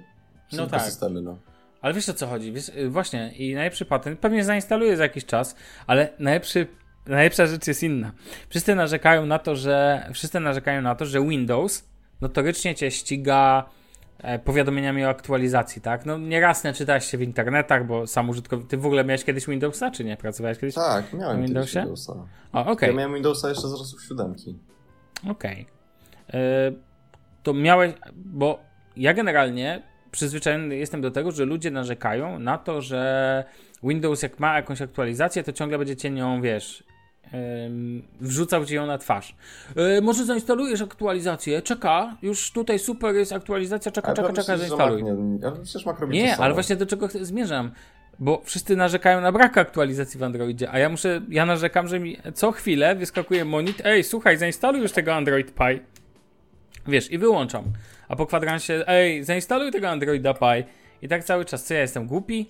No 0.53 0.67
tak. 0.67 0.83
systemy, 0.83 1.23
no. 1.23 1.39
Ale 1.81 1.95
wiesz 1.95 2.09
o 2.09 2.15
co 2.15 2.27
chodzi, 2.27 2.53
wiesz, 2.53 2.69
y, 2.69 2.91
właśnie 2.91 3.33
i 3.39 3.55
najlepszy 3.55 3.85
patent, 3.85 4.21
pewnie 4.21 4.45
zainstaluję 4.45 4.97
za 4.97 5.03
jakiś 5.03 5.25
czas, 5.25 5.57
ale 5.87 6.09
najlepszy, 6.19 6.67
najlepsza 7.07 7.47
rzecz 7.47 7.67
jest 7.67 7.83
inna. 7.83 8.13
Wszyscy 8.49 8.75
narzekają 8.75 9.27
na 9.27 9.39
to, 9.39 9.57
że, 9.57 10.09
wszyscy 10.15 10.41
narzekają 10.41 10.83
na 10.83 10.95
to, 10.95 11.07
że 11.07 11.21
Windows 11.21 11.85
notorycznie 12.21 12.75
cię 12.75 12.91
ściga 12.91 13.65
powiadomieniami 14.45 15.05
o 15.05 15.09
aktualizacji, 15.09 15.83
tak? 15.83 16.07
No 16.07 16.19
nieraz 16.19 16.65
nie 16.65 16.73
czytałeś 16.73 17.05
się 17.05 17.19
w 17.19 17.23
internetach, 17.23 17.87
bo 17.87 18.07
sam 18.07 18.31
użytkownik... 18.31 18.71
Ty 18.71 18.77
w 18.77 18.87
ogóle 18.87 19.05
miałeś 19.05 19.25
kiedyś 19.25 19.47
Windowsa, 19.47 19.91
czy 19.91 20.05
nie? 20.05 20.17
Pracowałeś 20.17 20.59
kiedyś 20.59 20.75
Tak, 20.75 21.13
miałem 21.13 21.43
Windowsie? 21.43 21.81
Windowsa. 21.81 22.13
O, 22.53 22.67
okay. 22.67 22.89
Ja 22.89 22.95
miałem 22.95 23.15
Windowsa 23.15 23.49
jeszcze 23.49 23.69
z 23.69 23.79
czasów 23.79 24.05
siódemki. 24.05 24.59
Okej. 25.31 25.67
Okay. 26.29 26.41
E, 26.41 26.73
to 27.43 27.55
miałeś... 27.55 27.93
Bo 28.15 28.61
ja 28.97 29.15
generalnie 29.15 29.83
przyzwyczajony 30.11 30.77
jestem 30.77 31.01
do 31.01 31.11
tego, 31.11 31.33
że 31.33 31.45
ludzie 31.45 31.71
narzekają 31.71 32.39
na 32.39 32.59
to, 32.59 32.83
że 32.83 33.45
Windows 33.83 34.23
jak 34.23 34.41
ma 34.41 34.57
jakąś 34.57 34.83
aktualizację, 34.83 35.45
to 35.45 35.53
ciągle 35.53 35.79
będzie 35.79 35.97
cię 35.97 36.11
nią, 36.11 36.43
wiesz, 36.43 36.85
wrzucał 38.21 38.64
ci 38.64 38.75
ją 38.75 38.87
na 38.87 38.99
twarz. 38.99 39.35
E, 39.77 40.01
może 40.01 40.25
zainstalujesz 40.25 40.83
aktualizację, 40.83 41.62
czeka, 41.62 42.17
już 42.23 42.53
tutaj 42.53 42.79
super 42.79 43.14
jest 43.14 43.33
aktualizacja, 43.33 43.93
czeka, 43.93 44.12
czeka, 44.12 44.33
czeka, 44.33 44.57
zainstaluj. 44.57 45.03
Nie, 45.03 45.14
przecież 45.62 45.85
Nie, 46.09 46.37
ale 46.37 46.55
właśnie 46.55 46.77
do 46.77 46.87
czego 46.87 47.09
zmierzam. 47.09 47.71
Bo 48.19 48.43
wszyscy 48.45 48.77
narzekają 48.77 49.21
na 49.21 49.33
brak 49.33 49.59
aktualizacji 49.59 50.21
w 50.21 50.23
Androidzie, 50.23 50.71
a 50.71 50.79
ja 50.79 50.88
muszę, 50.88 51.21
ja 51.29 51.47
narzekam, 51.47 51.88
że 51.88 52.01
mi 52.01 52.17
co 52.35 52.53
chwilę 52.53 52.95
wyskakuje 52.95 53.45
monit, 53.45 53.83
ej, 53.85 54.05
słuchaj, 54.05 54.37
zainstaluj 54.37 54.81
już 54.81 54.93
tego 54.93 55.14
Android 55.14 55.55
Pie. 55.55 55.81
Wiesz, 56.88 57.11
i 57.12 57.19
wyłączam. 57.19 57.64
A 58.09 58.17
po 58.17 58.27
kwadransie, 58.27 58.85
ej, 58.87 59.25
zainstaluj 59.25 59.73
tego 59.73 59.88
Androida 59.88 60.35
Pie. 60.35 60.64
I 61.03 61.09
tak 61.09 61.25
cały 61.25 61.45
czas, 61.45 61.64
co 61.64 61.75
ja 61.75 61.81
jestem 61.81 62.07
głupi? 62.07 62.47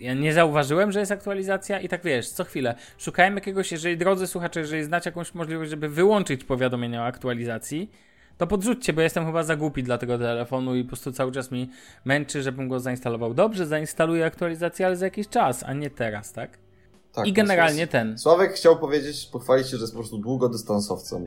Ja 0.00 0.14
nie 0.14 0.32
zauważyłem, 0.32 0.92
że 0.92 1.00
jest 1.00 1.12
aktualizacja 1.12 1.80
i 1.80 1.88
tak 1.88 2.02
wiesz, 2.02 2.28
co 2.28 2.44
chwilę 2.44 2.74
szukałem 2.98 3.34
jakiegoś, 3.34 3.72
jeżeli 3.72 3.96
drodzy 3.96 4.26
słuchacze, 4.26 4.60
jeżeli 4.60 4.84
znacie 4.84 5.10
jakąś 5.10 5.34
możliwość, 5.34 5.70
żeby 5.70 5.88
wyłączyć 5.88 6.44
powiadomienia 6.44 7.02
o 7.02 7.06
aktualizacji, 7.06 7.90
to 8.38 8.46
podrzućcie, 8.46 8.92
bo 8.92 9.00
jestem 9.00 9.26
chyba 9.26 9.42
za 9.42 9.56
głupi 9.56 9.82
dla 9.82 9.98
tego 9.98 10.18
telefonu 10.18 10.76
i 10.76 10.84
po 10.84 10.88
prostu 10.88 11.12
cały 11.12 11.32
czas 11.32 11.50
mi 11.50 11.70
męczy, 12.04 12.42
żebym 12.42 12.68
go 12.68 12.80
zainstalował. 12.80 13.34
Dobrze, 13.34 13.66
zainstaluję 13.66 14.26
aktualizację, 14.26 14.86
ale 14.86 14.96
za 14.96 15.04
jakiś 15.04 15.28
czas, 15.28 15.62
a 15.62 15.72
nie 15.72 15.90
teraz, 15.90 16.32
tak? 16.32 16.58
tak 17.12 17.26
I 17.26 17.32
generalnie 17.32 17.86
ten. 17.86 18.18
Sławek 18.18 18.52
chciał 18.52 18.78
powiedzieć, 18.78 19.26
pochwalić 19.26 19.66
się, 19.66 19.76
że 19.76 19.82
jest 19.82 19.92
po 19.92 19.98
prostu 19.98 20.18
długodystansowcem. 20.18 21.26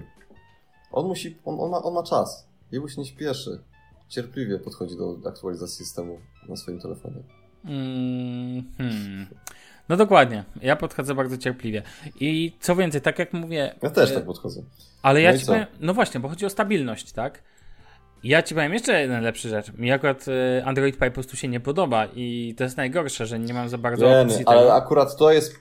On 0.92 1.08
musi, 1.08 1.38
on, 1.46 1.60
on, 1.60 1.70
ma, 1.72 1.84
on 1.84 1.94
ma 1.94 2.04
czas. 2.04 2.48
Jemu 2.72 2.90
się 2.90 3.02
nie 3.02 3.06
śpieszy. 3.06 3.64
Cierpliwie 4.08 4.60
podchodzi 4.60 4.98
do 4.98 5.30
aktualizacji 5.30 5.86
systemu 5.86 6.20
na 6.50 6.56
swoim 6.56 6.80
telefonie. 6.80 7.39
Mm, 7.66 8.64
hmm. 8.78 9.28
No 9.90 9.98
dokładnie. 9.98 10.44
Ja 10.62 10.76
podchodzę 10.76 11.16
bardzo 11.16 11.38
cierpliwie. 11.38 11.82
I 12.20 12.58
co 12.60 12.76
więcej, 12.76 13.02
tak 13.02 13.20
jak 13.20 13.34
mówię. 13.34 13.76
Ja 13.82 13.90
też 13.90 14.12
e, 14.12 14.14
tak 14.14 14.26
podchodzę. 14.26 14.62
Ale 15.02 15.22
ja 15.22 15.32
no 15.32 15.38
ci 15.38 15.46
powiem, 15.46 15.66
no 15.80 15.94
właśnie, 15.94 16.20
bo 16.20 16.30
chodzi 16.30 16.46
o 16.46 16.50
stabilność, 16.50 17.12
tak? 17.12 17.44
Ja 18.24 18.44
ci 18.44 18.56
powiem 18.56 18.74
jeszcze 18.74 19.02
jedna 19.02 19.20
lepsza 19.20 19.50
rzecz. 19.50 19.74
Mi 19.74 19.92
akurat 19.92 20.28
y, 20.28 20.66
Android 20.66 20.98
Pie 20.98 21.06
po 21.06 21.14
prostu 21.14 21.38
się 21.38 21.48
nie 21.48 21.60
podoba 21.60 22.08
i 22.16 22.56
to 22.58 22.64
jest 22.64 22.78
najgorsze, 22.78 23.26
że 23.26 23.40
nie 23.40 23.54
mam 23.54 23.70
za 23.70 23.78
bardzo 23.78 24.10
Nie, 24.10 24.20
opcji 24.20 24.40
nie, 24.40 24.46
tego. 24.46 24.52
ale 24.52 24.74
akurat 24.74 25.18
to 25.18 25.32
jest 25.32 25.56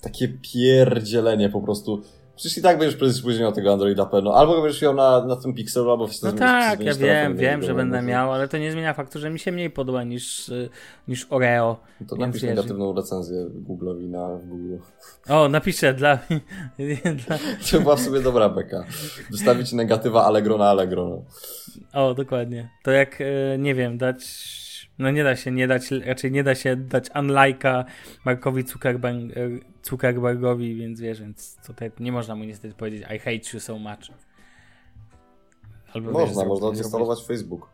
takie 0.00 0.28
pierdzielenie 0.28 1.48
po 1.48 1.60
prostu. 1.60 2.02
Przecież 2.36 2.58
i 2.58 2.62
tak 2.62 2.78
będziesz 2.78 2.96
prędzej 2.98 3.22
później 3.22 3.42
miał 3.42 3.52
tego 3.52 3.72
Androida 3.72 4.06
P, 4.06 4.22
no 4.22 4.34
albo 4.34 4.62
będziesz 4.62 4.82
miał 4.82 4.94
na, 4.94 5.24
na 5.24 5.36
tym 5.36 5.54
Pixelu, 5.54 5.90
albo 5.90 6.04
No 6.06 6.12
zmienić- 6.12 6.38
tak, 6.38 6.80
ja 6.80 6.94
wiem, 6.94 7.36
wiem, 7.36 7.62
że 7.62 7.68
no 7.68 7.74
będę 7.74 7.96
to- 7.98 8.02
miał, 8.04 8.32
ale 8.32 8.48
to 8.48 8.58
nie 8.58 8.72
zmienia 8.72 8.94
faktu, 8.94 9.18
że 9.18 9.30
mi 9.30 9.38
się 9.38 9.52
mniej 9.52 9.70
podoba 9.70 10.04
niż, 10.04 10.48
y, 10.48 10.68
niż 11.08 11.26
Oreo. 11.30 11.76
To 12.08 12.16
Więc 12.16 12.26
napisz 12.28 12.42
negatywną 12.42 12.94
recenzję 12.94 13.46
Google'owi 13.68 14.08
na 14.08 14.28
Google. 14.44 14.76
O, 15.28 15.48
napiszę 15.48 15.94
dla... 15.94 16.18
dla... 17.26 17.38
To 17.70 17.80
była 17.80 17.96
w 17.96 18.00
sobie 18.00 18.20
dobra 18.20 18.48
beka. 18.48 18.84
Wystawić 19.30 19.72
negatywa 19.72 20.24
Allegro 20.24 20.58
na 20.58 20.64
Allegro. 20.70 21.08
No. 21.08 21.22
O, 22.02 22.14
dokładnie. 22.14 22.68
To 22.82 22.90
jak, 22.90 23.20
y, 23.20 23.56
nie 23.58 23.74
wiem, 23.74 23.98
dać... 23.98 24.24
No 24.98 25.10
nie 25.10 25.24
da 25.24 25.36
się 25.36 25.50
nie 25.50 25.68
dać, 25.68 25.90
raczej 25.90 26.32
nie 26.32 26.44
da 26.44 26.54
się 26.54 26.76
dać 26.76 27.10
unlike'a 27.10 27.84
Markowi 28.24 28.62
Zuckerberg, 28.62 29.16
Zuckerbergowi, 29.82 30.74
więc 30.74 31.00
wiesz, 31.00 31.20
więc 31.20 31.56
tutaj 31.66 31.90
nie 32.00 32.12
można 32.12 32.34
mu 32.36 32.44
niestety 32.44 32.74
powiedzieć 32.74 33.02
I 33.16 33.18
hate 33.18 33.54
you 33.54 33.60
so 33.60 33.78
much. 33.78 34.10
Albo 35.94 36.08
wiesz, 36.10 36.18
Można, 36.28 36.42
zrób- 36.42 36.48
można 36.48 36.66
odinstalować 36.66 37.24
Facebook. 37.26 37.70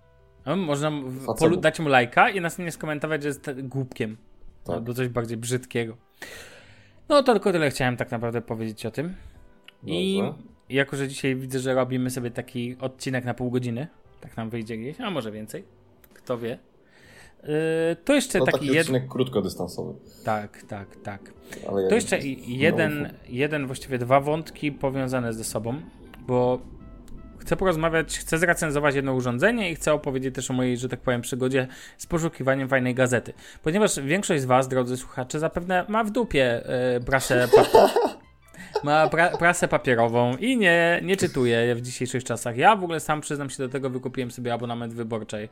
No, 0.46 0.56
można 0.56 0.90
polu- 1.38 1.61
dać 1.61 1.80
mu 1.80 1.88
lajka 1.88 2.30
i 2.30 2.40
następnie 2.40 2.72
skomentować, 2.72 3.22
że 3.22 3.28
jest 3.28 3.50
głupkiem. 3.62 4.16
Tak. 4.64 4.76
Albo 4.76 4.94
coś 4.94 5.09
bardziej 5.09 5.37
brzydkiego. 5.37 5.96
No 7.09 7.22
to 7.22 7.33
tylko 7.33 7.52
tyle 7.52 7.70
chciałem 7.70 7.96
tak 7.96 8.11
naprawdę 8.11 8.42
powiedzieć 8.42 8.87
o 8.87 8.90
tym. 8.90 9.14
I 9.87 10.18
Dobrze. 10.22 10.42
jako, 10.68 10.96
że 10.96 11.09
dzisiaj 11.09 11.37
widzę, 11.37 11.59
że 11.59 11.74
robimy 11.74 12.11
sobie 12.11 12.30
taki 12.30 12.76
odcinek 12.80 13.24
na 13.24 13.35
pół 13.35 13.50
godziny, 13.50 13.88
tak 14.20 14.37
nam 14.37 14.50
wyjdzie 14.50 14.76
gdzieś, 14.76 15.00
a 15.00 15.11
może 15.11 15.33
więcej, 15.33 15.64
kto 16.14 16.38
wie. 16.38 16.59
Yy, 17.42 17.96
to 18.05 18.14
jeszcze 18.14 18.38
To 18.38 18.44
taki, 18.44 18.59
taki 18.59 18.66
jeden. 18.66 18.81
odcinek 18.81 19.09
krótkodystansowy. 19.09 19.94
Tak, 20.24 20.62
tak, 20.62 20.96
tak. 21.03 21.20
Ale 21.68 21.88
To 21.88 21.94
jeszcze 21.94 22.18
jeden, 22.46 23.03
no, 23.03 23.09
jeden, 23.29 23.66
właściwie 23.66 23.98
dwa 23.98 24.20
wątki 24.20 24.72
powiązane 24.72 25.33
ze 25.33 25.44
sobą, 25.44 25.74
bo 26.26 26.61
chcę 27.38 27.57
porozmawiać, 27.57 28.18
chcę 28.18 28.38
zrecenzować 28.38 28.94
jedno 28.94 29.14
urządzenie 29.14 29.70
i 29.70 29.74
chcę 29.74 29.92
opowiedzieć 29.92 30.35
też 30.35 30.50
o 30.50 30.55
mojej, 30.55 30.76
że 30.76 30.88
tak 30.88 31.00
powiem, 31.00 31.20
przygodzie 31.20 31.66
z 31.98 32.07
poszukiwaniem 32.07 32.68
fajnej 32.68 32.94
gazety. 32.94 33.33
Ponieważ 33.62 34.00
większość 34.00 34.42
z 34.42 34.44
Was, 34.44 34.68
drodzy 34.68 34.96
słuchacze, 34.96 35.38
zapewne 35.38 35.85
ma 35.88 36.05
w 36.05 36.11
dupie 36.11 36.62
yy, 36.94 37.00
prasę, 37.05 37.48
ma 38.84 39.06
pra- 39.08 39.38
prasę 39.38 39.68
papierową 39.68 40.36
i 40.36 40.56
nie, 40.56 41.00
nie 41.04 41.16
czytuje 41.16 41.74
w 41.74 41.80
dzisiejszych 41.80 42.24
czasach. 42.24 42.56
Ja 42.56 42.76
w 42.76 42.84
ogóle 42.84 43.00
sam 43.00 43.20
przyznam 43.20 43.50
się 43.50 43.58
do 43.62 43.68
tego, 43.68 43.90
wykupiłem 43.90 44.30
sobie 44.30 44.54
abonament 44.54 44.94
wyborczej, 44.94 45.48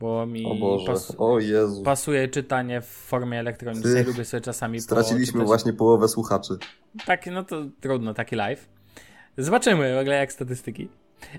bo 0.00 0.26
mi 0.26 0.44
O 0.46 0.84
pas- 0.86 1.14
o 1.18 1.38
Jezu. 1.38 1.82
pasuje 1.82 2.28
czytanie 2.28 2.80
w 2.80 2.86
formie 2.86 3.38
elektronicznej. 3.38 4.04
Ty, 4.04 4.10
Lubię 4.10 4.24
sobie 4.24 4.40
czasami 4.40 4.80
Straciliśmy 4.80 5.32
poczytać. 5.32 5.46
właśnie 5.46 5.72
połowę 5.72 6.08
słuchaczy. 6.08 6.54
Tak, 7.06 7.26
no 7.26 7.44
to 7.44 7.62
trudno, 7.80 8.14
taki 8.14 8.36
live. 8.36 8.68
Zobaczymy 9.38 9.94
w 9.94 9.98
ogóle 9.98 10.16
jak 10.16 10.32
statystyki. 10.32 10.88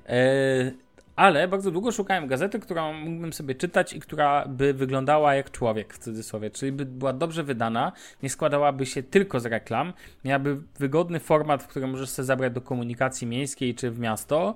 E, 0.10 0.72
ale 1.16 1.48
bardzo 1.48 1.72
długo 1.72 1.92
szukałem 1.92 2.28
gazety, 2.28 2.60
którą 2.60 2.94
mógłbym 2.94 3.34
sobie 3.34 3.56
czytać 3.56 3.94
i 3.94 4.00
która 4.00 4.46
by 4.48 4.74
wyglądała 4.74 5.36
jak 5.36 5.52
człowiek 5.52 5.94
w 5.94 5.98
cudzysłowie, 5.98 6.50
czyli 6.50 6.72
by 6.72 6.86
była 6.86 7.14
dobrze 7.14 7.44
wydana, 7.44 7.92
nie 8.24 8.30
składałaby 8.30 8.86
się 8.86 9.04
tylko 9.04 9.40
z 9.40 9.46
reklam, 9.46 9.94
miałaby 10.26 10.58
wygodny 10.80 11.20
format, 11.20 11.64
w 11.64 11.68
którym 11.68 11.90
możesz 11.90 12.10
sobie 12.10 12.26
zabrać 12.26 12.54
do 12.54 12.62
komunikacji 12.62 13.28
miejskiej 13.28 13.76
czy 13.76 13.92
w 13.92 14.00
miasto 14.00 14.54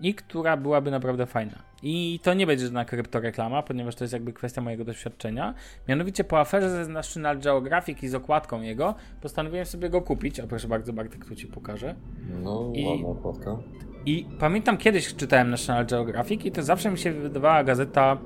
i 0.00 0.14
która 0.14 0.56
byłaby 0.56 0.90
naprawdę 0.90 1.26
fajna. 1.26 1.58
I 1.82 2.20
to 2.22 2.34
nie 2.34 2.46
będzie 2.46 2.64
żadna 2.64 2.84
kryptoreklama, 2.84 3.62
ponieważ 3.62 3.94
to 3.94 4.04
jest 4.04 4.12
jakby 4.12 4.32
kwestia 4.32 4.60
mojego 4.60 4.84
doświadczenia. 4.84 5.54
Mianowicie 5.88 6.24
po 6.24 6.40
aferze 6.40 6.84
ze 6.84 6.92
National 6.92 7.38
Geographic 7.38 8.02
i 8.02 8.08
z 8.08 8.14
okładką 8.14 8.62
jego 8.62 8.94
postanowiłem 9.22 9.66
sobie 9.66 9.90
go 9.90 10.02
kupić. 10.02 10.40
A 10.40 10.46
proszę 10.46 10.68
bardzo, 10.68 10.92
Bartek, 10.92 11.24
tu 11.24 11.36
ci 11.36 11.46
pokażę. 11.46 11.94
No, 12.42 12.72
I- 12.74 12.86
ładna 12.86 13.08
okładka. 13.08 13.58
I 14.06 14.26
pamiętam 14.38 14.76
kiedyś 14.76 15.14
czytałem 15.14 15.50
National 15.50 15.86
Geographic 15.86 16.44
i 16.44 16.52
to 16.52 16.62
zawsze 16.62 16.90
mi 16.90 16.98
się 16.98 17.12
wydawała 17.12 17.64
gazeta 17.64 18.18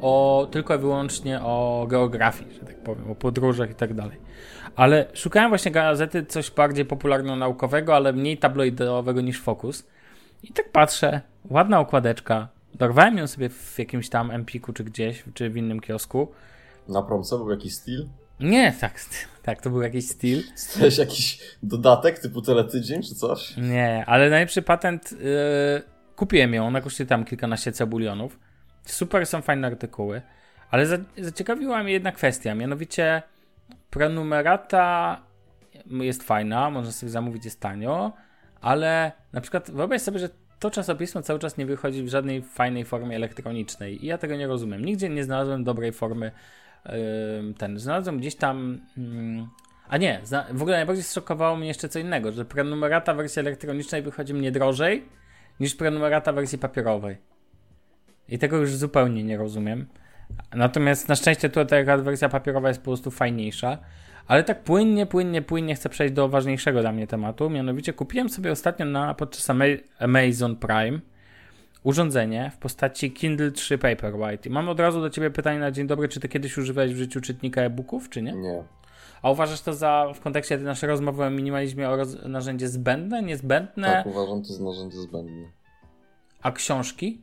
o 0.00 0.48
tylko 0.50 0.74
i 0.74 0.78
wyłącznie 0.78 1.40
o 1.42 1.86
geografii, 1.88 2.54
że 2.54 2.60
tak 2.60 2.82
powiem, 2.82 3.10
o 3.10 3.14
podróżach 3.14 3.70
i 3.70 3.74
tak 3.74 3.94
dalej. 3.94 4.18
Ale 4.76 5.06
szukałem 5.14 5.48
właśnie 5.48 5.70
gazety 5.70 6.26
coś 6.26 6.50
bardziej 6.50 6.84
popularno-naukowego, 6.84 7.96
ale 7.96 8.12
mniej 8.12 8.38
tabloidowego 8.38 9.20
niż 9.20 9.40
Focus. 9.40 9.86
I 10.42 10.52
tak 10.52 10.72
patrzę, 10.72 11.20
ładna 11.50 11.80
okładeczka. 11.80 12.48
Dorwałem 12.74 13.18
ją 13.18 13.26
sobie 13.26 13.48
w 13.48 13.78
jakimś 13.78 14.08
tam 14.08 14.30
Empiku 14.30 14.72
czy 14.72 14.84
gdzieś, 14.84 15.24
czy 15.34 15.50
w 15.50 15.56
innym 15.56 15.80
kiosku. 15.80 16.28
Na 16.88 17.02
promce 17.02 17.36
był 17.38 17.50
jakiś 17.50 17.74
styl? 17.74 18.08
Nie, 18.40 18.72
tak, 18.80 19.00
tak, 19.42 19.62
to 19.62 19.70
był 19.70 19.82
jakiś 19.82 20.08
styl. 20.08 20.42
Stałeś 20.54 20.98
jakiś 20.98 21.38
dodatek 21.62 22.18
typu 22.18 22.42
teletydzień 22.42 23.02
czy 23.02 23.14
coś? 23.14 23.56
Nie, 23.56 24.04
ale 24.06 24.30
najlepszy 24.30 24.62
patent. 24.62 25.12
Yy, 25.12 25.18
kupiłem 26.16 26.54
ją, 26.54 26.66
ona 26.66 26.80
kosztuje 26.80 27.06
tam 27.06 27.24
kilkanaście 27.24 27.72
cebulionów. 27.72 28.38
Super 28.84 29.26
są 29.26 29.42
fajne 29.42 29.66
artykuły, 29.66 30.22
ale 30.70 30.86
za, 30.86 30.98
zaciekawiła 31.18 31.82
mnie 31.82 31.92
jedna 31.92 32.12
kwestia, 32.12 32.54
mianowicie 32.54 33.22
prenumerata 33.90 35.20
jest 35.90 36.22
fajna, 36.22 36.70
można 36.70 36.92
sobie 36.92 37.10
zamówić, 37.10 37.44
jest 37.44 37.60
tanio, 37.60 38.12
ale 38.60 39.12
na 39.32 39.40
przykład 39.40 39.70
wyobraź 39.70 40.02
sobie, 40.02 40.18
że 40.18 40.28
to 40.58 40.70
czasopismo 40.70 41.22
cały 41.22 41.38
czas 41.38 41.56
nie 41.56 41.66
wychodzi 41.66 42.02
w 42.02 42.08
żadnej 42.08 42.42
fajnej 42.42 42.84
formie 42.84 43.16
elektronicznej 43.16 44.04
i 44.04 44.06
ja 44.06 44.18
tego 44.18 44.36
nie 44.36 44.46
rozumiem. 44.46 44.84
Nigdzie 44.84 45.08
nie 45.08 45.24
znalazłem 45.24 45.64
dobrej 45.64 45.92
formy 45.92 46.32
ten. 47.58 47.78
Znalazłem 47.78 48.18
gdzieś 48.18 48.34
tam. 48.34 48.80
mm, 48.98 49.48
a 49.88 49.96
nie, 49.96 50.20
w 50.52 50.62
ogóle 50.62 50.76
najbardziej 50.76 51.04
zszokowało 51.04 51.56
mnie 51.56 51.68
jeszcze 51.68 51.88
co 51.88 51.98
innego, 51.98 52.32
że 52.32 52.44
prenumerata 52.44 53.14
wersji 53.14 53.40
elektronicznej 53.40 54.02
wychodzi 54.02 54.34
mnie 54.34 54.52
drożej 54.52 55.04
niż 55.60 55.74
prenumerata 55.74 56.32
wersji 56.32 56.58
papierowej. 56.58 57.16
I 58.28 58.38
tego 58.38 58.56
już 58.56 58.74
zupełnie 58.74 59.24
nie 59.24 59.36
rozumiem. 59.36 59.86
Natomiast 60.54 61.08
na 61.08 61.16
szczęście 61.16 61.48
tutaj 61.48 61.84
wersja 61.84 62.28
papierowa 62.28 62.68
jest 62.68 62.80
po 62.80 62.84
prostu 62.84 63.10
fajniejsza. 63.10 63.78
Ale 64.26 64.44
tak 64.44 64.62
płynnie, 64.64 65.06
płynnie, 65.06 65.42
płynnie 65.42 65.74
chcę 65.74 65.88
przejść 65.88 66.14
do 66.14 66.28
ważniejszego 66.28 66.80
dla 66.80 66.92
mnie 66.92 67.06
tematu. 67.06 67.50
Mianowicie 67.50 67.92
kupiłem 67.92 68.28
sobie 68.28 68.52
ostatnio 68.52 68.86
na, 68.86 69.14
podczas 69.14 69.50
Ama- 69.50 69.64
Amazon 69.98 70.56
Prime 70.56 71.00
urządzenie 71.84 72.50
w 72.54 72.58
postaci 72.58 73.12
Kindle 73.12 73.50
3 73.50 73.78
Paperwhite. 73.78 74.48
I 74.48 74.52
mam 74.52 74.68
od 74.68 74.80
razu 74.80 75.00
do 75.00 75.10
Ciebie 75.10 75.30
pytanie 75.30 75.58
na 75.58 75.70
dzień 75.70 75.86
dobry, 75.86 76.08
czy 76.08 76.20
Ty 76.20 76.28
kiedyś 76.28 76.58
używałeś 76.58 76.94
w 76.94 76.96
życiu 76.96 77.20
czytnika 77.20 77.60
e-booków, 77.62 78.08
czy 78.10 78.22
nie? 78.22 78.32
Nie. 78.32 78.62
A 79.22 79.30
uważasz 79.30 79.60
to 79.60 79.74
za, 79.74 80.06
w 80.14 80.20
kontekście 80.20 80.56
tej 80.56 80.64
naszej 80.66 80.88
rozmowy 80.88 81.24
o 81.24 81.30
minimalizmie, 81.30 81.88
o 81.90 81.96
roz, 81.96 82.16
narzędzie 82.24 82.68
zbędne, 82.68 83.22
niezbędne, 83.22 83.86
Tak, 83.88 84.06
uważam 84.06 84.42
to 84.42 84.52
za 84.52 84.64
narzędzie 84.64 84.98
zbędne. 84.98 85.48
a 86.42 86.52
książki? 86.52 87.22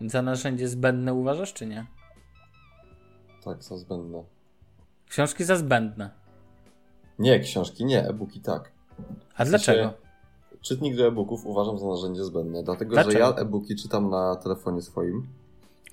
Za 0.00 0.22
narzędzie 0.22 0.68
zbędne 0.68 1.14
uważasz, 1.14 1.52
czy 1.52 1.66
nie? 1.66 1.86
Tak, 3.44 3.62
za 3.62 3.76
zbędne. 3.76 4.22
Książki 5.08 5.44
za 5.44 5.56
zbędne. 5.56 6.10
Nie, 7.18 7.40
książki 7.40 7.84
nie, 7.84 8.08
e-booki 8.08 8.40
tak. 8.40 8.72
A 9.36 9.44
W 9.44 9.48
sensie- 9.48 9.50
dlaczego? 9.50 9.94
Czytnik 10.62 10.96
do 10.96 11.06
e-booków 11.06 11.46
uważam 11.46 11.78
za 11.78 11.86
narzędzie 11.86 12.24
zbędne, 12.24 12.62
dlatego 12.62 12.90
Dlaczego? 12.90 13.12
że 13.12 13.18
ja 13.18 13.30
e-booki 13.34 13.76
czytam 13.76 14.10
na 14.10 14.36
telefonie 14.36 14.82
swoim 14.82 15.26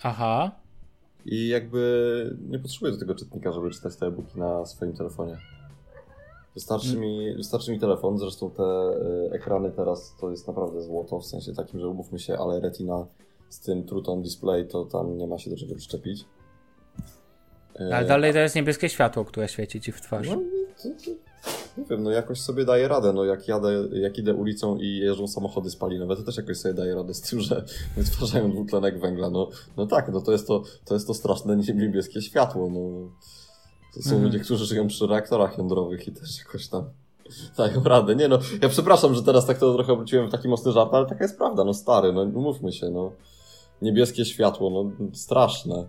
Aha. 0.03 0.51
i 1.25 1.47
jakby 1.47 2.37
nie 2.49 2.59
potrzebuję 2.59 2.91
do 2.91 2.99
tego 2.99 3.15
czytnika, 3.15 3.51
żeby 3.51 3.71
czytać 3.71 3.95
te 3.95 4.05
e-booki 4.07 4.39
na 4.39 4.65
swoim 4.65 4.93
telefonie. 4.93 5.37
Wystarczy, 6.55 6.87
Mm. 6.89 7.01
mi, 7.01 7.35
wystarczy 7.35 7.71
mi 7.71 7.79
telefon, 7.79 8.17
zresztą 8.17 8.49
te 8.51 8.63
y, 8.63 9.31
ekrany 9.33 9.71
teraz 9.71 10.15
to 10.21 10.31
jest 10.31 10.47
naprawdę 10.47 10.81
złoto, 10.81 11.19
w 11.19 11.25
sensie 11.25 11.53
takim, 11.53 11.79
że 11.79 11.87
umówmy 11.87 12.19
się, 12.19 12.37
ale 12.37 12.59
Retina 12.59 13.05
z 13.49 13.59
tym 13.59 13.83
True 13.83 14.01
Tone 14.01 14.21
Display 14.23 14.67
to 14.67 14.85
tam 14.85 15.17
nie 15.17 15.27
ma 15.27 15.37
się 15.39 15.49
do 15.49 15.57
czego 15.57 15.75
przyczepić. 15.75 16.25
Y, 17.81 17.95
Ale 17.95 18.07
dalej 18.07 18.33
to 18.33 18.39
jest 18.39 18.55
niebieskie 18.55 18.89
światło, 18.89 19.25
które 19.25 19.47
świeci 19.47 19.81
ci 19.81 19.91
w 19.91 20.01
twarz. 20.01 20.27
No, 20.29 20.35
to, 20.83 20.89
to, 21.05 21.11
nie 21.77 21.83
wiem, 21.85 22.03
no 22.03 22.11
jakoś 22.11 22.41
sobie 22.41 22.65
daję 22.65 22.87
radę, 22.87 23.13
no 23.13 23.25
jak 23.25 23.47
jadę, 23.47 23.87
jak 23.91 24.17
idę 24.17 24.33
ulicą 24.33 24.77
i 24.77 24.97
jeżdżą 24.97 25.27
samochody 25.27 25.69
spalinowe, 25.69 26.15
to 26.15 26.23
też 26.23 26.37
jakoś 26.37 26.57
sobie 26.57 26.73
daję 26.73 26.95
radę 26.95 27.13
z 27.13 27.21
tym, 27.21 27.39
że 27.41 27.65
wytwarzają 27.97 28.51
dwutlenek 28.51 28.99
węgla, 28.99 29.29
no, 29.29 29.49
no 29.77 29.87
tak, 29.87 30.11
no 30.13 30.21
to 30.21 30.31
jest 30.31 30.47
to, 30.47 30.63
to 30.85 30.93
jest 30.93 31.07
to 31.07 31.13
straszne 31.13 31.57
niebieskie 31.57 32.21
światło, 32.21 32.69
no. 32.69 33.09
To 33.93 34.01
są 34.01 34.09
Mhm. 34.09 34.23
ludzie, 34.23 34.39
którzy 34.39 34.65
żyją 34.65 34.87
przy 34.87 35.07
reaktorach 35.07 35.57
jądrowych 35.57 36.07
i 36.07 36.11
też 36.11 36.39
jakoś 36.39 36.67
tam 36.67 36.83
dają 37.57 37.83
radę. 37.83 38.15
Nie 38.15 38.27
no, 38.27 38.39
ja 38.61 38.69
przepraszam, 38.69 39.15
że 39.15 39.23
teraz 39.23 39.45
tak 39.45 39.57
to 39.59 39.73
trochę 39.73 39.93
obróciłem 39.93 40.27
w 40.27 40.31
taki 40.31 40.47
mocny 40.47 40.71
żart, 40.71 40.93
ale 40.93 41.05
taka 41.05 41.23
jest 41.23 41.37
prawda, 41.37 41.63
no 41.63 41.73
stary, 41.73 42.13
no 42.13 42.21
umówmy 42.21 42.71
się, 42.71 42.89
no. 42.89 43.11
Niebieskie 43.81 44.25
światło, 44.25 44.69
no 44.69 44.91
straszne. 45.13 45.87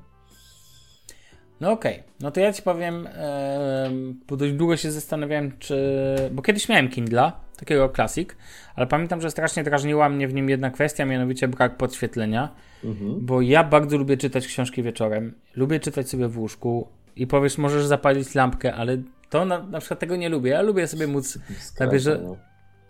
No 1.60 1.72
okej, 1.72 1.92
okay. 1.92 2.04
no 2.20 2.30
to 2.30 2.40
ja 2.40 2.52
ci 2.52 2.62
powiem, 2.62 3.04
yy, 3.04 4.14
bo 4.28 4.36
dość 4.36 4.52
długo 4.52 4.76
się 4.76 4.90
zastanawiałem, 4.90 5.52
czy. 5.58 5.76
Bo 6.32 6.42
kiedyś 6.42 6.68
miałem 6.68 6.88
Kindla, 6.88 7.40
takiego 7.56 7.88
Classic, 7.88 8.28
ale 8.76 8.86
pamiętam, 8.86 9.20
że 9.20 9.30
strasznie 9.30 9.64
drażniła 9.64 10.08
mnie 10.08 10.28
w 10.28 10.34
nim 10.34 10.48
jedna 10.48 10.70
kwestia, 10.70 11.04
mianowicie 11.04 11.48
brak 11.48 11.76
podświetlenia, 11.76 12.54
mhm. 12.84 13.26
bo 13.26 13.40
ja 13.40 13.64
bardzo 13.64 13.96
lubię 13.98 14.16
czytać 14.16 14.46
książki 14.46 14.82
wieczorem, 14.82 15.34
lubię 15.56 15.80
czytać 15.80 16.08
sobie 16.08 16.28
w 16.28 16.38
łóżku 16.38 16.88
i 17.16 17.26
powiesz, 17.26 17.58
możesz 17.58 17.86
zapalić 17.86 18.34
lampkę, 18.34 18.74
ale 18.74 18.98
to 19.30 19.44
na, 19.44 19.62
na 19.62 19.78
przykład 19.78 20.00
tego 20.00 20.16
nie 20.16 20.28
lubię. 20.28 20.50
Ja 20.50 20.62
lubię 20.62 20.86
sobie 20.86 21.06
móc. 21.06 21.38
Skrajka, 21.58 21.98
że... 21.98 22.18
No. 22.22 22.36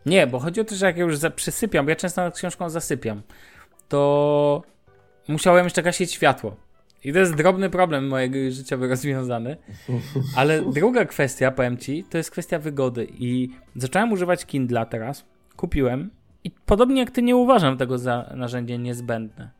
Nie, 0.06 0.26
bo 0.26 0.38
chodzi 0.38 0.60
o 0.60 0.64
to, 0.64 0.74
że 0.74 0.86
jak 0.86 0.96
ja 0.96 1.04
już 1.04 1.18
przysypiam, 1.36 1.86
bo 1.86 1.90
ja 1.90 1.96
często 1.96 2.22
nad 2.22 2.36
książką 2.36 2.70
zasypiam, 2.70 3.22
to 3.88 4.62
musiałem 5.28 5.64
jeszcze 5.64 5.82
gasić 5.82 6.12
światło. 6.12 6.56
I 7.04 7.12
to 7.12 7.18
jest 7.18 7.34
drobny 7.34 7.70
problem 7.70 8.08
mojego 8.08 8.38
życiowy 8.50 8.88
rozwiązany. 8.88 9.56
Ale 10.36 10.62
druga 10.62 11.04
kwestia, 11.04 11.50
powiem 11.50 11.78
ci, 11.78 12.04
to 12.04 12.18
jest 12.18 12.30
kwestia 12.30 12.58
wygody. 12.58 13.06
I 13.18 13.48
zacząłem 13.76 14.12
używać 14.12 14.46
Kindla 14.46 14.86
teraz. 14.86 15.24
Kupiłem. 15.56 16.10
I 16.44 16.50
podobnie 16.50 17.00
jak 17.00 17.10
ty 17.10 17.22
nie 17.22 17.36
uważam 17.36 17.76
tego 17.76 17.98
za 17.98 18.32
narzędzie 18.36 18.78
niezbędne. 18.78 19.50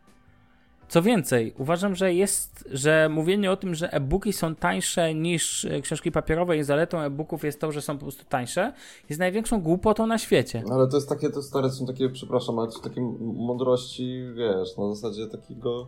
Co 0.89 1.03
więcej, 1.03 1.55
uważam, 1.59 1.95
że 1.95 2.15
jest, 2.15 2.69
że 2.73 3.09
mówienie 3.11 3.51
o 3.51 3.57
tym, 3.57 3.75
że 3.75 3.93
e-booki 3.93 4.33
są 4.33 4.55
tańsze 4.55 5.15
niż 5.15 5.65
e, 5.65 5.81
książki 5.81 6.13
papierowe 6.13 6.57
i 6.57 6.65
zaletą 6.65 7.01
e-booków 7.01 7.45
jest 7.45 7.61
to, 7.61 7.73
że 7.73 7.83
są 7.83 7.95
po 7.95 8.03
prostu 8.03 8.25
tańsze, 8.29 8.73
jest 9.09 9.21
największą 9.21 9.61
głupotą 9.61 10.07
na 10.07 10.19
świecie. 10.19 10.63
Ale 10.71 10.89
to 10.89 10.97
jest 10.97 11.09
takie, 11.09 11.31
to 11.31 11.43
stare 11.43 11.71
są 11.71 11.87
takie, 11.87 12.09
przepraszam, 12.09 12.59
ale 12.59 12.73
to 12.73 12.79
takie 12.79 13.01
mądrości, 13.21 14.25
wiesz, 14.35 14.77
na 14.77 14.95
zasadzie 14.95 15.27
takiego 15.27 15.87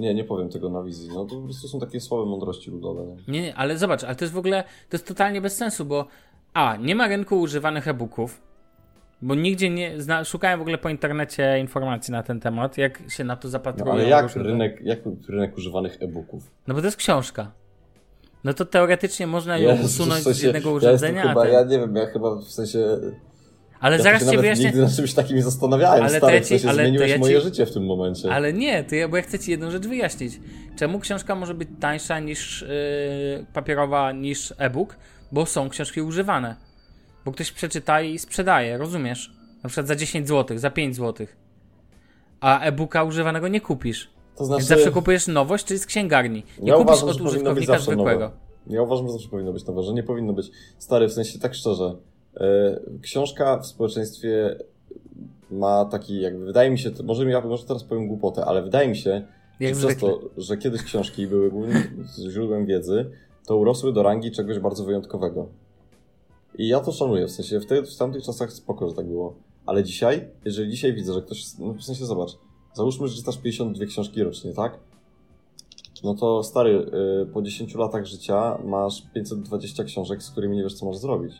nie, 0.00 0.14
nie 0.14 0.24
powiem 0.24 0.48
tego 0.48 0.70
na 0.70 0.82
wizji. 0.82 1.08
No 1.14 1.24
to 1.24 1.36
po 1.36 1.42
prostu 1.42 1.68
są 1.68 1.80
takie 1.80 2.00
słabe 2.00 2.26
mądrości 2.26 2.70
ludowe. 2.70 3.06
Nie? 3.06 3.16
nie, 3.28 3.42
nie, 3.42 3.54
ale 3.54 3.78
zobacz, 3.78 4.04
ale 4.04 4.16
to 4.16 4.24
jest 4.24 4.34
w 4.34 4.38
ogóle, 4.38 4.62
to 4.62 4.96
jest 4.96 5.06
totalnie 5.06 5.40
bez 5.40 5.56
sensu, 5.56 5.84
bo 5.84 6.06
a, 6.54 6.76
nie 6.76 6.94
ma 6.94 7.08
rynku 7.08 7.40
używanych 7.40 7.88
e-booków, 7.88 8.42
bo 9.22 9.34
nigdzie 9.34 9.70
nie, 9.70 10.00
zna, 10.00 10.24
szukałem 10.24 10.58
w 10.58 10.62
ogóle 10.62 10.78
po 10.78 10.88
internecie 10.88 11.58
informacji 11.60 12.12
na 12.12 12.22
ten 12.22 12.40
temat, 12.40 12.78
jak 12.78 13.02
się 13.08 13.24
na 13.24 13.36
to 13.36 13.48
zapatrują. 13.48 13.86
No, 13.86 13.92
ale 13.92 14.08
jak 14.08 14.36
rynek, 14.36 14.80
jak 14.84 14.98
rynek 15.28 15.56
używanych 15.56 15.96
e-booków? 16.02 16.50
No 16.66 16.74
bo 16.74 16.80
to 16.80 16.86
jest 16.86 16.96
książka. 16.96 17.52
No 18.44 18.54
to 18.54 18.64
teoretycznie 18.64 19.26
można 19.26 19.58
ją 19.58 19.70
Jezus, 19.70 19.94
usunąć 19.94 20.20
w 20.20 20.24
sensie, 20.24 20.40
z 20.40 20.42
jednego 20.42 20.70
urządzenia. 20.70 21.22
Ja, 21.22 21.28
chyba, 21.28 21.42
ten... 21.42 21.52
ja 21.52 21.64
nie 21.64 21.78
wiem, 21.78 21.96
ja 21.96 22.06
chyba 22.06 22.36
w 22.36 22.44
sensie 22.44 22.98
ale 23.80 23.96
ja 23.96 24.02
zaraz 24.02 24.30
ci 24.30 24.38
wyjaśnię. 24.38 24.64
Nigdy 24.64 24.80
nad 24.80 24.96
czymś 24.96 25.14
takim 25.14 25.36
nie 25.36 25.42
zastanawiałem, 25.42 26.04
ale 26.04 26.18
stary, 26.18 26.40
w 26.40 26.46
sensie 26.46 26.68
ale 26.68 26.82
zmieniłeś 26.82 27.10
ja 27.10 27.16
ci... 27.16 27.20
moje 27.20 27.40
życie 27.40 27.66
w 27.66 27.72
tym 27.72 27.86
momencie. 27.86 28.32
Ale 28.32 28.52
nie, 28.52 28.84
to 28.84 28.94
ja, 28.94 29.08
bo 29.08 29.16
ja 29.16 29.22
chcę 29.22 29.38
ci 29.38 29.50
jedną 29.50 29.70
rzecz 29.70 29.86
wyjaśnić. 29.86 30.40
Czemu 30.76 31.00
książka 31.00 31.34
może 31.34 31.54
być 31.54 31.68
tańsza 31.80 32.20
niż 32.20 32.62
yy, 33.38 33.46
papierowa, 33.52 34.12
niż 34.12 34.54
e-book? 34.58 34.96
Bo 35.32 35.46
są 35.46 35.68
książki 35.68 36.02
używane. 36.02 36.56
Bo 37.24 37.32
ktoś 37.32 37.52
przeczyta 37.52 38.00
i 38.00 38.18
sprzedaje, 38.18 38.78
rozumiesz? 38.78 39.32
Na 39.62 39.68
przykład 39.68 39.86
za 39.86 39.96
10 39.96 40.28
zł, 40.28 40.58
za 40.58 40.70
5 40.70 40.96
zł. 40.96 41.26
A 42.40 42.60
e-booka 42.60 43.04
używanego 43.04 43.48
nie 43.48 43.60
kupisz. 43.60 44.10
To 44.36 44.44
znaczy... 44.44 44.58
Więc 44.58 44.68
zawsze 44.68 44.90
kupujesz 44.90 45.26
nowość, 45.26 45.64
czyli 45.64 45.80
z 45.80 45.86
księgarni. 45.86 46.42
Nie 46.60 46.70
ja 46.70 46.76
kupisz 46.76 47.02
uważam, 47.02 47.08
od 47.08 47.20
użytkownika 47.20 47.78
zwykłego. 47.78 48.24
Nowe. 48.24 48.36
Ja 48.66 48.82
uważam, 48.82 49.06
że 49.06 49.12
zawsze 49.12 49.28
powinno 49.28 49.52
być 49.52 49.66
nowe, 49.66 49.82
że 49.82 49.92
nie 49.92 50.02
powinno 50.02 50.32
być 50.32 50.50
stary, 50.78 51.08
w 51.08 51.12
sensie 51.12 51.38
tak 51.38 51.54
szczerze 51.54 51.96
książka 53.02 53.58
w 53.58 53.66
społeczeństwie 53.66 54.56
ma 55.50 55.84
taki, 55.84 56.20
jakby 56.20 56.44
wydaje 56.44 56.70
mi 56.70 56.78
się, 56.78 56.90
może, 57.04 57.30
ja, 57.30 57.40
może 57.40 57.64
teraz 57.64 57.84
powiem 57.84 58.08
głupotę, 58.08 58.44
ale 58.44 58.62
wydaje 58.62 58.88
mi 58.88 58.96
się, 58.96 59.22
Jak 59.60 59.74
że 59.74 59.86
przez 59.86 60.00
to, 60.00 60.20
że 60.36 60.56
kiedyś 60.56 60.82
książki 60.82 61.26
były 61.26 61.50
głównym 61.50 62.06
źródłem 62.30 62.66
wiedzy, 62.66 63.10
to 63.46 63.56
urosły 63.56 63.92
do 63.92 64.02
rangi 64.02 64.30
czegoś 64.30 64.58
bardzo 64.58 64.84
wyjątkowego. 64.84 65.48
I 66.58 66.68
ja 66.68 66.80
to 66.80 66.92
szanuję, 66.92 67.26
w 67.26 67.30
sensie 67.30 67.60
w, 67.60 67.66
te, 67.66 67.82
w 67.82 67.96
tamtych 67.96 68.22
czasach 68.22 68.52
spoko, 68.52 68.88
że 68.88 68.94
tak 68.94 69.06
było. 69.06 69.34
Ale 69.66 69.84
dzisiaj, 69.84 70.28
jeżeli 70.44 70.70
dzisiaj 70.70 70.94
widzę, 70.94 71.12
że 71.12 71.22
ktoś, 71.22 71.58
no 71.58 71.72
w 71.72 71.82
sensie 71.82 72.06
zobacz, 72.06 72.30
załóżmy, 72.72 73.08
że 73.08 73.16
czytasz 73.16 73.38
52 73.38 73.86
książki 73.86 74.22
rocznie, 74.22 74.52
tak? 74.52 74.78
No 76.04 76.14
to 76.14 76.42
stary, 76.42 76.90
y, 77.22 77.26
po 77.26 77.42
10 77.42 77.74
latach 77.74 78.06
życia 78.06 78.58
masz 78.64 79.02
520 79.14 79.84
książek, 79.84 80.22
z 80.22 80.30
którymi 80.30 80.56
nie 80.56 80.62
wiesz, 80.62 80.74
co 80.74 80.86
masz 80.86 80.96
zrobić. 80.96 81.32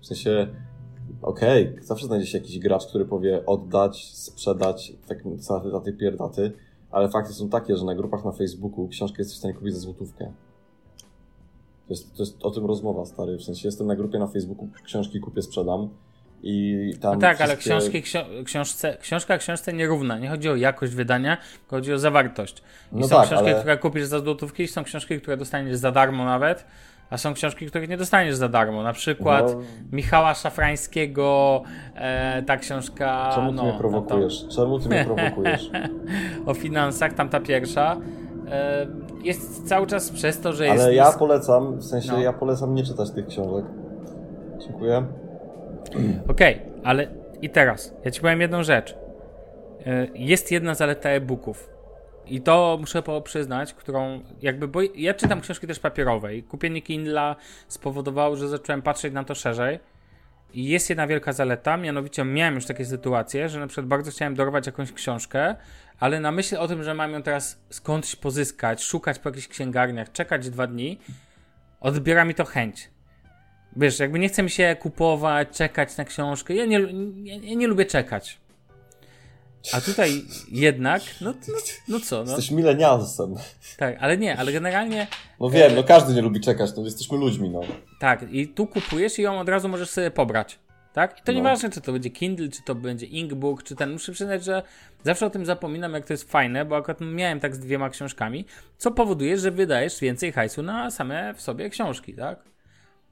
W 0.00 0.06
sensie, 0.06 0.48
okej, 1.22 1.68
okay, 1.68 1.82
zawsze 1.82 2.06
znajdzie 2.06 2.26
się 2.26 2.38
jakiś 2.38 2.58
gracz, 2.58 2.86
który 2.86 3.04
powie 3.04 3.46
oddać, 3.46 4.10
sprzedać, 4.14 4.92
tak 5.08 5.18
daty 5.72 5.92
pierdaty, 5.92 6.52
ale 6.90 7.08
fakty 7.08 7.32
są 7.32 7.48
takie, 7.48 7.76
że 7.76 7.84
na 7.84 7.94
grupach 7.94 8.24
na 8.24 8.32
Facebooku 8.32 8.88
książkę 8.88 9.16
jesteś 9.18 9.36
w 9.36 9.38
stanie 9.38 9.54
kupić 9.54 9.74
za 9.74 9.80
złotówkę. 9.80 10.32
To 11.86 11.94
jest, 11.94 12.16
to 12.16 12.22
jest 12.22 12.44
o 12.44 12.50
tym 12.50 12.66
rozmowa, 12.66 13.06
stary. 13.06 13.36
W 13.36 13.42
sensie 13.42 13.68
jestem 13.68 13.86
na 13.86 13.96
grupie 13.96 14.18
na 14.18 14.26
Facebooku, 14.26 14.68
książki 14.84 15.20
kupię, 15.20 15.42
sprzedam. 15.42 15.88
I 16.42 16.94
tam 17.00 17.14
no 17.14 17.20
tak, 17.20 17.36
wszystkie... 17.36 17.74
ale 17.74 17.80
książki, 17.80 18.02
książce, 18.44 18.96
książka 19.00 19.38
książce 19.38 19.72
nierówna. 19.72 20.18
Nie 20.18 20.28
chodzi 20.28 20.48
o 20.48 20.56
jakość 20.56 20.94
wydania, 20.94 21.36
tylko 21.36 21.76
chodzi 21.76 21.92
o 21.92 21.98
zawartość. 21.98 22.62
I 22.92 22.96
no 22.96 23.08
są 23.08 23.16
tak, 23.16 23.26
książki, 23.26 23.48
ale... 23.48 23.58
które 23.58 23.78
kupisz 23.78 24.04
za 24.04 24.20
złotówki, 24.20 24.68
są 24.68 24.84
książki, 24.84 25.20
które 25.20 25.36
dostaniesz 25.36 25.76
za 25.76 25.92
darmo 25.92 26.24
nawet. 26.24 26.64
A 27.10 27.18
są 27.18 27.34
książki, 27.34 27.66
których 27.66 27.88
nie 27.88 27.96
dostaniesz 27.96 28.34
za 28.34 28.48
darmo. 28.48 28.82
Na 28.82 28.92
przykład 28.92 29.54
no. 29.54 29.60
Michała 29.92 30.34
Szafrańskiego, 30.34 31.62
e, 31.94 32.42
ta 32.42 32.56
książka. 32.56 33.30
Czemu 33.34 33.50
ty 33.50 33.56
no, 33.56 33.62
mnie 33.62 33.72
prowokujesz? 33.72 34.42
To... 34.42 34.48
Czemu 34.48 34.78
ty 34.78 34.88
mnie 34.88 35.04
prowokujesz? 35.14 35.70
o 36.46 36.54
finansach, 36.54 37.12
tamta 37.12 37.40
pierwsza. 37.40 37.96
E, 38.50 38.86
jest 39.22 39.68
cały 39.68 39.86
czas 39.86 40.10
przez 40.10 40.40
to, 40.40 40.52
że 40.52 40.66
jest. 40.66 40.82
Ale 40.82 40.94
ja 40.94 41.12
polecam, 41.12 41.76
w 41.76 41.84
sensie 41.84 42.12
no. 42.12 42.20
ja 42.20 42.32
polecam 42.32 42.74
nie 42.74 42.84
czytać 42.84 43.10
tych 43.10 43.26
książek. 43.26 43.64
Dziękuję. 44.66 45.06
Okej, 46.28 46.54
okay, 46.54 46.80
ale 46.84 47.06
i 47.42 47.50
teraz, 47.50 47.94
ja 48.04 48.10
ci 48.10 48.20
powiem 48.20 48.40
jedną 48.40 48.62
rzecz. 48.62 48.96
E, 49.86 50.06
jest 50.14 50.52
jedna 50.52 50.74
zaleta 50.74 51.08
e-booków 51.08 51.79
i 52.30 52.40
to 52.40 52.76
muszę 52.80 53.02
przyznać, 53.24 53.74
którą 53.74 54.20
jakby, 54.42 54.68
bo 54.68 54.80
ja 54.94 55.14
czytam 55.14 55.40
książki 55.40 55.66
też 55.66 55.78
papierowe 55.78 56.36
i 56.36 56.42
kupienie 56.42 56.82
Kindla 56.82 57.36
spowodowało, 57.68 58.36
że 58.36 58.48
zacząłem 58.48 58.82
patrzeć 58.82 59.12
na 59.12 59.24
to 59.24 59.34
szerzej. 59.34 59.78
I 60.54 60.64
jest 60.64 60.90
jedna 60.90 61.06
wielka 61.06 61.32
zaleta, 61.32 61.76
mianowicie 61.76 62.24
miałem 62.24 62.54
już 62.54 62.66
takie 62.66 62.84
sytuacje, 62.84 63.48
że 63.48 63.60
na 63.60 63.66
przykład 63.66 63.86
bardzo 63.86 64.10
chciałem 64.10 64.34
dorwać 64.34 64.66
jakąś 64.66 64.92
książkę, 64.92 65.56
ale 66.00 66.20
na 66.20 66.32
myśl 66.32 66.56
o 66.56 66.68
tym, 66.68 66.84
że 66.84 66.94
mam 66.94 67.12
ją 67.12 67.22
teraz 67.22 67.60
skądś 67.70 68.16
pozyskać, 68.16 68.84
szukać 68.84 69.18
po 69.18 69.28
jakichś 69.28 69.48
księgarniach, 69.48 70.12
czekać 70.12 70.50
dwa 70.50 70.66
dni, 70.66 70.98
odbiera 71.80 72.24
mi 72.24 72.34
to 72.34 72.44
chęć. 72.44 72.90
Wiesz, 73.76 73.98
jakby 73.98 74.18
nie 74.18 74.28
chcę 74.28 74.42
mi 74.42 74.50
się 74.50 74.76
kupować, 74.80 75.48
czekać 75.48 75.96
na 75.96 76.04
książkę. 76.04 76.54
Ja 76.54 76.64
nie, 76.64 76.80
ja, 77.24 77.36
ja 77.42 77.54
nie 77.54 77.66
lubię 77.66 77.86
czekać. 77.86 78.40
A 79.72 79.80
tutaj 79.80 80.22
jednak, 80.50 81.02
no, 81.20 81.34
no, 81.48 81.54
no 81.88 82.00
co? 82.00 82.24
No. 82.24 82.30
Jesteś 82.30 82.50
milenialsem. 82.50 83.34
Tak, 83.76 83.96
ale 84.00 84.18
nie, 84.18 84.36
ale 84.36 84.52
generalnie... 84.52 85.06
No 85.40 85.50
wiem, 85.50 85.74
no 85.76 85.84
każdy 85.84 86.14
nie 86.14 86.22
lubi 86.22 86.40
czekać, 86.40 86.70
no 86.76 86.84
jesteśmy 86.84 87.18
ludźmi, 87.18 87.50
no. 87.50 87.60
Tak, 88.00 88.32
i 88.32 88.48
tu 88.48 88.66
kupujesz 88.66 89.18
i 89.18 89.22
ją 89.22 89.40
od 89.40 89.48
razu 89.48 89.68
możesz 89.68 89.90
sobie 89.90 90.10
pobrać. 90.10 90.58
Tak? 90.92 91.18
I 91.18 91.22
to 91.22 91.32
no. 91.32 91.38
nieważne, 91.38 91.70
czy 91.70 91.80
to 91.80 91.92
będzie 91.92 92.10
Kindle, 92.10 92.48
czy 92.48 92.62
to 92.62 92.74
będzie 92.74 93.06
Inkbook, 93.06 93.62
czy 93.62 93.76
ten. 93.76 93.92
Muszę 93.92 94.12
przyznać, 94.12 94.44
że 94.44 94.62
zawsze 95.04 95.26
o 95.26 95.30
tym 95.30 95.46
zapominam, 95.46 95.94
jak 95.94 96.06
to 96.06 96.12
jest 96.12 96.30
fajne, 96.30 96.64
bo 96.64 96.76
akurat 96.76 97.00
miałem 97.00 97.40
tak 97.40 97.54
z 97.54 97.58
dwiema 97.58 97.90
książkami, 97.90 98.44
co 98.78 98.90
powoduje, 98.90 99.38
że 99.38 99.50
wydajesz 99.50 100.00
więcej 100.00 100.32
hajsu 100.32 100.62
na 100.62 100.90
same 100.90 101.34
w 101.34 101.40
sobie 101.40 101.70
książki, 101.70 102.14
tak? 102.14 102.38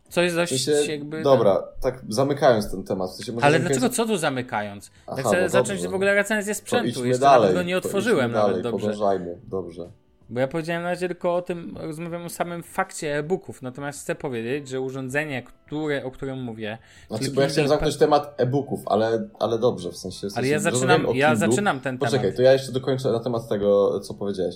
Co 0.09 0.23
jest 0.23 0.37
dość 0.37 0.55
w 0.55 0.65
sensie, 0.65 0.93
jakby... 0.93 1.23
Dobra, 1.23 1.63
tak 1.81 2.03
zamykając 2.09 2.71
ten 2.71 2.85
temat. 2.85 3.11
W 3.11 3.15
sensie 3.15 3.33
Ale 3.33 3.41
zamykając... 3.41 3.67
dlaczego 3.67 3.89
co 3.89 4.07
tu 4.07 4.17
zamykając? 4.17 4.91
Aha, 5.07 5.17
ja 5.17 5.29
chcę 5.29 5.43
no 5.43 5.49
zacząć 5.49 5.81
dobrze. 5.81 5.89
w 5.89 5.95
ogóle 5.95 6.15
recenzję 6.15 6.55
sprzętu. 6.55 7.07
Jeszcze 7.07 7.21
dalej, 7.21 7.55
go 7.55 7.63
nie 7.63 7.79
otworzyłem 7.79 8.33
dalej, 8.33 8.49
nawet 8.49 8.63
dobrze. 8.63 8.87
Podążajmy, 8.87 9.39
dobrze. 9.49 9.89
Bo 10.31 10.41
ja 10.41 10.49
powiedziałem 10.49 10.83
na 10.83 10.91
razie 10.91 11.09
tylko 11.09 11.35
o 11.35 11.43
tym, 11.43 11.77
rozmawiam 11.81 12.25
o 12.25 12.29
samym 12.29 12.63
fakcie 12.63 13.17
e-booków, 13.17 13.63
natomiast 13.63 14.01
chcę 14.01 14.15
powiedzieć, 14.15 14.69
że 14.69 14.81
urządzenie, 14.81 15.43
które, 15.43 16.05
o 16.05 16.11
którym 16.11 16.43
mówię... 16.43 16.79
Znaczy, 17.09 17.31
bo 17.31 17.41
ja 17.41 17.49
chciałem 17.49 17.69
zamknąć 17.69 17.97
temat 17.97 18.35
e-booków, 18.37 18.81
ale, 18.87 19.29
ale 19.39 19.59
dobrze, 19.59 19.93
w 19.93 19.97
sensie... 19.97 20.17
W 20.17 20.21
sensie 20.21 20.39
ale 20.39 20.49
ja 20.49 20.59
zaczynam, 20.59 21.07
ja 21.15 21.37
zaczynam 21.37 21.81
ten 21.81 21.99
Poczekaj, 21.99 22.21
temat. 22.21 22.37
to 22.37 22.43
ja 22.43 22.53
jeszcze 22.53 22.73
dokończę 22.73 23.13
na 23.13 23.21
temat 23.21 23.49
tego, 23.49 24.01
co 24.01 24.15
powiedziałeś 24.15 24.55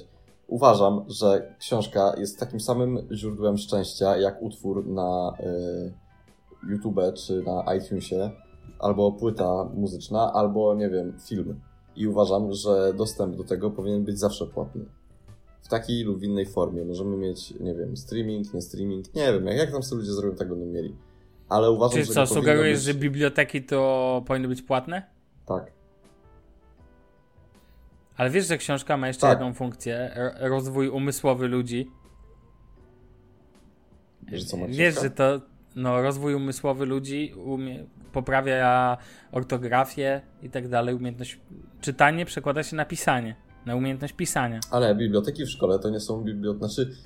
uważam, 0.53 1.05
że 1.09 1.55
książka 1.59 2.15
jest 2.19 2.39
takim 2.41 2.61
samym 2.61 2.99
źródłem 3.13 3.59
szczęścia 3.59 4.17
jak 4.17 4.43
utwór 4.43 4.87
na 4.87 5.33
y, 5.41 6.71
YouTube 6.71 7.01
czy 7.15 7.43
na 7.43 7.75
iTunesie, 7.75 8.31
albo 8.79 9.13
płyta 9.13 9.65
muzyczna, 9.75 10.33
albo 10.33 10.75
nie 10.75 10.91
wiem, 10.91 11.19
film. 11.29 11.61
I 11.97 12.07
uważam, 12.07 12.53
że 12.53 12.95
dostęp 12.95 13.37
do 13.37 13.45
tego 13.45 13.71
powinien 13.71 14.05
być 14.05 14.19
zawsze 14.19 14.47
płatny. 14.47 14.85
W 15.63 15.69
takiej 15.69 16.05
lub 16.05 16.23
innej 16.23 16.47
formie. 16.47 16.85
Możemy 16.85 17.17
mieć, 17.17 17.55
nie 17.61 17.75
wiem, 17.75 17.97
streaming, 17.97 18.55
nie 18.55 18.63
streaming, 18.63 19.15
nie 19.15 19.33
wiem, 19.33 19.47
jak, 19.47 19.57
jak 19.57 19.73
tam 19.73 19.83
sobie 19.83 20.01
ludzie 20.01 20.13
zrobią, 20.13 20.37
tak 20.37 20.49
będą 20.49 20.67
mieli. 20.67 20.97
Ale 21.49 21.71
uważam, 21.71 21.93
Czyli 21.93 22.05
że. 22.05 22.15
co, 22.15 22.27
sugerujesz, 22.27 22.79
być... 22.79 22.87
że 22.87 22.95
biblioteki 22.95 23.63
to 23.63 24.23
powinny 24.27 24.49
być 24.49 24.63
płatne? 24.63 25.03
Tak. 25.47 25.73
Ale 28.17 28.31
wiesz, 28.31 28.47
że 28.47 28.59
książka 28.59 28.97
ma 28.97 29.07
jeszcze 29.07 29.21
tak. 29.21 29.31
jedną 29.39 29.55
funkcję, 29.55 30.11
rozwój 30.41 30.89
umysłowy 30.89 31.49
ludzi. 31.49 31.91
Że 34.33 34.45
co 34.45 34.57
ma 34.57 34.67
Wiesz, 34.67 34.95
książka? 34.95 35.03
że 35.03 35.11
to 35.11 35.41
no, 35.77 36.03
rozwój 36.03 36.35
umysłowy 36.35 36.87
ludzi 36.87 37.35
umie, 37.45 37.85
poprawia 38.13 38.97
ortografię 39.33 40.21
i 40.43 40.51
tak 40.51 40.69
dalej, 40.69 40.95
umiejętność 40.95 41.41
czytanie 41.81 42.27
przekłada 42.27 42.63
się 42.63 42.77
na 42.77 42.85
pisanie, 42.85 43.37
na 43.67 43.77
umiejętność 43.77 44.15
pisania. 44.15 44.61
Ale 44.71 44.95
biblioteki 44.95 45.45
w 45.45 45.51
szkole 45.51 45.79
to 45.79 45.91
nie 45.91 46.01
są 46.01 46.25
biblioteki, 46.25 46.59
znaczy 46.59 46.97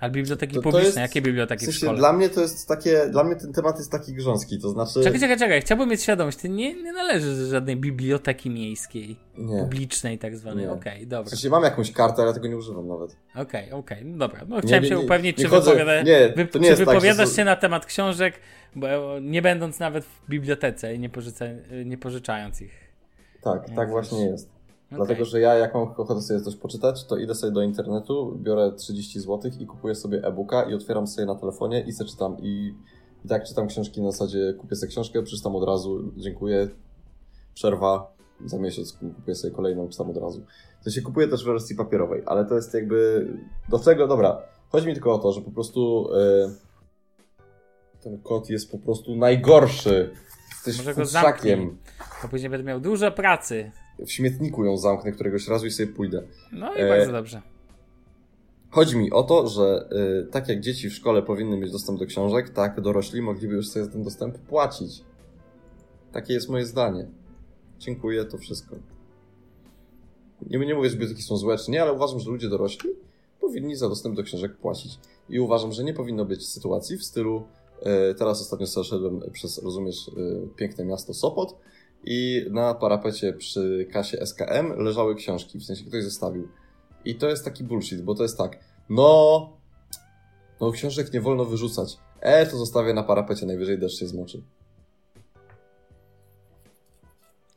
Ale 0.00 0.10
biblioteki 0.12 0.54
To- 0.54 0.60
to 0.60 0.62
publiczne, 0.62 0.86
jest- 0.86 0.98
jakie 0.98 1.22
biblioteki 1.22 1.58
w 1.66 1.68
w 1.68 1.72
sensie 1.72 1.78
szkole? 1.86 1.98
dla 1.98 2.12
mnie 2.12 2.28
to 2.28 2.40
jest 2.40 2.68
takie, 2.68 3.06
dla 3.10 3.24
mnie 3.24 3.36
ten 3.36 3.52
temat 3.52 3.78
jest 3.78 3.92
taki 3.92 4.12
grząski, 4.14 4.58
to 4.60 4.68
znaczy... 4.70 5.00
Czekaj, 5.04 5.20
czekaj, 5.20 5.38
czekaj, 5.38 5.60
chciałbym 5.60 5.88
mieć 5.88 6.02
świadomość, 6.02 6.38
ty 6.38 6.48
nie, 6.48 6.74
nie 6.82 6.92
należysz 6.92 7.36
do 7.38 7.46
żadnej 7.46 7.76
biblioteki 7.76 8.50
miejskiej, 8.50 9.16
Nie. 9.38 9.58
publicznej 9.62 10.18
tak 10.18 10.36
zwanej. 10.36 10.68
Okej, 10.68 11.04
W 11.06 11.08
dobra. 11.08 11.30
sensie 11.30 11.50
mam 11.50 11.62
jakąś 11.62 11.92
kartę, 11.92 12.22
ale 12.22 12.34
tego 12.34 12.48
nie 12.48 12.56
używam 12.56 12.88
nawet. 12.88 13.16
Okej, 13.34 13.72
okej, 13.72 14.04
no 14.04 14.18
dobra. 14.18 14.40
No, 14.48 14.60
chciałem 14.60 14.82
nie, 14.82 14.88
się 14.88 14.94
nie, 14.96 15.00
upewnić, 15.04 15.38
nie 15.38 15.44
czy, 15.44 15.50
chodzę- 15.50 15.70
wypowiada, 15.70 16.02
nie, 16.02 16.28
to 16.28 16.38
nie 16.38 16.46
czy 16.46 16.52
tak, 16.58 16.68
że 16.68 16.76
wypowiadasz 16.76 17.28
są- 17.28 17.36
się 17.36 17.44
na 17.44 17.56
temat 17.56 17.86
książek, 17.86 18.34
bo, 18.76 18.86
nie 19.22 19.42
będąc 19.42 19.78
nawet 19.78 20.04
w 20.04 20.28
bibliotece 20.30 20.94
i 20.94 20.98
nie, 20.98 21.08
pożyca, 21.08 21.44
nie 21.84 21.98
pożyczając 21.98 22.62
ich. 22.62 22.72
Tak, 23.42 23.70
tak 23.76 23.90
właśnie 23.90 24.24
jest. 24.24 24.59
Okej. 24.90 25.06
Dlatego, 25.06 25.24
że 25.24 25.40
ja 25.40 25.54
jak 25.54 25.74
mam 25.74 25.82
ochotę 25.82 26.22
sobie 26.22 26.40
coś 26.40 26.56
poczytać, 26.56 27.04
to 27.04 27.16
idę 27.16 27.34
sobie 27.34 27.52
do 27.52 27.62
internetu, 27.62 28.38
biorę 28.42 28.72
30 28.72 29.20
zł 29.20 29.50
i 29.60 29.66
kupuję 29.66 29.94
sobie 29.94 30.18
e-booka 30.24 30.62
i 30.62 30.74
otwieram 30.74 31.06
sobie 31.06 31.26
na 31.26 31.34
telefonie 31.34 31.80
i 31.80 31.92
se 31.92 32.04
czytam. 32.04 32.36
I, 32.40 32.74
I 33.24 33.28
tak 33.28 33.44
czytam 33.44 33.66
książki 33.66 34.02
na 34.02 34.10
zasadzie 34.10 34.54
kupię 34.58 34.76
sobie 34.76 34.90
książkę, 34.90 35.22
przeczytam 35.22 35.56
od 35.56 35.68
razu, 35.68 36.12
dziękuję, 36.16 36.68
przerwa, 37.54 38.14
za 38.44 38.58
miesiąc 38.58 38.92
kupuję 38.92 39.34
sobie 39.34 39.54
kolejną, 39.54 39.88
czytam 39.88 40.10
od 40.10 40.16
razu. 40.16 40.42
To 40.84 40.90
się 40.90 41.02
kupuję 41.02 41.28
też 41.28 41.44
w 41.44 41.46
wersji 41.46 41.76
papierowej, 41.76 42.22
ale 42.26 42.44
to 42.44 42.54
jest 42.54 42.74
jakby... 42.74 43.28
Do 43.68 43.78
czego? 43.78 44.06
Dobra, 44.06 44.42
chodzi 44.68 44.86
mi 44.86 44.92
tylko 44.94 45.14
o 45.14 45.18
to, 45.18 45.32
że 45.32 45.40
po 45.40 45.50
prostu 45.50 46.08
e, 46.14 46.50
ten 48.02 48.18
kod 48.18 48.50
jest 48.50 48.70
po 48.70 48.78
prostu 48.78 49.16
najgorszy. 49.16 50.10
Jesteś 50.50 50.78
Może 50.78 50.94
go 50.94 51.04
futrzakiem. 51.04 51.78
Bo 52.22 52.28
później 52.28 52.50
będę 52.50 52.64
miał 52.64 52.80
dużo 52.80 53.12
pracy. 53.12 53.72
W 54.06 54.12
śmietniku 54.12 54.64
ją 54.64 54.76
zamknę 54.76 55.12
któregoś 55.12 55.48
razu 55.48 55.66
i 55.66 55.70
sobie 55.70 55.92
pójdę. 55.92 56.22
No 56.52 56.74
i 56.74 56.80
E, 56.80 56.88
bardzo 56.88 57.12
dobrze. 57.12 57.42
Chodzi 58.70 58.96
mi 58.96 59.10
o 59.10 59.22
to, 59.22 59.48
że 59.48 59.88
y, 60.22 60.26
tak 60.30 60.48
jak 60.48 60.60
dzieci 60.60 60.90
w 60.90 60.94
szkole 60.94 61.22
powinny 61.22 61.56
mieć 61.56 61.72
dostęp 61.72 61.98
do 61.98 62.06
książek, 62.06 62.50
tak 62.50 62.80
dorośli 62.80 63.22
mogliby 63.22 63.54
już 63.54 63.68
sobie 63.68 63.84
za 63.84 63.90
ten 63.90 64.02
dostęp 64.02 64.38
płacić. 64.38 65.04
Takie 66.12 66.34
jest 66.34 66.48
moje 66.48 66.66
zdanie. 66.66 67.06
Dziękuję, 67.78 68.24
to 68.24 68.38
wszystko. 68.38 68.76
Nie, 70.50 70.58
nie 70.58 70.74
mówię, 70.74 70.88
że 70.88 70.96
biblioteki 70.96 71.22
są 71.22 71.36
złe 71.36 71.58
czy 71.58 71.70
nie, 71.70 71.82
ale 71.82 71.92
uważam, 71.92 72.20
że 72.20 72.30
ludzie 72.30 72.48
dorośli 72.48 72.90
powinni 73.40 73.76
za 73.76 73.88
dostęp 73.88 74.16
do 74.16 74.22
książek 74.22 74.56
płacić. 74.56 74.98
I 75.28 75.40
uważam, 75.40 75.72
że 75.72 75.84
nie 75.84 75.94
powinno 75.94 76.24
być 76.24 76.48
sytuacji 76.48 76.96
w 76.96 77.04
stylu 77.04 77.42
y, 78.10 78.14
teraz 78.14 78.40
ostatnio 78.40 78.66
sobie 78.66 78.84
szedłem 78.84 79.20
przez, 79.32 79.62
rozumiesz, 79.62 80.08
y, 80.08 80.48
piękne 80.56 80.84
miasto 80.84 81.14
Sopot 81.14 81.56
i 82.04 82.46
na 82.50 82.74
parapecie 82.74 83.32
przy 83.32 83.88
kasie 83.92 84.26
SKM 84.26 84.72
leżały 84.78 85.14
książki, 85.14 85.58
w 85.58 85.64
sensie 85.64 85.84
ktoś 85.84 86.04
zostawił. 86.04 86.48
I 87.04 87.14
to 87.14 87.28
jest 87.28 87.44
taki 87.44 87.64
bullshit, 87.64 88.02
bo 88.02 88.14
to 88.14 88.22
jest 88.22 88.38
tak, 88.38 88.58
no, 88.88 89.50
no 90.60 90.70
książek 90.72 91.12
nie 91.12 91.20
wolno 91.20 91.44
wyrzucać. 91.44 91.96
E, 92.20 92.46
to 92.46 92.56
zostawię 92.56 92.94
na 92.94 93.02
parapecie, 93.02 93.46
najwyżej 93.46 93.78
deszcz 93.78 93.98
się 93.98 94.06
zmoczy. 94.06 94.42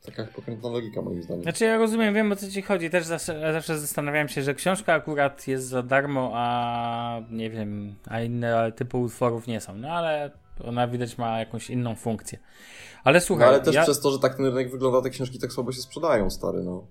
Taka 0.06 0.24
pokrętna 0.24 0.68
logika 0.68 1.02
moim 1.02 1.22
zdaniem. 1.22 1.42
Znaczy 1.42 1.64
ja 1.64 1.78
rozumiem, 1.78 2.14
wiem 2.14 2.32
o 2.32 2.36
co 2.36 2.50
ci 2.50 2.62
chodzi. 2.62 2.90
Też 2.90 3.06
zawsze, 3.06 3.52
zawsze 3.52 3.78
zastanawiałem 3.78 4.28
się, 4.28 4.42
że 4.42 4.54
książka 4.54 4.94
akurat 4.94 5.48
jest 5.48 5.66
za 5.66 5.82
darmo, 5.82 6.30
a 6.34 7.20
nie 7.30 7.50
wiem, 7.50 7.94
a 8.06 8.20
inne 8.20 8.72
typy 8.72 8.96
utworów 8.96 9.46
nie 9.46 9.60
są. 9.60 9.76
No 9.76 9.88
ale 9.88 10.30
ona 10.64 10.88
widać 10.88 11.18
ma 11.18 11.38
jakąś 11.38 11.70
inną 11.70 11.94
funkcję. 11.94 12.38
Ale 13.04 13.18
No, 13.18 13.24
słuchaj, 13.24 13.48
ale 13.48 13.60
też 13.60 13.74
ja, 13.74 13.82
przez 13.82 14.00
to, 14.00 14.10
że 14.10 14.18
tak 14.18 14.34
ten 14.36 14.46
rynek 14.46 14.70
wygląda, 14.70 15.02
te 15.02 15.10
książki 15.10 15.38
tak 15.38 15.52
słabo 15.52 15.72
się 15.72 15.80
sprzedają, 15.80 16.30
stary, 16.30 16.62
no. 16.62 16.86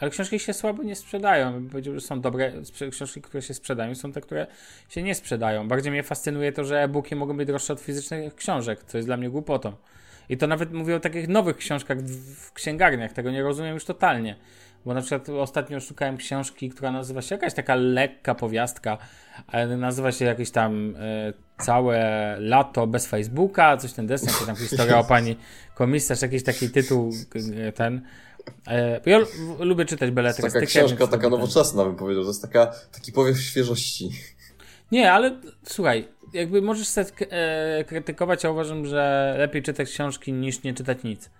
ale 0.00 0.10
książki 0.10 0.38
się 0.38 0.52
słabo 0.52 0.82
nie 0.82 0.96
sprzedają. 0.96 1.68
Powiedział, 1.68 1.94
że 1.94 2.00
są 2.00 2.20
dobre 2.20 2.52
książki, 2.90 3.22
które 3.22 3.42
się 3.42 3.54
sprzedają, 3.54 3.94
są 3.94 4.12
te, 4.12 4.20
które 4.20 4.46
się 4.88 5.02
nie 5.02 5.14
sprzedają. 5.14 5.68
Bardziej 5.68 5.92
mnie 5.92 6.02
fascynuje 6.02 6.52
to, 6.52 6.64
że 6.64 6.82
e-booki 6.82 7.16
mogą 7.16 7.36
być 7.36 7.46
droższe 7.46 7.72
od 7.72 7.80
fizycznych 7.80 8.34
książek, 8.34 8.84
co 8.84 8.98
jest 8.98 9.08
dla 9.08 9.16
mnie 9.16 9.30
głupotą. 9.30 9.72
I 10.28 10.36
to 10.36 10.46
nawet 10.46 10.72
mówię 10.72 10.96
o 10.96 11.00
takich 11.00 11.28
nowych 11.28 11.56
książkach 11.56 11.98
w 12.02 12.52
księgarniach, 12.52 13.12
tego 13.12 13.30
nie 13.30 13.42
rozumiem 13.42 13.74
już 13.74 13.84
totalnie. 13.84 14.36
Bo 14.84 14.94
na 14.94 15.00
przykład 15.00 15.28
ostatnio 15.28 15.80
szukałem 15.80 16.16
książki, 16.16 16.70
która 16.70 16.92
nazywa 16.92 17.22
się 17.22 17.34
jakaś 17.34 17.54
taka 17.54 17.74
lekka 17.74 18.34
powiastka, 18.34 18.98
ale 19.46 19.76
nazywa 19.76 20.12
się 20.12 20.24
jakieś 20.24 20.50
tam 20.50 20.94
e, 20.98 21.32
całe 21.58 22.36
lato 22.40 22.86
bez 22.86 23.06
Facebooka, 23.06 23.76
coś 23.76 23.92
ten 23.92 24.06
desen, 24.06 24.34
czy 24.40 24.46
tam 24.46 24.56
historia 24.66 24.98
o 24.98 25.04
pani 25.04 25.36
komisarz, 25.74 26.22
jakiś 26.22 26.42
taki 26.42 26.70
tytuł 26.70 27.12
e, 27.54 27.72
ten. 27.72 28.02
E, 28.66 29.00
ja 29.06 29.18
lubię 29.58 29.84
czytać 29.84 29.98
To 29.98 30.04
jest 30.04 30.14
beletrystykę. 30.14 30.60
taka 30.60 30.66
książka, 30.66 31.06
taka 31.06 31.28
nowoczesna, 31.28 31.84
bym 31.84 31.96
powiedział. 31.96 32.22
To 32.22 32.30
jest 32.30 32.42
taka, 32.42 32.66
taki 32.92 33.12
powiew 33.12 33.40
świeżości. 33.40 34.10
Nie, 34.92 35.12
ale 35.12 35.40
słuchaj, 35.66 36.08
jakby 36.32 36.62
możesz 36.62 36.88
sobie 36.88 37.06
krytykować, 37.86 38.44
a 38.44 38.50
uważam, 38.50 38.86
że 38.86 39.34
lepiej 39.38 39.62
czytać 39.62 39.90
książki 39.90 40.32
niż 40.32 40.62
nie 40.62 40.74
czytać 40.74 41.02
nic. 41.02 41.30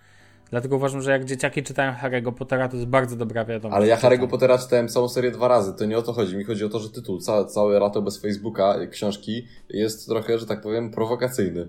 Dlatego 0.51 0.77
uważam, 0.77 1.03
że 1.03 1.11
jak 1.11 1.25
dzieciaki 1.25 1.63
czytają 1.63 1.93
Harry'ego 1.93 2.33
Pottera, 2.33 2.69
to 2.69 2.77
jest 2.77 2.89
bardzo 2.89 3.17
dobra 3.17 3.45
wiadomość. 3.45 3.77
Ale 3.77 3.87
ja. 3.87 3.97
Harry'ego 3.97 4.29
Pottera 4.29 4.59
czytałem 4.59 4.89
całą 4.89 5.09
serię 5.09 5.31
dwa 5.31 5.49
razy, 5.49 5.75
to 5.75 5.85
nie 5.85 5.99
o 5.99 6.03
to 6.03 6.13
chodzi. 6.13 6.37
Mi 6.37 6.45
chodzi 6.45 6.65
o 6.65 6.69
to, 6.69 6.79
że 6.79 6.91
tytuł, 6.91 7.19
całe, 7.19 7.47
całe 7.47 7.79
lato 7.79 8.03
bez 8.03 8.21
Facebooka, 8.21 8.79
y, 8.81 8.89
książki, 8.89 9.47
jest 9.69 10.07
trochę, 10.09 10.39
że 10.39 10.47
tak 10.47 10.61
powiem, 10.61 10.91
prowokacyjny. 10.91 11.69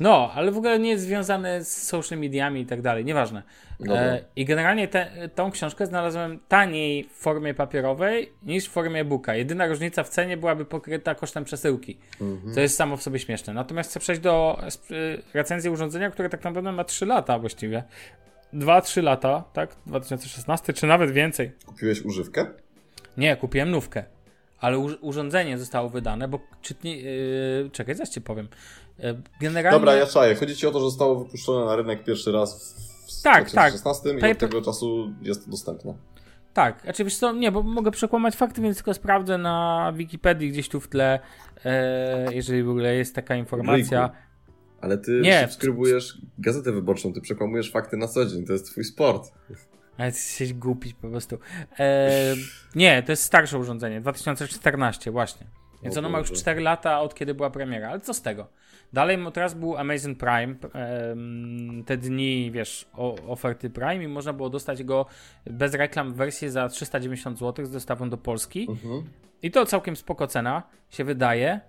No, 0.00 0.30
ale 0.34 0.52
w 0.52 0.56
ogóle 0.58 0.78
nie 0.78 0.90
jest 0.90 1.04
związane 1.04 1.64
z 1.64 1.82
social 1.86 2.18
mediami 2.18 2.60
i 2.60 2.66
tak 2.66 2.82
dalej, 2.82 3.04
nieważne. 3.04 3.42
Dobra. 3.80 3.94
E, 4.02 4.24
I 4.36 4.44
generalnie 4.44 4.88
te, 4.88 5.28
tą 5.34 5.50
książkę 5.50 5.86
znalazłem 5.86 6.40
taniej 6.48 7.04
w 7.04 7.12
formie 7.12 7.54
papierowej 7.54 8.32
niż 8.42 8.66
w 8.68 8.70
formie 8.70 9.00
e-booka. 9.00 9.34
Jedyna 9.34 9.66
różnica 9.66 10.02
w 10.04 10.08
cenie 10.08 10.36
byłaby 10.36 10.64
pokryta 10.64 11.14
kosztem 11.14 11.44
przesyłki, 11.44 11.98
Mhm. 12.20 12.54
co 12.54 12.60
jest 12.60 12.76
samo 12.76 12.96
w 12.96 13.02
sobie 13.02 13.18
śmieszne. 13.18 13.52
Natomiast 13.54 13.90
chcę 13.90 14.00
przejść 14.00 14.20
do 14.20 14.62
y, 14.90 15.22
recenzji 15.34 15.70
urządzenia, 15.70 16.10
które 16.10 16.28
tak 16.28 16.44
naprawdę 16.44 16.72
ma 16.72 16.84
3 16.84 17.06
lata 17.06 17.38
właściwie. 17.38 17.82
2-3 18.54 19.02
lata, 19.02 19.44
tak? 19.52 19.76
2016, 19.86 20.72
czy 20.72 20.86
nawet 20.86 21.10
więcej. 21.10 21.52
Kupiłeś 21.66 22.02
używkę? 22.02 22.46
Nie, 23.16 23.36
kupiłem 23.36 23.70
nówkę. 23.70 24.04
Ale 24.60 24.78
urządzenie 24.78 25.58
zostało 25.58 25.88
wydane, 25.88 26.28
bo 26.28 26.40
czytnie. 26.62 26.96
Yy, 26.96 27.70
czekaj, 27.72 27.94
zaś 27.94 28.08
ci 28.08 28.20
powiem. 28.20 28.48
Yy, 28.98 29.22
generalnie. 29.40 29.78
Dobra, 29.78 29.94
ja 29.94 30.06
czaję. 30.06 30.34
Chodzi 30.34 30.56
ci 30.56 30.66
o 30.66 30.70
to, 30.70 30.78
że 30.80 30.84
zostało 30.84 31.24
wypuszczone 31.24 31.66
na 31.66 31.76
rynek 31.76 32.04
pierwszy 32.04 32.32
raz 32.32 32.74
w 33.20 33.22
Tak, 33.22 33.50
tak. 33.50 33.72
2016 33.72 34.10
i 34.10 34.12
Paper- 34.20 34.32
od 34.32 34.38
tego 34.38 34.62
czasu 34.62 35.12
jest 35.22 35.50
dostępne. 35.50 35.94
Tak, 36.54 36.80
znaczy 36.82 37.04
wiesz 37.04 37.16
co, 37.16 37.32
nie, 37.32 37.52
bo 37.52 37.62
mogę 37.62 37.90
przekłamać 37.90 38.36
fakty, 38.36 38.60
więc 38.62 38.76
tylko 38.76 38.94
sprawdzę 38.94 39.38
na 39.38 39.92
Wikipedii 39.96 40.50
gdzieś 40.50 40.68
tu 40.68 40.80
w 40.80 40.88
tle, 40.88 41.20
e, 41.64 42.34
jeżeli 42.34 42.62
w 42.62 42.70
ogóle 42.70 42.94
jest 42.94 43.14
taka 43.14 43.36
informacja. 43.36 44.02
Ryjku. 44.02 44.16
Ale 44.80 44.98
ty 44.98 45.20
Nie. 45.20 45.42
subskrybujesz 45.42 46.18
gazetę 46.38 46.72
wyborczą, 46.72 47.12
ty 47.12 47.20
przekłamujesz 47.20 47.70
fakty 47.70 47.96
na 47.96 48.08
co 48.08 48.26
dzień, 48.26 48.46
to 48.46 48.52
jest 48.52 48.66
twój 48.70 48.84
sport. 48.84 49.32
Ale 49.98 50.06
jesteś 50.06 50.54
głupi 50.54 50.94
po 50.94 51.08
prostu. 51.08 51.38
E, 51.78 52.10
nie, 52.74 53.02
to 53.02 53.12
jest 53.12 53.22
starsze 53.22 53.58
urządzenie, 53.58 54.00
2014 54.00 55.10
właśnie. 55.10 55.46
Więc 55.82 55.96
ono 55.96 56.08
ma 56.08 56.18
już 56.18 56.28
Boże. 56.30 56.40
4 56.40 56.60
lata 56.60 57.00
od 57.00 57.14
kiedy 57.14 57.34
była 57.34 57.50
premiera, 57.50 57.88
ale 57.90 58.00
co 58.00 58.14
z 58.14 58.22
tego? 58.22 58.46
Dalej 58.92 59.18
teraz 59.32 59.54
był 59.54 59.76
Amazon 59.76 60.14
Prime, 60.14 60.54
te 61.86 61.96
dni, 61.96 62.50
wiesz, 62.50 62.88
o, 62.92 63.14
oferty 63.14 63.70
Prime 63.70 64.04
i 64.04 64.08
można 64.08 64.32
było 64.32 64.50
dostać 64.50 64.84
go 64.84 65.06
bez 65.46 65.74
reklam 65.74 66.12
w 66.12 66.16
wersji 66.16 66.50
za 66.50 66.68
390 66.68 67.38
zł 67.38 67.66
z 67.66 67.70
dostawą 67.70 68.10
do 68.10 68.16
Polski. 68.16 68.66
Mhm. 68.70 69.02
I 69.42 69.50
to 69.50 69.66
całkiem 69.66 69.96
spoko 69.96 70.26
cena 70.26 70.62
się 70.90 71.04
wydaje. 71.04 71.60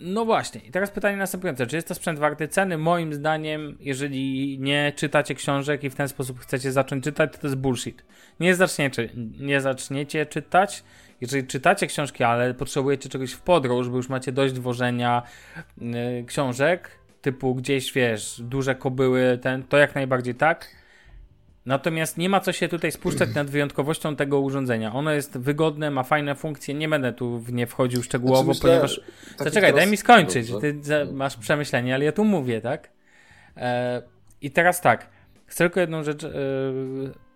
No 0.00 0.24
właśnie, 0.24 0.60
i 0.60 0.70
teraz 0.70 0.90
pytanie 0.90 1.16
następujące. 1.16 1.66
Czy 1.66 1.76
jest 1.76 1.88
to 1.88 1.94
sprzęt 1.94 2.18
warty 2.18 2.48
ceny? 2.48 2.78
Moim 2.78 3.14
zdaniem, 3.14 3.76
jeżeli 3.80 4.58
nie 4.58 4.92
czytacie 4.96 5.34
książek 5.34 5.84
i 5.84 5.90
w 5.90 5.94
ten 5.94 6.08
sposób 6.08 6.40
chcecie 6.40 6.72
zacząć 6.72 7.04
czytać, 7.04 7.32
to 7.32 7.38
to 7.38 7.46
jest 7.46 7.56
bullshit. 7.56 8.04
Nie 8.40 8.54
zaczniecie, 8.54 9.08
nie 9.40 9.60
zaczniecie 9.60 10.26
czytać. 10.26 10.84
Jeżeli 11.20 11.46
czytacie 11.46 11.86
książki, 11.86 12.24
ale 12.24 12.54
potrzebujecie 12.54 13.08
czegoś 13.08 13.32
w 13.32 13.40
podróż, 13.40 13.88
bo 13.88 13.96
już 13.96 14.08
macie 14.08 14.32
dość 14.32 14.54
dwożenia 14.54 15.22
yy, 15.78 16.24
książek, 16.26 16.90
typu 17.22 17.54
gdzieś, 17.54 17.92
wiesz, 17.92 18.40
duże 18.40 18.74
kobyły, 18.74 19.38
ten, 19.42 19.62
to 19.62 19.78
jak 19.78 19.94
najbardziej 19.94 20.34
tak. 20.34 20.68
Natomiast 21.66 22.18
nie 22.18 22.28
ma 22.28 22.40
co 22.40 22.52
się 22.52 22.68
tutaj 22.68 22.92
spuszczać 22.92 23.34
nad 23.34 23.50
wyjątkowością 23.50 24.16
tego 24.16 24.40
urządzenia. 24.40 24.92
Ono 24.92 25.12
jest 25.12 25.38
wygodne, 25.38 25.90
ma 25.90 26.02
fajne 26.02 26.34
funkcje. 26.34 26.74
Nie 26.74 26.88
będę 26.88 27.12
tu 27.12 27.38
w 27.38 27.52
nie 27.52 27.66
wchodził 27.66 28.02
szczegółowo, 28.02 28.54
Znaczy, 28.54 28.58
myślę, 28.58 28.70
ponieważ. 28.70 29.00
Zaczekaj, 29.38 29.70
teraz- 29.70 29.76
daj 29.76 29.90
mi 29.90 29.96
skończyć. 29.96 30.48
Ty 30.60 30.80
masz 31.12 31.36
przemyślenie, 31.36 31.94
ale 31.94 32.04
ja 32.04 32.12
tu 32.12 32.24
mówię, 32.24 32.60
tak? 32.60 32.90
E, 33.56 34.02
I 34.40 34.50
teraz 34.50 34.80
tak. 34.80 35.08
Chcę 35.46 35.64
tylko 35.64 35.80
jedną 35.80 36.02
rzecz. 36.02 36.26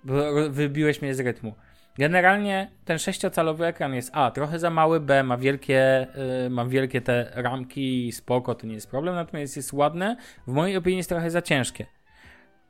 Bo 0.04 0.14
wybiłeś 0.50 1.02
mnie 1.02 1.14
z 1.14 1.20
rytmu. 1.20 1.54
Generalnie 1.98 2.70
ten 2.84 2.96
6-calowy 2.96 3.64
ekran 3.64 3.94
jest 3.94 4.10
A, 4.12 4.30
trochę 4.30 4.58
za 4.58 4.70
mały, 4.70 5.00
B, 5.00 5.22
ma 5.22 5.36
wielkie, 5.36 6.06
yy, 6.42 6.50
ma 6.50 6.64
wielkie 6.64 7.00
te 7.00 7.32
ramki, 7.34 8.12
spoko, 8.12 8.54
to 8.54 8.66
nie 8.66 8.74
jest 8.74 8.90
problem, 8.90 9.14
natomiast 9.14 9.56
jest 9.56 9.72
ładne, 9.72 10.16
w 10.46 10.52
mojej 10.52 10.76
opinii 10.76 10.96
jest 10.96 11.08
trochę 11.08 11.30
za 11.30 11.42
ciężkie. 11.42 11.86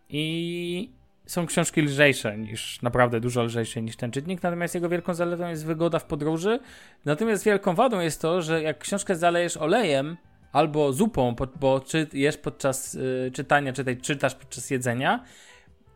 I 0.09 0.93
są 1.26 1.47
książki 1.47 1.83
lżejsze 1.83 2.39
niż, 2.39 2.83
naprawdę 2.83 3.20
dużo 3.20 3.43
lżejsze 3.43 3.83
niż 3.83 3.97
ten 3.97 4.11
czytnik, 4.11 4.43
natomiast 4.43 4.74
jego 4.74 4.89
wielką 4.89 5.14
zaletą 5.14 5.49
jest 5.49 5.66
wygoda 5.66 5.99
w 5.99 6.05
podróży, 6.05 6.61
natomiast 7.05 7.45
wielką 7.45 7.74
wadą 7.74 8.01
jest 8.01 8.22
to, 8.22 8.43
że 8.43 8.62
jak 8.62 8.79
książkę 8.79 9.16
zalejesz 9.16 9.57
olejem 9.57 10.16
albo 10.53 10.93
zupą, 10.93 11.37
bo 11.61 11.81
czy 11.81 12.07
jesz 12.12 12.37
podczas 12.37 12.95
y, 12.95 13.31
czytania, 13.35 13.72
czy 13.72 13.97
czytasz 13.97 14.35
podczas 14.35 14.70
jedzenia, 14.70 15.24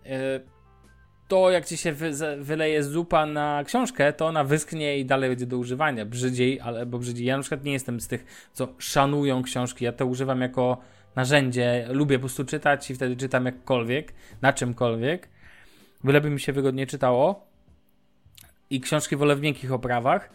y, 0.06 0.08
to 1.32 1.50
jak 1.50 1.66
ci 1.66 1.76
się 1.76 1.92
wy, 1.92 2.12
wyleje 2.38 2.82
zupa 2.82 3.26
na 3.26 3.64
książkę, 3.66 4.12
to 4.12 4.26
ona 4.26 4.44
wyschnie 4.44 4.98
i 4.98 5.04
dalej 5.04 5.30
będzie 5.30 5.46
do 5.46 5.58
używania. 5.58 6.04
Brzydziej, 6.06 6.60
ale 6.60 6.86
bo 6.86 6.98
brzydziej. 6.98 7.26
Ja 7.26 7.36
na 7.36 7.42
przykład 7.42 7.64
nie 7.64 7.72
jestem 7.72 8.00
z 8.00 8.08
tych, 8.08 8.48
co 8.52 8.68
szanują 8.78 9.42
książki. 9.42 9.84
Ja 9.84 9.92
to 9.92 10.06
używam 10.06 10.40
jako 10.40 10.78
narzędzie. 11.16 11.86
Lubię 11.90 12.18
po 12.18 12.20
prostu 12.20 12.44
czytać 12.44 12.90
i 12.90 12.94
wtedy 12.94 13.16
czytam 13.16 13.46
jakkolwiek, 13.46 14.12
na 14.42 14.52
czymkolwiek. 14.52 15.28
Byleby 16.04 16.30
mi 16.30 16.40
się 16.40 16.52
wygodnie 16.52 16.86
czytało. 16.86 17.46
I 18.70 18.80
książki 18.80 19.16
wolę 19.16 19.36
w 19.36 19.40
miękkich 19.40 19.72
oprawach. 19.72 20.30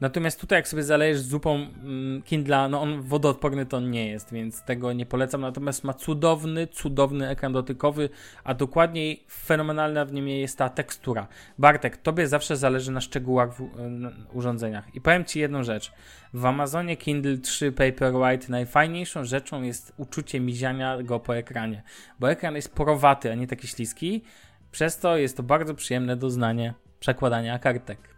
Natomiast 0.00 0.40
tutaj, 0.40 0.58
jak 0.58 0.68
sobie 0.68 0.82
zalejesz 0.82 1.20
zupą 1.20 1.54
mm, 1.54 2.22
Kindla, 2.22 2.68
no 2.68 2.80
on 2.80 3.02
wodoodporny 3.02 3.66
to 3.66 3.80
nie 3.80 4.08
jest, 4.08 4.32
więc 4.32 4.62
tego 4.62 4.92
nie 4.92 5.06
polecam. 5.06 5.40
Natomiast 5.40 5.84
ma 5.84 5.94
cudowny, 5.94 6.66
cudowny 6.66 7.28
ekran 7.28 7.52
dotykowy, 7.52 8.08
a 8.44 8.54
dokładniej 8.54 9.24
fenomenalna 9.30 10.04
w 10.04 10.12
nim 10.12 10.28
jest 10.28 10.58
ta 10.58 10.68
tekstura. 10.68 11.28
Bartek, 11.58 11.96
tobie 11.96 12.28
zawsze 12.28 12.56
zależy 12.56 12.92
na 12.92 13.00
szczegółach 13.00 13.54
w 13.54 13.68
na 13.90 14.10
urządzeniach. 14.32 14.94
I 14.94 15.00
powiem 15.00 15.24
ci 15.24 15.40
jedną 15.40 15.64
rzecz. 15.64 15.92
W 16.34 16.46
Amazonie 16.46 16.96
Kindle 16.96 17.38
3 17.38 17.72
Paperwhite 17.72 18.46
najfajniejszą 18.48 19.24
rzeczą 19.24 19.62
jest 19.62 19.92
uczucie 19.96 20.40
miziania 20.40 21.02
go 21.02 21.20
po 21.20 21.36
ekranie, 21.36 21.82
bo 22.20 22.30
ekran 22.30 22.56
jest 22.56 22.74
porowaty, 22.74 23.32
a 23.32 23.34
nie 23.34 23.46
taki 23.46 23.68
śliski. 23.68 24.22
Przez 24.72 24.98
to 24.98 25.16
jest 25.16 25.36
to 25.36 25.42
bardzo 25.42 25.74
przyjemne 25.74 26.16
doznanie 26.16 26.74
przekładania 27.00 27.58
kartek. 27.58 28.09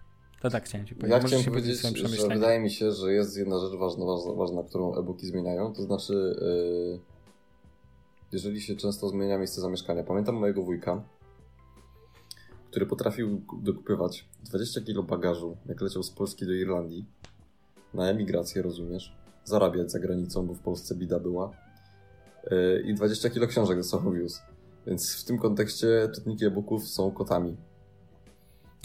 To 0.42 0.50
tak 0.50 0.64
chciałem 0.64 0.86
ci 0.86 0.94
powiedzieć. 0.94 1.22
Ja 1.22 1.26
chciałem 1.26 1.44
powiedzieć, 1.44 1.80
że 2.20 2.28
wydaje 2.28 2.60
mi 2.60 2.70
się, 2.70 2.92
że 2.92 3.12
jest 3.12 3.36
jedna 3.36 3.58
rzecz 3.60 3.78
ważna, 3.78 4.04
ważna, 4.04 4.32
ważna 4.32 4.62
którą 4.62 4.94
e-booki 4.94 5.26
zmieniają, 5.26 5.72
to 5.72 5.82
znaczy 5.82 6.36
yy, 6.40 7.00
jeżeli 8.32 8.60
się 8.60 8.76
często 8.76 9.08
zmienia 9.08 9.38
miejsce 9.38 9.60
zamieszkania. 9.60 10.04
Pamiętam 10.04 10.34
mojego 10.34 10.62
wujka, 10.62 11.02
który 12.70 12.86
potrafił 12.86 13.42
dokupywać 13.62 14.28
20 14.44 14.80
kg 14.80 15.08
bagażu, 15.08 15.56
jak 15.66 15.80
leciał 15.80 16.02
z 16.02 16.10
Polski 16.10 16.46
do 16.46 16.52
Irlandii, 16.52 17.04
na 17.94 18.10
emigrację, 18.10 18.62
rozumiesz? 18.62 19.16
Zarabiać 19.44 19.90
za 19.90 19.98
granicą, 19.98 20.46
bo 20.46 20.54
w 20.54 20.60
Polsce 20.60 20.94
bida 20.94 21.18
była. 21.18 21.50
Yy, 22.50 22.82
I 22.86 22.94
20 22.94 23.30
kg 23.30 23.48
książek 23.48 23.82
ze 23.82 23.88
sobą 23.88 24.12
wiózł. 24.12 24.40
Więc 24.86 25.16
w 25.16 25.24
tym 25.24 25.38
kontekście 25.38 26.08
czytniki 26.14 26.44
e-booków 26.44 26.88
są 26.88 27.10
kotami. 27.10 27.56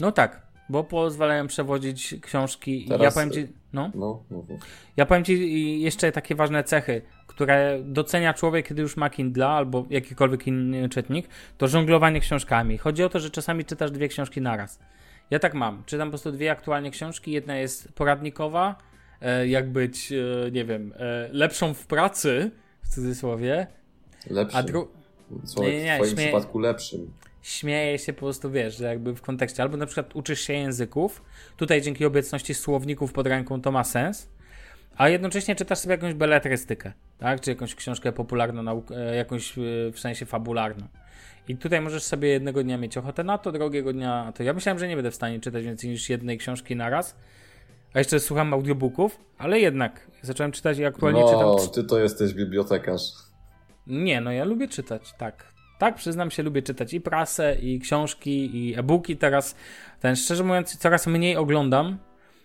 No 0.00 0.12
tak, 0.12 0.47
bo 0.68 0.84
pozwalają 0.84 1.46
przewodzić 1.46 2.14
książki. 2.22 2.86
Teraz, 2.88 3.02
ja 3.02 3.10
powiem 3.10 3.30
ci, 3.30 3.52
no, 3.72 3.90
no, 3.94 4.22
no, 4.30 4.44
no. 4.48 4.56
Ja 4.96 5.06
powiem 5.06 5.24
ci 5.24 5.80
jeszcze 5.80 6.12
takie 6.12 6.34
ważne 6.34 6.64
cechy, 6.64 7.02
które 7.26 7.78
docenia 7.84 8.34
człowiek, 8.34 8.68
kiedy 8.68 8.82
już 8.82 8.96
ma 8.96 9.10
Kindle 9.10 9.48
albo 9.48 9.86
jakikolwiek 9.90 10.46
inny 10.46 10.88
czytnik, 10.88 11.28
to 11.58 11.68
żonglowanie 11.68 12.20
książkami. 12.20 12.78
Chodzi 12.78 13.04
o 13.04 13.08
to, 13.08 13.20
że 13.20 13.30
czasami 13.30 13.64
czytasz 13.64 13.90
dwie 13.90 14.08
książki 14.08 14.40
naraz. 14.40 14.78
Ja 15.30 15.38
tak 15.38 15.54
mam. 15.54 15.82
Czytam 15.86 16.08
po 16.08 16.10
prostu 16.10 16.32
dwie 16.32 16.50
aktualnie 16.50 16.90
książki. 16.90 17.32
Jedna 17.32 17.56
jest 17.56 17.92
poradnikowa, 17.92 18.76
e, 19.20 19.48
jak 19.48 19.72
być, 19.72 20.12
e, 20.12 20.50
nie 20.50 20.64
wiem, 20.64 20.94
e, 20.96 21.28
lepszą 21.32 21.74
w 21.74 21.86
pracy, 21.86 22.50
w 22.82 22.88
cudzysłowie. 22.88 23.66
Lepszym. 24.30 24.58
A 24.58 24.62
dru... 24.62 24.88
Co, 25.44 25.62
nie, 25.62 25.82
nie, 25.82 25.94
w 25.94 25.96
twoim 25.96 26.16
śmie... 26.16 26.24
przypadku 26.24 26.58
lepszym 26.58 27.12
śmieje 27.42 27.98
się 27.98 28.12
po 28.12 28.18
prostu, 28.18 28.50
wiesz, 28.50 28.76
że 28.76 28.84
jakby 28.84 29.14
w 29.14 29.22
kontekście, 29.22 29.62
albo 29.62 29.76
na 29.76 29.86
przykład 29.86 30.16
uczysz 30.16 30.40
się 30.40 30.52
języków, 30.52 31.22
tutaj 31.56 31.82
dzięki 31.82 32.04
obecności 32.04 32.54
słowników 32.54 33.12
pod 33.12 33.26
ręką 33.26 33.60
to 33.60 33.72
ma 33.72 33.84
sens, 33.84 34.28
a 34.96 35.08
jednocześnie 35.08 35.54
czytasz 35.54 35.78
sobie 35.78 35.94
jakąś 35.94 36.14
beletrystykę, 36.14 36.92
tak, 37.18 37.40
czy 37.40 37.50
jakąś 37.50 37.74
książkę 37.74 38.12
popularną, 38.12 38.82
e, 38.90 39.16
jakąś 39.16 39.58
e, 39.58 39.62
w 39.92 40.00
sensie 40.00 40.26
fabularną. 40.26 40.86
I 41.48 41.56
tutaj 41.56 41.80
możesz 41.80 42.02
sobie 42.02 42.28
jednego 42.28 42.62
dnia 42.62 42.78
mieć 42.78 42.96
ochotę 42.96 43.24
na 43.24 43.38
to, 43.38 43.52
drugiego 43.52 43.92
dnia 43.92 44.32
to. 44.36 44.42
Ja 44.42 44.52
myślałem, 44.52 44.78
że 44.78 44.88
nie 44.88 44.96
będę 44.96 45.10
w 45.10 45.14
stanie 45.14 45.40
czytać 45.40 45.64
więcej 45.64 45.90
niż 45.90 46.10
jednej 46.10 46.38
książki 46.38 46.76
na 46.76 46.90
raz. 46.90 47.16
A 47.94 47.98
jeszcze 47.98 48.20
słucham 48.20 48.54
audiobooków, 48.54 49.20
ale 49.38 49.60
jednak 49.60 50.10
zacząłem 50.22 50.52
czytać 50.52 50.78
i 50.78 50.84
aktualnie 50.84 51.20
no, 51.20 51.26
czytam. 51.26 51.42
No, 51.42 51.56
ty 51.66 51.84
to 51.84 51.98
jesteś 51.98 52.34
bibliotekarz. 52.34 53.02
Nie, 53.86 54.20
no 54.20 54.32
ja 54.32 54.44
lubię 54.44 54.68
czytać, 54.68 55.14
tak. 55.18 55.57
Tak, 55.78 55.94
przyznam 55.94 56.30
się, 56.30 56.42
lubię 56.42 56.62
czytać 56.62 56.94
i 56.94 57.00
prasę, 57.00 57.54
i 57.54 57.80
książki, 57.80 58.56
i 58.56 58.78
e-booki. 58.78 59.16
Teraz, 59.16 59.56
ten 60.00 60.16
szczerze 60.16 60.44
mówiąc, 60.44 60.76
coraz 60.76 61.06
mniej 61.06 61.36
oglądam. 61.36 61.98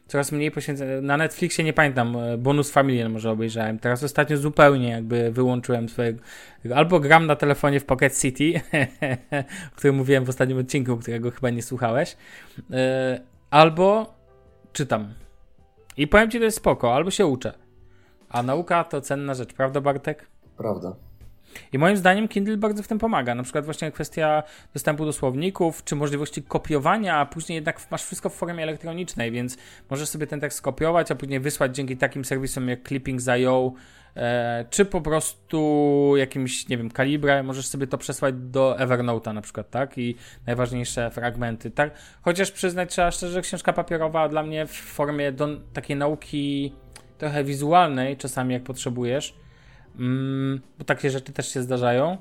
Coraz 0.07 0.31
mniej 0.31 0.51
poświęcę. 0.51 1.01
Na 1.01 1.17
Netflixie 1.17 1.63
nie 1.63 1.73
pamiętam, 1.73 2.15
e, 2.15 2.37
bonus 2.37 2.71
Family 2.71 3.09
może 3.09 3.31
obejrzałem. 3.31 3.79
Teraz 3.79 4.03
ostatnio 4.03 4.37
zupełnie 4.37 4.89
jakby 4.89 5.31
wyłączyłem 5.31 5.89
swojego. 5.89 6.19
Albo 6.75 6.99
gram 6.99 7.25
na 7.25 7.35
telefonie 7.35 7.79
w 7.79 7.85
Pocket 7.85 8.19
City, 8.19 8.61
o 9.73 9.75
którym 9.75 9.95
mówiłem 9.95 10.25
w 10.25 10.29
ostatnim 10.29 10.57
odcinku, 10.57 10.97
którego 10.97 11.31
chyba 11.31 11.49
nie 11.49 11.61
słuchałeś. 11.61 12.17
E, 12.71 13.21
albo 13.49 14.13
czytam. 14.73 15.13
I 15.97 16.07
powiem 16.07 16.31
ci, 16.31 16.37
to 16.37 16.43
jest 16.43 16.57
spoko, 16.57 16.95
albo 16.95 17.11
się 17.11 17.25
uczę. 17.25 17.53
A 18.29 18.43
nauka 18.43 18.83
to 18.83 19.01
cenna 19.01 19.33
rzecz, 19.33 19.53
prawda, 19.53 19.81
Bartek? 19.81 20.27
Prawda. 20.57 20.95
I 21.73 21.77
moim 21.77 21.97
zdaniem 21.97 22.27
Kindle 22.27 22.57
bardzo 22.57 22.83
w 22.83 22.87
tym 22.87 22.99
pomaga. 22.99 23.35
Na 23.35 23.43
przykład 23.43 23.65
właśnie 23.65 23.91
kwestia 23.91 24.43
dostępu 24.73 25.05
do 25.05 25.13
słowników, 25.13 25.83
czy 25.83 25.95
możliwości 25.95 26.43
kopiowania, 26.43 27.17
a 27.17 27.25
później 27.25 27.55
jednak 27.55 27.91
masz 27.91 28.03
wszystko 28.03 28.29
w 28.29 28.33
formie 28.33 28.63
elektronicznej, 28.63 29.31
więc 29.31 29.57
możesz 29.89 30.09
sobie 30.09 30.27
ten 30.27 30.39
tekst 30.39 30.57
skopiować, 30.57 31.11
a 31.11 31.15
później 31.15 31.39
wysłać 31.39 31.75
dzięki 31.75 31.97
takim 31.97 32.25
serwisom 32.25 32.69
jak 32.69 32.87
Clipping.io, 32.87 33.73
e, 34.15 34.65
czy 34.69 34.85
po 34.85 35.01
prostu 35.01 36.13
jakimś, 36.17 36.67
nie 36.69 36.77
wiem, 36.77 36.91
kalibre, 36.91 37.43
możesz 37.43 37.67
sobie 37.67 37.87
to 37.87 37.97
przesłać 37.97 38.35
do 38.37 38.75
Evernote'a 38.79 39.33
na 39.33 39.41
przykład, 39.41 39.69
tak? 39.69 39.97
I 39.97 40.15
najważniejsze 40.47 41.11
fragmenty, 41.11 41.71
tak? 41.71 41.91
Chociaż 42.21 42.51
przyznać 42.51 42.89
trzeba 42.89 43.11
szczerze, 43.11 43.33
że 43.33 43.41
książka 43.41 43.73
papierowa 43.73 44.29
dla 44.29 44.43
mnie 44.43 44.65
w 44.65 44.71
formie 44.71 45.31
do 45.31 45.47
takiej 45.73 45.95
nauki 45.95 46.73
trochę 47.17 47.43
wizualnej, 47.43 48.17
czasami 48.17 48.53
jak 48.53 48.63
potrzebujesz, 48.63 49.42
mm, 49.99 50.61
bo 50.79 50.85
takie 50.85 51.09
rzeczy 51.09 51.33
też 51.33 51.53
się 51.53 51.61
zdarzają, 51.61 52.17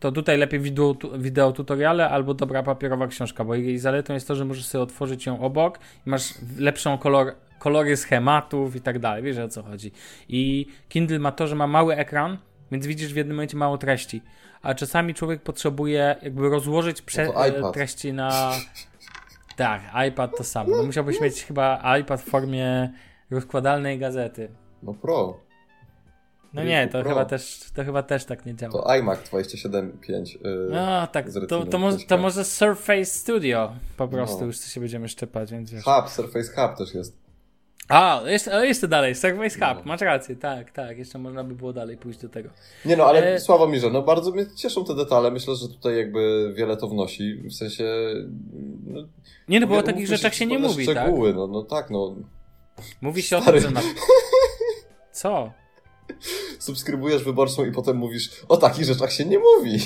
to 0.00 0.12
tutaj 0.12 0.38
lepiej 0.38 0.60
wideo, 0.60 0.96
wideo 1.18 1.52
tutoriale 1.52 2.10
albo 2.10 2.34
dobra 2.34 2.62
papierowa 2.62 3.06
książka, 3.06 3.44
bo 3.44 3.54
jej 3.54 3.78
zaletą 3.78 4.14
jest 4.14 4.28
to, 4.28 4.34
że 4.34 4.44
możesz 4.44 4.66
sobie 4.66 4.82
otworzyć 4.82 5.26
ją 5.26 5.40
obok 5.40 5.78
i 6.06 6.10
masz 6.10 6.34
lepszą 6.58 6.98
kolor, 6.98 7.34
kolory 7.58 7.96
schematów 7.96 8.76
i 8.76 8.80
tak 8.80 8.98
dalej, 8.98 9.22
wiesz 9.22 9.38
o 9.38 9.48
co 9.48 9.62
chodzi. 9.62 9.92
I 10.28 10.66
Kindle 10.88 11.18
ma 11.18 11.32
to, 11.32 11.46
że 11.46 11.56
ma 11.56 11.66
mały 11.66 11.96
ekran, 11.96 12.38
więc 12.72 12.86
widzisz 12.86 13.12
w 13.12 13.16
jednym 13.16 13.36
momencie 13.36 13.56
mało 13.56 13.78
treści, 13.78 14.22
a 14.62 14.74
czasami 14.74 15.14
człowiek 15.14 15.42
potrzebuje 15.42 16.16
jakby 16.22 16.48
rozłożyć 16.48 17.02
prze- 17.02 17.26
no 17.60 17.72
treści 17.72 18.12
na... 18.12 18.52
Tak, 19.56 19.82
iPad 20.08 20.36
to 20.36 20.44
samo. 20.44 20.76
No, 20.76 20.82
musiałbyś 20.82 21.20
mieć 21.20 21.44
chyba 21.44 21.96
iPad 22.00 22.20
w 22.20 22.24
formie 22.24 22.92
rozkładalnej 23.30 23.98
gazety. 23.98 24.48
No 24.82 24.94
pro. 24.94 25.40
No 26.54 26.64
nie, 26.64 26.88
to 26.88 27.02
chyba, 27.02 27.24
też, 27.24 27.60
to 27.74 27.84
chyba 27.84 28.02
też 28.02 28.24
tak 28.24 28.46
nie 28.46 28.54
działa. 28.54 28.72
To 28.72 28.90
iMac 28.90 29.18
27.5. 29.18 30.38
Yy, 30.44 30.68
no 30.70 31.06
tak, 31.06 31.26
to, 31.48 31.66
to, 31.66 31.78
może, 31.78 31.98
to 31.98 32.18
może 32.18 32.44
Surface 32.44 33.04
Studio 33.04 33.72
po 33.96 34.08
prostu 34.08 34.40
no. 34.40 34.46
już 34.46 34.60
się 34.60 34.80
będziemy 34.80 35.08
szczepać, 35.08 35.50
więc 35.50 35.70
wiesz. 35.70 35.84
Hub, 35.84 36.08
Surface 36.08 36.52
Hub 36.52 36.78
też 36.78 36.94
jest. 36.94 37.24
A, 37.88 38.22
jest, 38.26 38.50
jeszcze 38.62 38.88
dalej, 38.88 39.14
Surface 39.14 39.54
Hub, 39.54 39.76
no. 39.76 39.82
masz 39.84 40.00
rację, 40.00 40.36
tak, 40.36 40.70
tak, 40.70 40.98
jeszcze 40.98 41.18
można 41.18 41.44
by 41.44 41.54
było 41.54 41.72
dalej 41.72 41.96
pójść 41.96 42.18
do 42.18 42.28
tego. 42.28 42.48
Nie 42.84 42.96
no, 42.96 43.04
ale 43.04 43.34
e... 43.34 43.40
Sławomirze, 43.40 43.90
no 43.90 44.02
bardzo 44.02 44.30
mnie 44.30 44.46
cieszą 44.56 44.84
te 44.84 44.94
detale, 44.94 45.30
myślę, 45.30 45.54
że 45.54 45.68
tutaj 45.68 45.96
jakby 45.96 46.52
wiele 46.56 46.76
to 46.76 46.88
wnosi, 46.88 47.34
w 47.34 47.52
sensie... 47.52 47.84
No, 48.86 49.00
nie 49.48 49.60
no, 49.60 49.66
bo 49.66 49.76
o 49.76 49.82
takich 49.82 50.06
rzeczach 50.06 50.34
się 50.34 50.46
nie 50.46 50.58
mówi, 50.58 50.82
szczegóły, 50.82 50.94
tak? 50.94 51.04
szczegóły, 51.04 51.34
no, 51.34 51.46
no 51.46 51.62
tak, 51.62 51.90
no. 51.90 52.16
Mówi 53.00 53.22
się 53.22 53.40
Stary. 53.40 53.58
o 53.58 53.60
tym, 53.60 53.70
że 53.70 53.70
na... 53.70 53.80
Co? 55.12 55.52
Subskrybujesz 56.64 57.24
wyborczą 57.24 57.64
i 57.64 57.72
potem 57.72 57.96
mówisz, 57.96 58.30
o 58.48 58.56
takich 58.56 58.84
rzeczach 58.84 59.12
się 59.12 59.24
nie 59.24 59.38
mówi. 59.38 59.78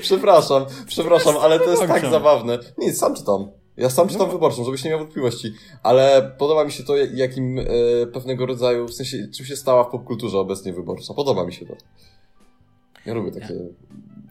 przepraszam, 0.00 0.64
przepraszam, 0.86 1.36
ale 1.36 1.58
to 1.58 1.70
jest 1.70 1.82
tak 1.82 2.10
zabawne. 2.10 2.58
Nic, 2.78 2.98
sam 2.98 3.14
czytam. 3.14 3.50
Ja 3.76 3.90
sam 3.90 4.08
czytam 4.08 4.26
no. 4.26 4.32
wyborczą, 4.32 4.64
żebyś 4.64 4.84
nie 4.84 4.90
miał 4.90 4.98
wątpliwości, 4.98 5.52
ale 5.82 6.34
podoba 6.38 6.64
mi 6.64 6.72
się 6.72 6.84
to, 6.84 6.96
jakim 6.96 7.58
e, 7.58 7.64
pewnego 8.06 8.46
rodzaju, 8.46 8.88
w 8.88 8.94
sensie, 8.94 9.28
czym 9.36 9.46
się 9.46 9.56
stała 9.56 9.84
w 9.84 9.90
popkulturze 9.90 10.38
obecnie 10.38 10.72
wyborcza. 10.72 11.14
Podoba 11.14 11.46
mi 11.46 11.52
się 11.52 11.66
to. 11.66 11.74
Ja 13.06 13.14
lubię 13.14 13.32
takie 13.32 13.54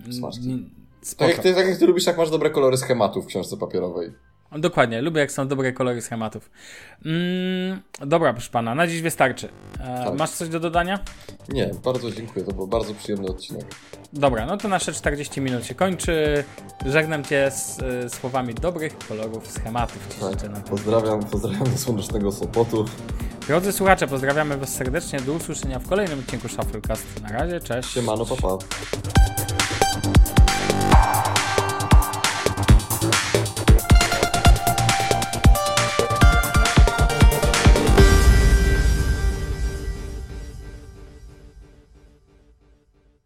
ja, 0.08 0.14
smaczki. 0.14 0.70
Tak 1.18 1.30
jak, 1.30 1.40
ty, 1.40 1.54
tak 1.54 1.68
jak 1.68 1.78
ty 1.78 1.88
lubisz, 1.88 2.06
jak 2.06 2.18
masz 2.18 2.30
dobre 2.30 2.50
kolory 2.50 2.78
schematów 2.78 3.26
w 3.26 3.28
książce 3.28 3.58
papierowej. 3.58 4.12
Dokładnie, 4.58 5.02
lubię 5.02 5.20
jak 5.22 5.32
są 5.32 5.48
dobre 5.48 5.74
kolory 5.74 6.02
schematów. 6.02 6.52
Mm, 7.06 7.82
dobra, 8.00 8.34
proszę 8.34 8.50
pana, 8.52 8.76
na 8.76 8.88
dziś 8.88 9.02
wystarczy. 9.02 9.50
E, 9.80 10.04
Tak. 10.06 10.18
masz 10.18 10.30
coś 10.30 10.50
do 10.50 10.60
dodania? 10.60 11.00
Nie, 11.50 11.72
bardzo 11.84 12.12
dziękuję, 12.12 12.46
to 12.46 12.52
był 12.52 12.68
bardzo 12.68 12.94
przyjemny 12.94 13.28
odcinek. 13.28 13.66
Dobra, 14.14 14.46
no 14.46 14.58
to 14.58 14.68
nasze 14.68 14.94
40 14.94 15.42
minut 15.42 15.66
się 15.66 15.76
kończy. 15.76 16.44
Żegnam 16.86 17.24
cię 17.24 17.52
z 17.52 17.80
e, 17.80 18.10
słowami 18.10 18.54
dobrych 18.54 18.98
kolorów 19.08 19.52
schematów. 19.52 20.08
Tak. 20.20 20.64
Pozdrawiam, 20.64 21.24
pozdrawiam 21.24 21.64
do 21.64 21.78
słonecznego 21.78 22.32
Sopotu. 22.32 22.86
Drodzy 23.48 23.72
słuchacze, 23.72 24.08
pozdrawiamy 24.08 24.58
Was 24.58 24.70
serdecznie. 24.70 25.22
Do 25.22 25.34
usłyszenia 25.34 25.80
w 25.80 25.88
kolejnym 25.88 26.20
odcinku 26.20 26.48
Shufflecast. 26.50 27.22
Na 27.22 27.30
razie, 27.30 27.60
cześć. 27.60 27.90
Siemano, 27.90 28.26
papa. 28.26 28.58